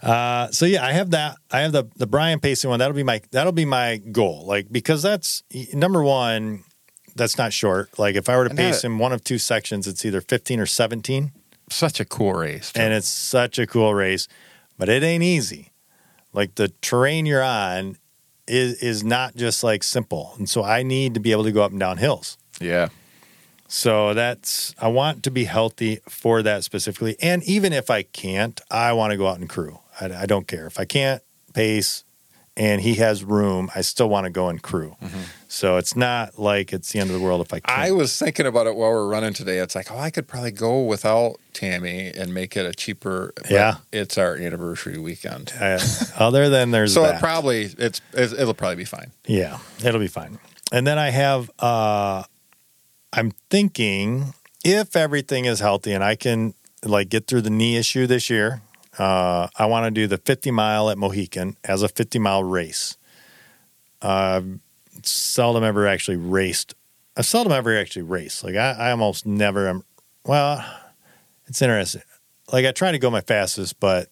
Uh, 0.02 0.52
so 0.52 0.66
yeah, 0.66 0.84
I 0.86 0.92
have 0.92 1.10
that. 1.10 1.36
I 1.50 1.60
have 1.60 1.72
the 1.72 1.84
the 1.96 2.06
Brian 2.06 2.38
pacing 2.38 2.70
one. 2.70 2.78
That'll 2.78 2.94
be 2.94 3.02
my 3.02 3.20
that'll 3.32 3.52
be 3.52 3.64
my 3.64 3.96
goal. 3.96 4.44
Like 4.46 4.70
because 4.70 5.02
that's 5.02 5.42
number 5.74 6.02
one. 6.02 6.62
That's 7.14 7.36
not 7.38 7.52
short. 7.52 7.98
Like 7.98 8.14
if 8.16 8.28
I 8.28 8.36
were 8.36 8.44
to 8.44 8.50
And 8.50 8.58
pace 8.58 8.82
that- 8.82 8.86
in 8.88 8.98
one 8.98 9.12
of 9.12 9.22
two 9.24 9.38
sections, 9.38 9.86
it's 9.86 10.04
either 10.04 10.20
15 10.20 10.60
or 10.60 10.66
17, 10.66 11.32
such 11.70 12.00
a 12.00 12.04
cool 12.04 12.34
race. 12.34 12.72
and 12.74 12.92
it's 12.92 13.08
such 13.08 13.58
a 13.58 13.66
cool 13.66 13.94
race. 13.94 14.28
But 14.78 14.88
it 14.88 15.02
ain't 15.02 15.22
easy. 15.22 15.72
Like 16.32 16.54
the 16.54 16.68
terrain 16.80 17.26
you're 17.26 17.42
on 17.42 17.96
is 18.48 18.74
is 18.82 19.04
not 19.04 19.36
just 19.36 19.62
like 19.62 19.82
simple, 19.84 20.34
and 20.38 20.48
so 20.48 20.64
I 20.64 20.82
need 20.82 21.14
to 21.14 21.20
be 21.20 21.30
able 21.32 21.44
to 21.44 21.52
go 21.52 21.62
up 21.62 21.70
and 21.70 21.78
down 21.80 21.98
hills. 21.98 22.36
yeah, 22.60 22.88
So 23.68 24.14
that's 24.14 24.74
I 24.80 24.88
want 24.88 25.22
to 25.24 25.30
be 25.30 25.44
healthy 25.44 26.00
for 26.08 26.42
that 26.42 26.64
specifically, 26.64 27.16
and 27.22 27.42
even 27.44 27.72
if 27.72 27.88
I 27.90 28.02
can't, 28.02 28.60
I 28.70 28.92
want 28.94 29.12
to 29.12 29.16
go 29.16 29.28
out 29.28 29.38
and 29.38 29.48
crew. 29.48 29.78
I, 30.00 30.06
I 30.22 30.26
don't 30.26 30.46
care 30.48 30.66
if 30.66 30.80
I 30.80 30.84
can't 30.84 31.22
pace, 31.54 32.02
and 32.56 32.80
he 32.80 32.94
has 32.96 33.22
room. 33.24 33.70
I 33.74 33.82
still 33.82 34.08
want 34.08 34.24
to 34.24 34.30
go 34.30 34.48
and 34.48 34.60
crew. 34.60 34.96
Mm-hmm. 35.02 35.20
So 35.54 35.76
it's 35.76 35.94
not 35.94 36.38
like 36.38 36.72
it's 36.72 36.92
the 36.92 36.98
end 36.98 37.10
of 37.10 37.14
the 37.16 37.22
world 37.22 37.42
if 37.42 37.52
I 37.52 37.60
can't. 37.60 37.78
I 37.78 37.90
was 37.90 38.18
thinking 38.18 38.46
about 38.46 38.66
it 38.66 38.74
while 38.74 38.88
we 38.90 38.96
are 38.96 39.06
running 39.06 39.34
today. 39.34 39.58
It's 39.58 39.74
like, 39.74 39.92
oh, 39.92 39.98
I 39.98 40.08
could 40.08 40.26
probably 40.26 40.50
go 40.50 40.82
without 40.82 41.36
Tammy 41.52 42.08
and 42.08 42.32
make 42.32 42.56
it 42.56 42.64
a 42.64 42.72
cheaper. 42.72 43.34
Yeah. 43.50 43.74
it's 43.92 44.16
our 44.16 44.34
anniversary 44.34 44.96
weekend, 44.96 45.52
Uh, 45.60 45.78
other 46.16 46.48
than 46.48 46.70
there's 46.74 46.94
so 46.94 47.02
that. 47.02 47.16
it 47.16 47.20
probably 47.20 47.64
it's, 47.76 48.00
it's 48.14 48.32
it'll 48.32 48.54
probably 48.54 48.76
be 48.76 48.86
fine. 48.86 49.10
Yeah, 49.26 49.58
it'll 49.84 50.00
be 50.00 50.06
fine. 50.08 50.38
And 50.72 50.86
then 50.86 50.98
I 50.98 51.10
have 51.10 51.50
uh 51.58 52.22
I'm 53.12 53.32
thinking 53.50 54.32
if 54.64 54.96
everything 54.96 55.44
is 55.44 55.60
healthy 55.60 55.92
and 55.92 56.02
I 56.02 56.14
can 56.14 56.54
like 56.82 57.10
get 57.10 57.26
through 57.26 57.42
the 57.42 57.50
knee 57.50 57.76
issue 57.76 58.06
this 58.06 58.30
year, 58.30 58.62
uh 58.98 59.48
I 59.58 59.66
want 59.66 59.84
to 59.84 59.90
do 59.90 60.06
the 60.06 60.16
50 60.16 60.50
mile 60.50 60.88
at 60.88 60.96
Mohican 60.96 61.58
as 61.62 61.82
a 61.82 61.88
50 61.88 62.18
mile 62.20 62.42
race. 62.42 62.96
Uh 64.00 64.40
seldom 65.02 65.64
ever 65.64 65.86
actually 65.86 66.16
raced. 66.16 66.74
I 67.16 67.22
seldom 67.22 67.52
ever 67.52 67.76
actually 67.76 68.02
race. 68.02 68.42
Like 68.42 68.56
I, 68.56 68.72
I 68.72 68.90
almost 68.90 69.26
never 69.26 69.68
am 69.68 69.84
well, 70.24 70.64
it's 71.46 71.60
interesting. 71.62 72.02
Like 72.52 72.66
I 72.66 72.72
try 72.72 72.92
to 72.92 72.98
go 72.98 73.10
my 73.10 73.20
fastest, 73.20 73.80
but 73.80 74.08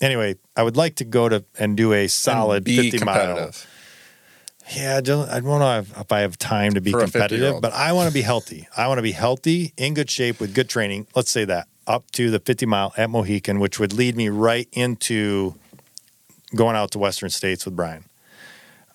anyway, 0.00 0.36
I 0.56 0.62
would 0.62 0.76
like 0.76 0.96
to 0.96 1.04
go 1.04 1.28
to 1.28 1.44
and 1.58 1.76
do 1.76 1.92
a 1.92 2.08
solid 2.08 2.64
50 2.64 3.04
mile. 3.04 3.52
Yeah, 4.74 4.96
I 4.96 5.00
don't, 5.02 5.28
I 5.28 5.40
don't 5.40 5.60
know 5.60 5.78
if, 5.78 5.98
if 5.98 6.10
I 6.10 6.20
have 6.20 6.38
time 6.38 6.72
to 6.72 6.80
be 6.80 6.90
For 6.90 7.02
competitive, 7.02 7.60
but 7.60 7.74
I 7.74 7.92
want 7.92 8.08
to 8.08 8.14
be 8.14 8.22
healthy. 8.22 8.66
I 8.74 8.88
want 8.88 8.96
to 8.96 9.02
be 9.02 9.12
healthy, 9.12 9.74
in 9.76 9.92
good 9.92 10.08
shape, 10.08 10.40
with 10.40 10.54
good 10.54 10.70
training. 10.70 11.06
Let's 11.14 11.30
say 11.30 11.44
that 11.44 11.68
up 11.86 12.10
to 12.12 12.30
the 12.30 12.38
50 12.38 12.64
mile 12.64 12.94
at 12.96 13.10
Mohican, 13.10 13.60
which 13.60 13.78
would 13.78 13.92
lead 13.92 14.16
me 14.16 14.30
right 14.30 14.66
into 14.72 15.54
going 16.54 16.76
out 16.76 16.92
to 16.92 16.98
Western 16.98 17.28
States 17.30 17.66
with 17.66 17.76
Brian. 17.76 18.04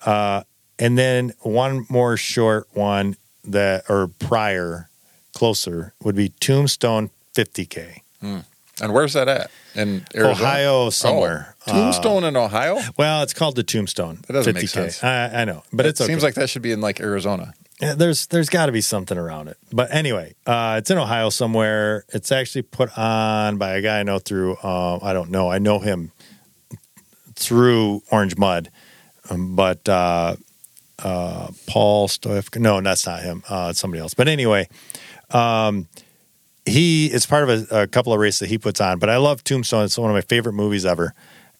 Uh, 0.04 0.42
and 0.80 0.98
then 0.98 1.32
one 1.40 1.86
more 1.88 2.16
short 2.16 2.66
one 2.72 3.16
that, 3.44 3.84
or 3.88 4.08
prior, 4.08 4.88
closer, 5.34 5.94
would 6.02 6.16
be 6.16 6.30
Tombstone 6.40 7.10
50K. 7.34 8.00
And 8.22 8.94
where's 8.94 9.12
that 9.12 9.28
at? 9.28 9.50
In 9.74 10.06
Arizona? 10.14 10.32
Ohio 10.32 10.90
somewhere. 10.90 11.54
Oh, 11.66 11.72
Tombstone 11.72 12.24
in 12.24 12.36
Ohio. 12.36 12.80
Well, 12.96 13.22
it's 13.22 13.34
called 13.34 13.56
the 13.56 13.62
Tombstone. 13.62 14.20
That 14.26 14.32
doesn't 14.32 14.54
50K. 14.54 14.60
make 14.60 14.68
sense. 14.68 15.04
I, 15.04 15.42
I 15.42 15.44
know, 15.44 15.62
but 15.72 15.86
it 15.86 15.90
it's 15.90 16.00
okay. 16.00 16.08
seems 16.08 16.22
like 16.22 16.34
that 16.34 16.48
should 16.48 16.62
be 16.62 16.72
in 16.72 16.80
like 16.80 16.98
Arizona. 16.98 17.52
Yeah, 17.80 17.94
there's 17.94 18.26
there's 18.26 18.48
got 18.48 18.66
to 18.66 18.72
be 18.72 18.80
something 18.80 19.16
around 19.16 19.48
it. 19.48 19.56
But 19.72 19.94
anyway, 19.94 20.34
uh, 20.46 20.76
it's 20.78 20.90
in 20.90 20.98
Ohio 20.98 21.30
somewhere. 21.30 22.04
It's 22.08 22.32
actually 22.32 22.62
put 22.62 22.96
on 22.98 23.58
by 23.58 23.74
a 23.74 23.82
guy 23.82 24.00
I 24.00 24.02
know 24.02 24.18
through. 24.18 24.56
Uh, 24.62 24.98
I 25.02 25.12
don't 25.12 25.30
know. 25.30 25.50
I 25.50 25.58
know 25.58 25.78
him 25.78 26.12
through 27.36 28.02
Orange 28.10 28.36
Mud, 28.36 28.70
um, 29.30 29.56
but 29.56 29.88
uh, 31.02 31.48
Paul 31.66 32.08
Stoyf. 32.08 32.58
No, 32.58 32.80
that's 32.80 33.06
not 33.06 33.22
him. 33.22 33.42
Uh, 33.48 33.68
it's 33.70 33.80
somebody 33.80 34.00
else. 34.00 34.14
But 34.14 34.28
anyway, 34.28 34.68
um, 35.30 35.88
he 36.66 37.06
is 37.06 37.26
part 37.26 37.48
of 37.48 37.70
a, 37.70 37.82
a 37.82 37.86
couple 37.86 38.12
of 38.12 38.20
races 38.20 38.40
that 38.40 38.48
he 38.48 38.58
puts 38.58 38.80
on. 38.80 38.98
But 38.98 39.10
I 39.10 39.16
love 39.16 39.44
Tombstone. 39.44 39.84
It's 39.84 39.98
one 39.98 40.10
of 40.10 40.14
my 40.14 40.20
favorite 40.22 40.52
movies 40.52 40.84
ever, 40.84 41.14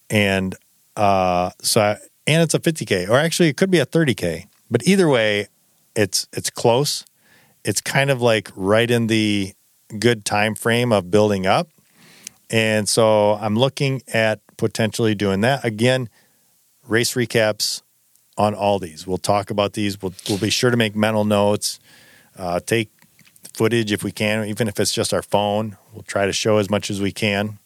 and 0.09 0.55
uh, 0.95 1.51
so 1.61 1.81
I, 1.81 1.97
and 2.27 2.43
it's 2.43 2.53
a 2.53 2.59
50k, 2.59 3.09
or 3.09 3.17
actually 3.17 3.49
it 3.49 3.57
could 3.57 3.71
be 3.71 3.79
a 3.79 3.85
30k. 3.85 4.45
But 4.69 4.87
either 4.87 5.07
way, 5.07 5.47
it's 5.95 6.27
it's 6.33 6.49
close. 6.49 7.05
It's 7.63 7.81
kind 7.81 8.09
of 8.09 8.21
like 8.21 8.49
right 8.55 8.89
in 8.89 9.07
the 9.07 9.53
good 9.99 10.25
time 10.25 10.55
frame 10.55 10.91
of 10.91 11.11
building 11.11 11.45
up. 11.45 11.69
And 12.49 12.87
so 12.87 13.33
I'm 13.33 13.55
looking 13.55 14.01
at 14.13 14.39
potentially 14.57 15.15
doing 15.15 15.41
that. 15.41 15.63
Again, 15.63 16.09
race 16.87 17.13
recaps 17.13 17.81
on 18.37 18.53
all 18.55 18.79
these. 18.79 19.05
We'll 19.05 19.17
talk 19.17 19.49
about 19.49 19.73
these. 19.73 20.01
We'll, 20.01 20.13
we'll 20.29 20.37
be 20.39 20.49
sure 20.49 20.71
to 20.71 20.77
make 20.77 20.95
mental 20.95 21.25
notes, 21.25 21.79
uh, 22.37 22.59
take 22.59 22.89
footage 23.53 23.91
if 23.91 24.03
we 24.03 24.11
can, 24.11 24.45
even 24.45 24.67
if 24.67 24.79
it's 24.79 24.93
just 24.93 25.13
our 25.13 25.21
phone. 25.21 25.77
We'll 25.93 26.03
try 26.03 26.25
to 26.25 26.33
show 26.33 26.57
as 26.57 26.69
much 26.69 26.89
as 26.89 27.01
we 27.01 27.11
can. 27.11 27.59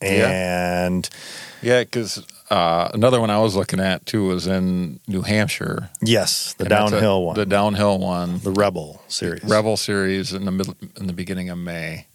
And 0.00 1.08
Yeah, 1.62 1.80
because 1.82 2.24
uh, 2.50 2.90
another 2.92 3.20
one 3.20 3.30
I 3.30 3.38
was 3.38 3.56
looking 3.56 3.80
at 3.80 4.04
too 4.04 4.28
was 4.28 4.46
in 4.46 5.00
New 5.08 5.22
Hampshire. 5.22 5.88
yes, 6.02 6.52
the 6.54 6.64
that's 6.64 6.90
a- 6.92 6.94
downhill 6.94 7.24
one, 7.24 7.34
The 7.34 7.40
the, 7.44 7.46
downhill 7.50 7.98
one. 7.98 8.40
The 8.40 8.50
Rebel 8.50 9.02
series. 9.08 9.42
Rebel 9.44 9.76
series 9.76 10.32
in 10.32 10.44
the 10.44 10.50
middle 10.52 10.74
in 10.96 11.06
the 11.06 11.12
beginning 11.12 11.48
of 11.48 11.58
May. 11.58 12.06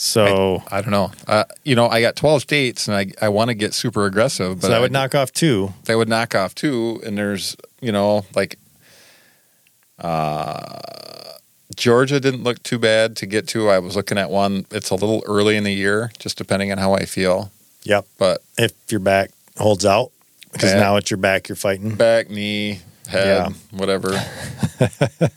So, 0.00 0.62
I 0.70 0.80
don't 0.80 0.92
know. 0.92 1.10
Uh, 1.26 1.44
you 1.64 1.74
know, 1.74 1.88
I 1.88 2.00
got 2.00 2.14
12 2.14 2.42
states 2.42 2.86
and 2.86 2.96
I, 2.96 3.06
I 3.20 3.28
want 3.30 3.48
to 3.48 3.54
get 3.54 3.74
super 3.74 4.06
aggressive, 4.06 4.60
but 4.60 4.68
so 4.68 4.72
that 4.72 4.80
would 4.80 4.92
I- 4.94 5.00
knock 5.00 5.14
off 5.16 5.32
two. 5.32 5.74
they 5.86 5.96
would 5.96 6.08
knock 6.08 6.34
off 6.36 6.54
two. 6.54 7.00
And 7.04 7.18
there's, 7.18 7.56
you 7.80 7.90
know, 7.92 8.24
like 8.36 8.58
uh, 9.98 10.78
Georgia 11.76 12.20
didn't 12.20 12.44
look 12.44 12.62
too 12.62 12.78
bad 12.78 13.16
to 13.16 13.26
get 13.26 13.48
to. 13.48 13.68
I 13.68 13.78
was 13.80 13.96
looking 13.96 14.18
at 14.18 14.30
one. 14.30 14.66
It's 14.70 14.90
a 14.90 14.94
little 14.94 15.22
early 15.26 15.56
in 15.56 15.64
the 15.64 15.72
year, 15.74 16.10
just 16.18 16.38
depending 16.38 16.70
on 16.72 16.78
how 16.78 16.92
I 16.94 17.04
feel. 17.04 17.50
Yep. 17.82 18.06
But 18.18 18.42
if 18.56 18.72
your 18.90 19.00
back 19.00 19.30
holds 19.56 19.84
out 19.84 20.12
because 20.52 20.74
now 20.74 20.96
it's 20.96 21.10
your 21.10 21.18
back 21.18 21.48
you're 21.48 21.56
fighting. 21.56 21.94
back, 21.96 22.30
knee, 22.30 22.80
head, 23.08 23.26
Yeah. 23.26 23.48
whatever. 23.76 24.10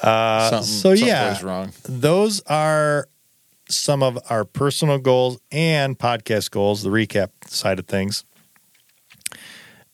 Uh, 0.00 0.50
something, 0.50 0.66
so 0.66 0.88
something 0.94 1.06
yeah, 1.08 1.36
wrong. 1.44 1.72
those 1.88 2.40
are 2.42 3.08
some 3.68 4.02
of 4.02 4.18
our 4.30 4.44
personal 4.44 4.98
goals 4.98 5.38
and 5.52 5.98
podcast 5.98 6.50
goals, 6.50 6.82
the 6.82 6.90
recap 6.90 7.30
side 7.46 7.78
of 7.78 7.86
things. 7.86 8.24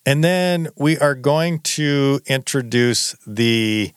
And 0.06 0.22
then 0.22 0.68
we 0.76 0.98
are 0.98 1.14
going 1.14 1.60
to 1.60 2.20
introduce 2.26 3.16
the 3.26 3.92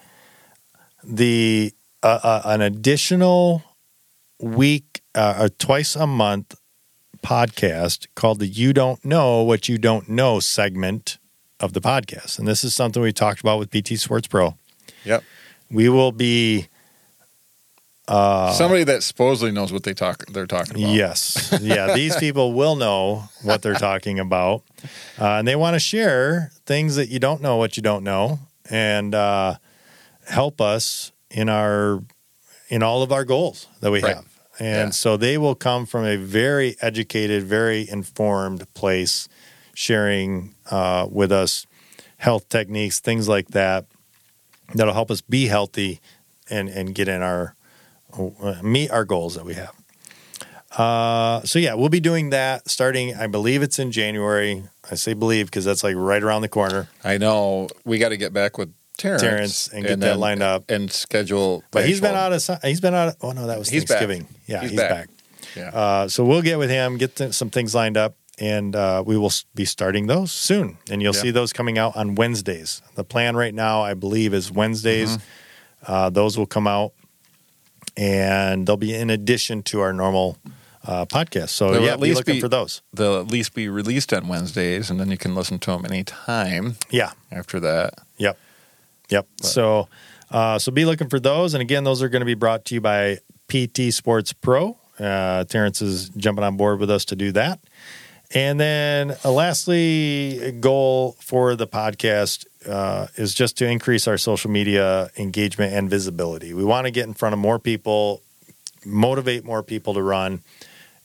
the 1.04 1.74
uh, 2.02 2.20
uh, 2.24 2.42
an 2.46 2.62
additional 2.62 3.64
week 4.40 5.02
uh, 5.16 5.38
or 5.40 5.50
twice 5.50 5.96
a 5.96 6.08
month 6.08 6.56
podcast 7.22 8.08
called 8.16 8.40
the 8.40 8.48
"You 8.48 8.72
Don't 8.72 9.04
Know 9.04 9.44
What 9.44 9.68
You 9.68 9.78
Don't 9.78 10.08
Know" 10.08 10.40
segment 10.40 11.18
of 11.60 11.74
the 11.74 11.82
podcast, 11.82 12.40
and 12.40 12.48
this 12.48 12.64
is 12.64 12.74
something 12.74 13.02
we 13.02 13.12
talked 13.12 13.42
about 13.42 13.60
with 13.60 13.72
PT 13.72 14.00
Sports 14.00 14.28
Pro. 14.28 14.56
Yep. 15.04 15.24
We 15.70 15.90
will 15.90 16.14
be 16.14 16.68
uh, 18.08 18.54
Somebody 18.54 18.84
that 18.86 19.04
supposedly 19.04 19.52
knows 19.52 19.74
what 19.74 19.84
they 19.84 19.94
talk 19.94 20.26
they're 20.28 20.46
talking 20.48 20.76
about. 20.84 20.94
Yes. 20.94 21.58
Yeah. 21.62 21.94
These 21.96 22.16
people 22.18 22.54
will 22.54 22.76
know 22.76 23.30
what 23.44 23.62
they're 23.62 23.76
talking 23.76 24.20
about. 24.20 24.64
Uh, 25.20 25.40
and 25.40 25.48
they 25.48 25.56
want 25.56 25.74
to 25.76 25.80
share 25.80 26.52
things 26.66 26.96
that 26.96 27.10
you 27.10 27.20
don't 27.20 27.42
know 27.42 27.58
what 27.58 27.76
you 27.78 27.84
don't 27.84 28.04
know 28.04 28.40
and 28.70 29.14
uh, 29.16 29.56
help 30.28 30.62
us 30.62 31.12
in 31.30 31.50
our 31.50 32.02
in 32.70 32.84
all 32.84 33.02
of 33.04 33.12
our 33.12 33.24
goals 33.26 33.68
that 33.82 33.92
we 33.92 34.02
Right. 34.02 34.16
have. 34.16 34.26
And 34.60 34.88
Yeah. 34.88 34.90
so 34.92 35.18
they 35.18 35.38
will 35.38 35.56
come 35.56 35.86
from 35.86 36.04
a 36.06 36.16
very 36.18 36.76
educated, 36.82 37.44
very 37.44 37.88
informed 37.90 38.72
place, 38.74 39.28
sharing 39.74 40.56
uh, 40.72 41.08
with 41.10 41.32
us 41.32 41.66
health 42.18 42.50
techniques, 42.50 43.00
things 43.00 43.28
like 43.30 43.50
that, 43.50 43.86
that'll 44.74 44.94
help 44.94 45.12
us 45.12 45.22
be 45.22 45.48
healthy 45.48 46.02
and, 46.50 46.68
and 46.70 46.96
get 46.96 47.08
in 47.08 47.22
our 47.22 47.56
meet 48.64 48.92
our 48.92 49.06
goals 49.06 49.36
that 49.36 49.46
we 49.46 49.54
have. 49.56 49.74
Uh, 50.72 51.42
so 51.44 51.60
yeah, 51.60 51.74
we'll 51.74 51.90
be 51.90 52.00
doing 52.00 52.30
that 52.32 52.70
starting. 52.70 53.16
I 53.16 53.28
believe 53.28 53.62
it's 53.64 53.80
in 53.80 53.92
January. 53.92 54.64
I 54.92 54.96
say 54.96 55.14
believe 55.14 55.48
because 55.48 55.66
that's 55.66 55.84
like 55.84 55.96
right 55.96 56.22
around 56.22 56.42
the 56.42 56.50
corner. 56.50 56.88
I 57.04 57.18
know 57.18 57.68
we 57.86 57.98
got 57.98 58.10
to 58.10 58.18
get 58.18 58.34
back 58.34 58.58
with 58.58 58.74
Terrence, 58.98 59.22
Terrence 59.22 59.68
and 59.70 59.84
get 59.84 60.00
that 60.00 60.06
then- 60.08 60.20
lined 60.20 60.44
up. 60.44 60.70
and 60.70 60.92
schedule. 60.92 61.64
But 61.72 61.86
he's 61.86 62.02
been 62.02 62.16
out 62.16 62.34
of. 62.34 62.62
He's 62.64 62.82
been 62.82 62.94
out. 62.94 63.10
Of, 63.10 63.16
oh 63.22 63.32
no, 63.32 63.48
that 63.48 63.58
was 63.58 63.70
He's 63.70 63.84
back. 63.86 64.00
Thanksgiving. 64.00 64.28
Yeah, 64.46 64.62
he's, 64.62 64.72
He's 64.72 64.80
back. 64.80 64.90
back. 64.92 65.10
Yeah. 65.56 65.70
Uh, 65.70 66.08
so 66.08 66.24
we'll 66.24 66.42
get 66.42 66.58
with 66.60 66.70
him, 66.70 66.98
get 66.98 67.16
th- 67.16 67.34
some 67.34 67.50
things 67.50 67.74
lined 67.74 67.98
up, 67.98 68.16
and 68.38 68.76
uh, 68.76 69.04
we 69.06 69.18
will 69.18 69.32
be 69.56 69.66
starting 69.66 70.06
those 70.08 70.32
soon. 70.32 70.78
And 70.92 71.02
you'll 71.02 71.16
Yeah. 71.16 71.22
see 71.22 71.32
those 71.32 71.54
coming 71.54 71.78
out 71.80 71.96
on 71.96 72.14
Wednesdays. 72.16 72.82
The 72.96 73.04
plan 73.04 73.36
right 73.36 73.54
now, 73.54 73.82
I 73.82 73.94
believe, 73.94 74.34
is 74.34 74.52
Wednesdays. 74.52 75.18
Mm-hmm. 75.18 75.92
Uh, 75.92 76.10
those 76.10 76.38
will 76.38 76.46
come 76.46 76.68
out, 76.68 76.94
and 77.98 78.66
they'll 78.68 78.78
be 78.78 78.94
in 78.96 79.10
addition 79.10 79.64
to 79.64 79.82
our 79.82 79.92
normal 79.92 80.38
uh, 80.86 81.06
podcast. 81.06 81.50
So 81.50 81.72
They'll 81.72 81.84
yeah, 81.84 81.94
at 81.94 81.98
be 82.00 82.04
least 82.10 82.18
looking 82.18 82.36
be- 82.36 82.40
for 82.42 82.48
those. 82.48 82.82
They'll 82.94 83.20
at 83.20 83.28
least 83.28 83.54
be 83.54 83.68
released 83.68 84.14
on 84.14 84.28
Wednesdays, 84.30 84.90
and 84.90 85.00
then 85.00 85.12
you 85.12 85.18
can 85.18 85.36
listen 85.36 85.60
to 85.60 85.72
them 85.72 85.86
anytime 85.86 86.78
Yeah. 86.90 87.12
after 87.32 87.60
that. 87.60 87.96
Yep. 88.18 88.38
Yep. 89.10 89.28
But- 89.38 89.46
So, 89.48 89.90
uh, 90.32 90.60
so 90.60 90.72
be 90.72 90.86
looking 90.86 91.10
for 91.10 91.20
those. 91.20 91.54
And 91.54 91.62
again, 91.62 91.84
those 91.84 92.02
are 92.02 92.10
going 92.10 92.22
to 92.22 92.26
be 92.26 92.36
brought 92.36 92.64
to 92.66 92.76
you 92.76 92.82
by 92.82 93.18
PT 93.50 93.92
Sports 93.94 94.32
Pro. 94.32 94.78
Uh, 95.00 95.44
Terrence 95.46 95.82
is 95.82 96.10
jumping 96.10 96.44
on 96.44 96.56
board 96.58 96.80
with 96.80 96.90
us 96.90 97.04
to 97.06 97.16
do 97.16 97.32
that. 97.34 97.60
And 98.34 98.60
then, 98.60 99.16
uh, 99.24 99.32
lastly, 99.32 100.52
goal 100.60 101.16
for 101.20 101.56
the 101.56 101.68
podcast 101.68 102.46
uh, 102.68 103.08
is 103.16 103.34
just 103.34 103.58
to 103.60 103.66
increase 103.68 104.08
our 104.08 104.18
social 104.18 104.52
media 104.52 105.10
engagement 105.18 105.74
and 105.74 105.90
visibility. 105.90 106.54
We 106.54 106.66
want 106.66 106.86
to 106.86 106.92
get 106.92 107.08
in 107.08 107.14
front 107.14 107.34
of 107.34 107.40
more 107.40 107.58
people, 107.58 108.22
motivate 108.86 109.46
more 109.46 109.64
people 109.64 109.94
to 109.94 110.02
run, 110.02 110.42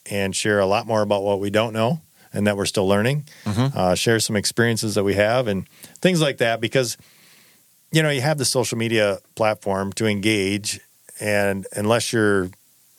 and 0.09 0.35
share 0.35 0.59
a 0.59 0.65
lot 0.65 0.85
more 0.85 1.01
about 1.01 1.23
what 1.23 1.39
we 1.39 1.49
don't 1.49 1.71
know 1.71 2.01
and 2.33 2.45
that 2.47 2.57
we're 2.57 2.65
still 2.65 2.87
learning. 2.87 3.25
Mhm. 3.45 3.73
Uh, 3.75 3.95
share 3.95 4.19
some 4.19 4.35
experiences 4.35 4.95
that 4.95 5.03
we 5.03 5.13
have 5.13 5.47
and 5.47 5.65
things 6.01 6.19
like 6.19 6.39
that 6.39 6.59
because 6.59 6.97
you 7.91 8.03
know 8.03 8.09
you 8.09 8.21
have 8.21 8.37
the 8.37 8.45
social 8.45 8.77
media 8.77 9.19
platform 9.35 9.93
to 9.93 10.07
engage 10.07 10.81
and 11.21 11.67
unless 11.73 12.11
you're 12.11 12.49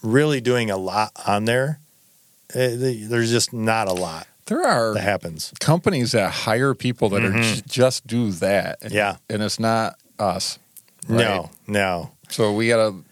really 0.02 0.40
doing 0.40 0.70
a 0.70 0.76
lot 0.76 1.10
on 1.26 1.44
there 1.46 1.80
eh, 2.54 2.76
there's 3.08 3.30
just 3.30 3.52
not 3.52 3.88
a 3.88 3.92
lot 3.92 4.26
There 4.46 4.62
are 4.66 4.92
that 4.94 5.00
happens 5.02 5.52
companies 5.60 6.12
that 6.12 6.30
hire 6.30 6.74
people 6.74 7.08
that 7.10 7.24
are 7.24 7.30
Mhm. 7.30 7.56
j- 7.56 7.62
just 7.66 8.06
do 8.06 8.30
that. 8.32 8.78
And, 8.82 8.92
Yeah. 8.92 9.16
and 9.30 9.42
it's 9.42 9.58
not 9.58 9.96
us. 10.18 10.58
right? 11.08 11.18
no 11.18 11.50
no 11.66 12.12
So 12.28 12.52
we 12.52 12.68
got 12.68 12.76
to 12.88 13.04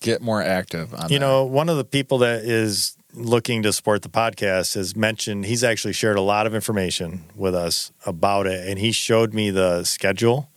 get 0.00 0.20
more 0.22 0.42
active 0.42 0.92
on. 0.94 1.10
you 1.10 1.18
that. 1.18 1.24
know 1.24 1.44
one 1.44 1.68
of 1.68 1.76
the 1.76 1.84
people 1.84 2.18
that 2.18 2.44
is 2.44 2.96
looking 3.14 3.62
to 3.62 3.72
support 3.72 4.02
the 4.02 4.08
podcast 4.10 4.74
has 4.74 4.94
mentioned 4.94 5.46
he's 5.46 5.64
actually 5.64 5.92
shared 5.94 6.16
a 6.18 6.20
lot 6.20 6.46
of 6.46 6.54
information 6.54 7.24
with 7.34 7.54
us 7.54 7.90
about 8.04 8.46
it 8.46 8.68
and 8.68 8.78
he 8.78 8.92
showed 8.92 9.32
me 9.34 9.50
the 9.50 9.82
schedule 9.84 10.48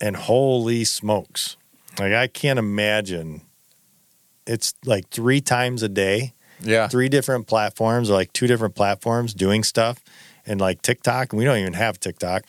and 0.00 0.16
holy 0.16 0.84
smokes 0.84 1.56
like 2.00 2.12
i 2.12 2.26
can't 2.26 2.58
imagine 2.58 3.40
it's 4.46 4.74
like 4.84 5.08
three 5.10 5.40
times 5.40 5.82
a 5.82 5.88
day 5.88 6.33
yeah, 6.64 6.88
three 6.88 7.08
different 7.08 7.46
platforms 7.46 8.10
or 8.10 8.14
like 8.14 8.32
two 8.32 8.46
different 8.46 8.74
platforms 8.74 9.34
doing 9.34 9.62
stuff 9.62 10.00
and 10.46 10.60
like 10.60 10.82
TikTok. 10.82 11.32
We 11.32 11.44
don't 11.44 11.58
even 11.58 11.72
have 11.74 12.00
TikTok. 12.00 12.44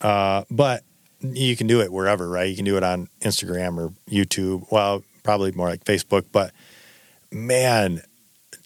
Uh, 0.00 0.44
but 0.50 0.84
you 1.20 1.56
can 1.56 1.66
do 1.66 1.80
it 1.80 1.92
wherever, 1.92 2.28
right? 2.28 2.48
You 2.48 2.54
can 2.56 2.64
do 2.64 2.76
it 2.76 2.84
on 2.84 3.08
Instagram 3.20 3.78
or 3.78 3.92
YouTube. 4.08 4.70
Well, 4.70 5.02
probably 5.24 5.50
more 5.52 5.68
like 5.68 5.84
Facebook. 5.84 6.26
But 6.30 6.52
man, 7.32 8.02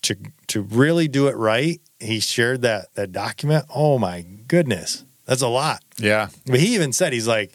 to 0.02 0.16
to 0.48 0.62
really 0.62 1.08
do 1.08 1.28
it 1.28 1.36
right, 1.36 1.80
he 1.98 2.20
shared 2.20 2.62
that 2.62 2.94
that 2.94 3.12
document. 3.12 3.64
Oh 3.74 3.98
my 3.98 4.22
goodness. 4.46 5.04
That's 5.24 5.42
a 5.42 5.48
lot. 5.48 5.82
yeah, 5.98 6.28
But 6.46 6.58
he 6.58 6.74
even 6.74 6.92
said 6.92 7.12
he's 7.12 7.28
like, 7.28 7.52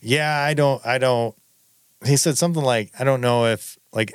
yeah, 0.00 0.38
I 0.42 0.54
don't, 0.54 0.84
I 0.84 0.98
don't. 0.98 1.34
He 2.04 2.16
said 2.16 2.36
something 2.36 2.62
like, 2.62 2.90
I 2.98 3.04
don't 3.04 3.20
know 3.20 3.46
if 3.46 3.78
like, 3.92 4.12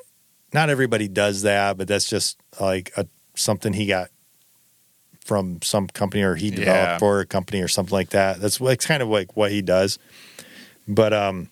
not 0.54 0.70
everybody 0.70 1.08
does 1.08 1.42
that, 1.44 1.78
but 1.78 1.88
that's 1.88 2.10
just 2.10 2.38
like 2.60 2.92
a 2.98 3.06
something 3.36 3.74
he 3.74 3.86
got 3.86 4.10
from 5.24 5.62
some 5.62 5.88
company 5.88 6.24
or 6.24 6.36
he 6.36 6.50
developed 6.50 6.68
Yeah. 6.94 6.98
for 6.98 7.20
a 7.22 7.26
company 7.26 7.62
or 7.62 7.68
something 7.68 7.94
like 7.94 8.10
that. 8.10 8.40
That's 8.42 8.60
like 8.60 8.80
kind 8.82 9.02
of 9.04 9.10
like 9.10 9.38
what 9.38 9.52
he 9.52 9.62
does. 9.62 10.00
But 10.88 11.14
um, 11.14 11.50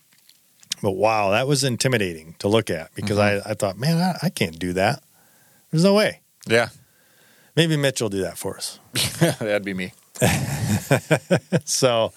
but 0.82 0.92
wow, 0.92 1.30
that 1.32 1.48
was 1.48 1.64
intimidating 1.64 2.36
to 2.40 2.48
look 2.48 2.70
at 2.70 2.94
because 2.96 3.18
I 3.18 3.38
I 3.38 3.54
thought, 3.54 3.78
man, 3.78 3.98
I, 3.98 4.28
I 4.28 4.30
can't 4.30 4.58
do 4.60 4.74
that. 4.74 5.04
There's 5.72 5.84
no 5.84 5.94
way. 5.94 6.22
yeah. 6.48 6.70
Maybe 7.56 7.76
Mitch 7.78 8.00
will 8.02 8.10
do 8.10 8.22
that 8.22 8.38
for 8.38 8.56
us. 8.58 8.80
That'd 9.20 9.66
be 9.66 9.74
me. 9.74 9.92
so 11.66 12.14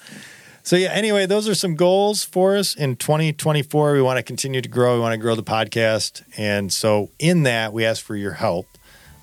so 0.63 0.77
yeah 0.77 0.91
anyway 0.93 1.27
those 1.27 1.49
are 1.49 1.55
some 1.55 1.75
goals 1.75 2.25
for 2.25 2.57
us 2.57 2.75
in 2.75 2.97
2024 2.97 3.93
we 3.93 4.03
want 4.03 4.17
to 4.19 4.23
continue 4.23 4.61
to 4.61 4.69
grow. 4.69 4.95
We 4.95 5.01
want 5.01 5.13
to 5.13 5.19
grow 5.19 5.35
the 5.35 5.43
podcast. 5.43 6.23
And 6.37 6.73
so 6.73 7.11
in 7.19 7.43
that 7.45 7.73
we 7.73 7.85
ask 7.85 8.05
for 8.05 8.17
your 8.17 8.33
help. 8.33 8.67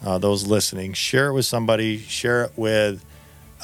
Uh, 0.06 0.18
those 0.18 0.48
listening 0.48 0.94
share 0.94 1.28
it 1.28 1.34
with 1.34 1.46
somebody. 1.46 1.98
Share 1.98 2.46
it 2.46 2.54
with 2.56 3.04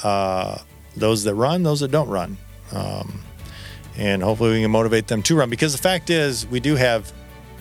uh, 0.02 0.58
those 0.96 1.24
that 1.24 1.34
run 1.34 1.62
those 1.62 1.80
that 1.80 1.90
don't 1.90 2.08
run. 2.08 2.36
Um, 2.72 3.20
and 3.96 4.22
hopefully 4.22 4.52
we 4.52 4.62
can 4.62 4.70
motivate 4.70 5.06
them 5.06 5.22
to 5.22 5.36
run. 5.36 5.48
Because 5.48 5.72
the 5.72 5.82
fact 5.82 6.10
is 6.10 6.46
we 6.46 6.60
do 6.60 6.74
have 6.74 7.10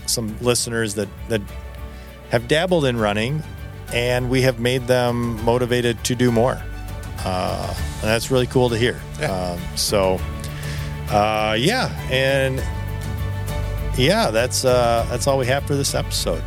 some 0.08 0.38
listeners 0.42 0.96
that 0.96 1.08
that 1.30 1.42
have 2.30 2.48
dabbled 2.48 2.86
in 2.86 2.98
running 2.98 3.42
and 3.94 4.30
we 4.30 4.42
have 4.42 4.60
made 4.60 4.88
them 4.88 5.42
motivated 5.46 6.04
to 6.04 6.16
do 6.16 6.32
more 6.32 6.62
uh, 7.26 7.74
and 7.78 8.04
that's 8.04 8.32
really 8.32 8.48
cool 8.48 8.70
to 8.70 8.78
hear. 8.78 9.02
Yeah. 9.20 9.32
Um, 9.32 9.60
so, 9.76 10.20
uh, 11.10 11.56
yeah, 11.60 11.90
and 12.12 12.64
yeah, 13.98 14.32
that's 14.32 14.64
uh, 14.66 15.06
that's 15.10 15.28
all 15.28 15.38
we 15.38 15.48
have 15.48 15.66
for 15.66 15.76
this 15.76 15.94
episode. 15.96 16.44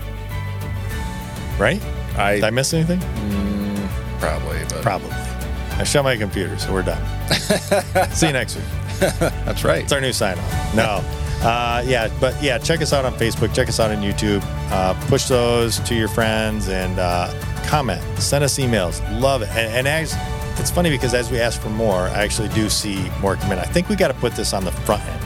Right? 1.58 1.82
I 2.16 2.36
Did 2.36 2.44
I 2.44 2.50
miss 2.50 2.72
anything? 2.74 3.00
mm, 3.00 3.88
probably, 4.20 4.58
but 4.68 4.82
Probably. 4.82 5.10
I 5.10 5.84
shut 5.84 6.02
my 6.04 6.16
computer, 6.16 6.58
so 6.58 6.72
we're 6.72 6.82
done. 6.82 7.02
See 8.12 8.26
you 8.26 8.32
next 8.32 8.56
week. 8.56 8.64
that's 8.98 9.62
right. 9.64 9.82
It's 9.84 9.92
our 9.92 10.00
new 10.00 10.12
sign 10.12 10.38
off. 10.38 10.74
No. 10.74 11.04
Uh, 11.40 11.84
yeah, 11.86 12.08
but 12.20 12.40
yeah, 12.42 12.58
check 12.58 12.82
us 12.82 12.92
out 12.92 13.04
on 13.04 13.14
Facebook, 13.14 13.54
check 13.54 13.68
us 13.68 13.78
out 13.78 13.92
on 13.92 14.02
YouTube. 14.02 14.42
Uh, 14.72 14.94
push 15.06 15.26
those 15.28 15.78
to 15.80 15.94
your 15.94 16.08
friends 16.08 16.68
and 16.68 16.98
uh, 16.98 17.32
comment. 17.68 18.02
Send 18.20 18.42
us 18.42 18.58
emails. 18.58 19.00
Love 19.20 19.42
it. 19.42 19.48
And, 19.50 19.86
and 19.86 19.88
as, 19.88 20.14
it's 20.58 20.70
funny 20.70 20.90
because 20.90 21.14
as 21.14 21.30
we 21.30 21.40
ask 21.40 21.60
for 21.60 21.70
more, 21.70 22.02
I 22.08 22.24
actually 22.24 22.48
do 22.48 22.68
see 22.68 23.10
more 23.20 23.36
come 23.36 23.52
in. 23.52 23.58
I 23.58 23.64
think 23.64 23.88
we 23.88 23.96
got 23.96 24.08
to 24.08 24.14
put 24.14 24.32
this 24.34 24.52
on 24.52 24.64
the 24.64 24.72
front 24.72 25.04
end, 25.04 25.22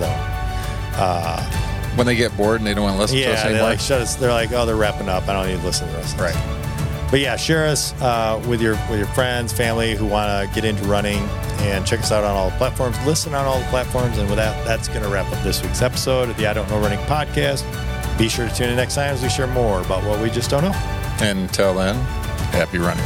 though. 0.00 0.16
Uh, 1.02 1.42
when 1.96 2.06
they 2.06 2.16
get 2.16 2.36
bored 2.36 2.60
and 2.60 2.66
they 2.66 2.74
don't 2.74 2.84
want 2.84 2.94
to 2.96 3.00
listen 3.00 3.16
to 3.18 3.24
us 3.24 3.38
yeah, 3.38 3.42
they 3.44 3.54
anymore. 3.54 3.70
like 3.70 3.80
shut 3.80 4.00
us. 4.00 4.14
They're 4.16 4.32
like, 4.32 4.52
oh, 4.52 4.64
they're 4.64 4.76
wrapping 4.76 5.08
up. 5.08 5.28
I 5.28 5.32
don't 5.32 5.48
need 5.48 5.60
to 5.60 5.66
listen 5.66 5.86
to 5.86 5.92
the 5.92 5.98
rest. 5.98 6.14
of 6.14 6.20
this. 6.20 6.34
right. 6.34 6.60
But 7.10 7.18
yeah, 7.18 7.36
share 7.36 7.66
us 7.66 7.92
uh, 8.00 8.40
with 8.48 8.62
your 8.62 8.74
with 8.88 8.98
your 8.98 9.08
friends, 9.08 9.52
family 9.52 9.96
who 9.96 10.06
want 10.06 10.28
to 10.28 10.54
get 10.54 10.64
into 10.64 10.84
running, 10.84 11.18
and 11.58 11.84
check 11.84 12.00
us 12.00 12.12
out 12.12 12.22
on 12.22 12.30
all 12.30 12.50
the 12.50 12.56
platforms. 12.56 12.96
Listen 13.04 13.34
on 13.34 13.46
all 13.46 13.58
the 13.58 13.66
platforms, 13.66 14.16
and 14.18 14.28
with 14.28 14.36
that, 14.36 14.64
that's 14.64 14.86
going 14.86 15.02
to 15.02 15.08
wrap 15.08 15.30
up 15.32 15.42
this 15.42 15.60
week's 15.62 15.82
episode 15.82 16.28
of 16.28 16.36
the 16.36 16.46
I 16.46 16.52
Don't 16.52 16.70
Know 16.70 16.78
Running 16.78 17.00
podcast. 17.00 17.66
Be 18.16 18.28
sure 18.28 18.48
to 18.48 18.54
tune 18.54 18.68
in 18.68 18.76
next 18.76 18.94
time 18.94 19.12
as 19.12 19.22
we 19.22 19.28
share 19.28 19.48
more 19.48 19.80
about 19.80 20.04
what 20.04 20.20
we 20.20 20.30
just 20.30 20.50
don't 20.50 20.62
know. 20.62 20.72
Until 21.20 21.74
then, 21.74 21.96
happy 22.52 22.78
running. 22.78 23.04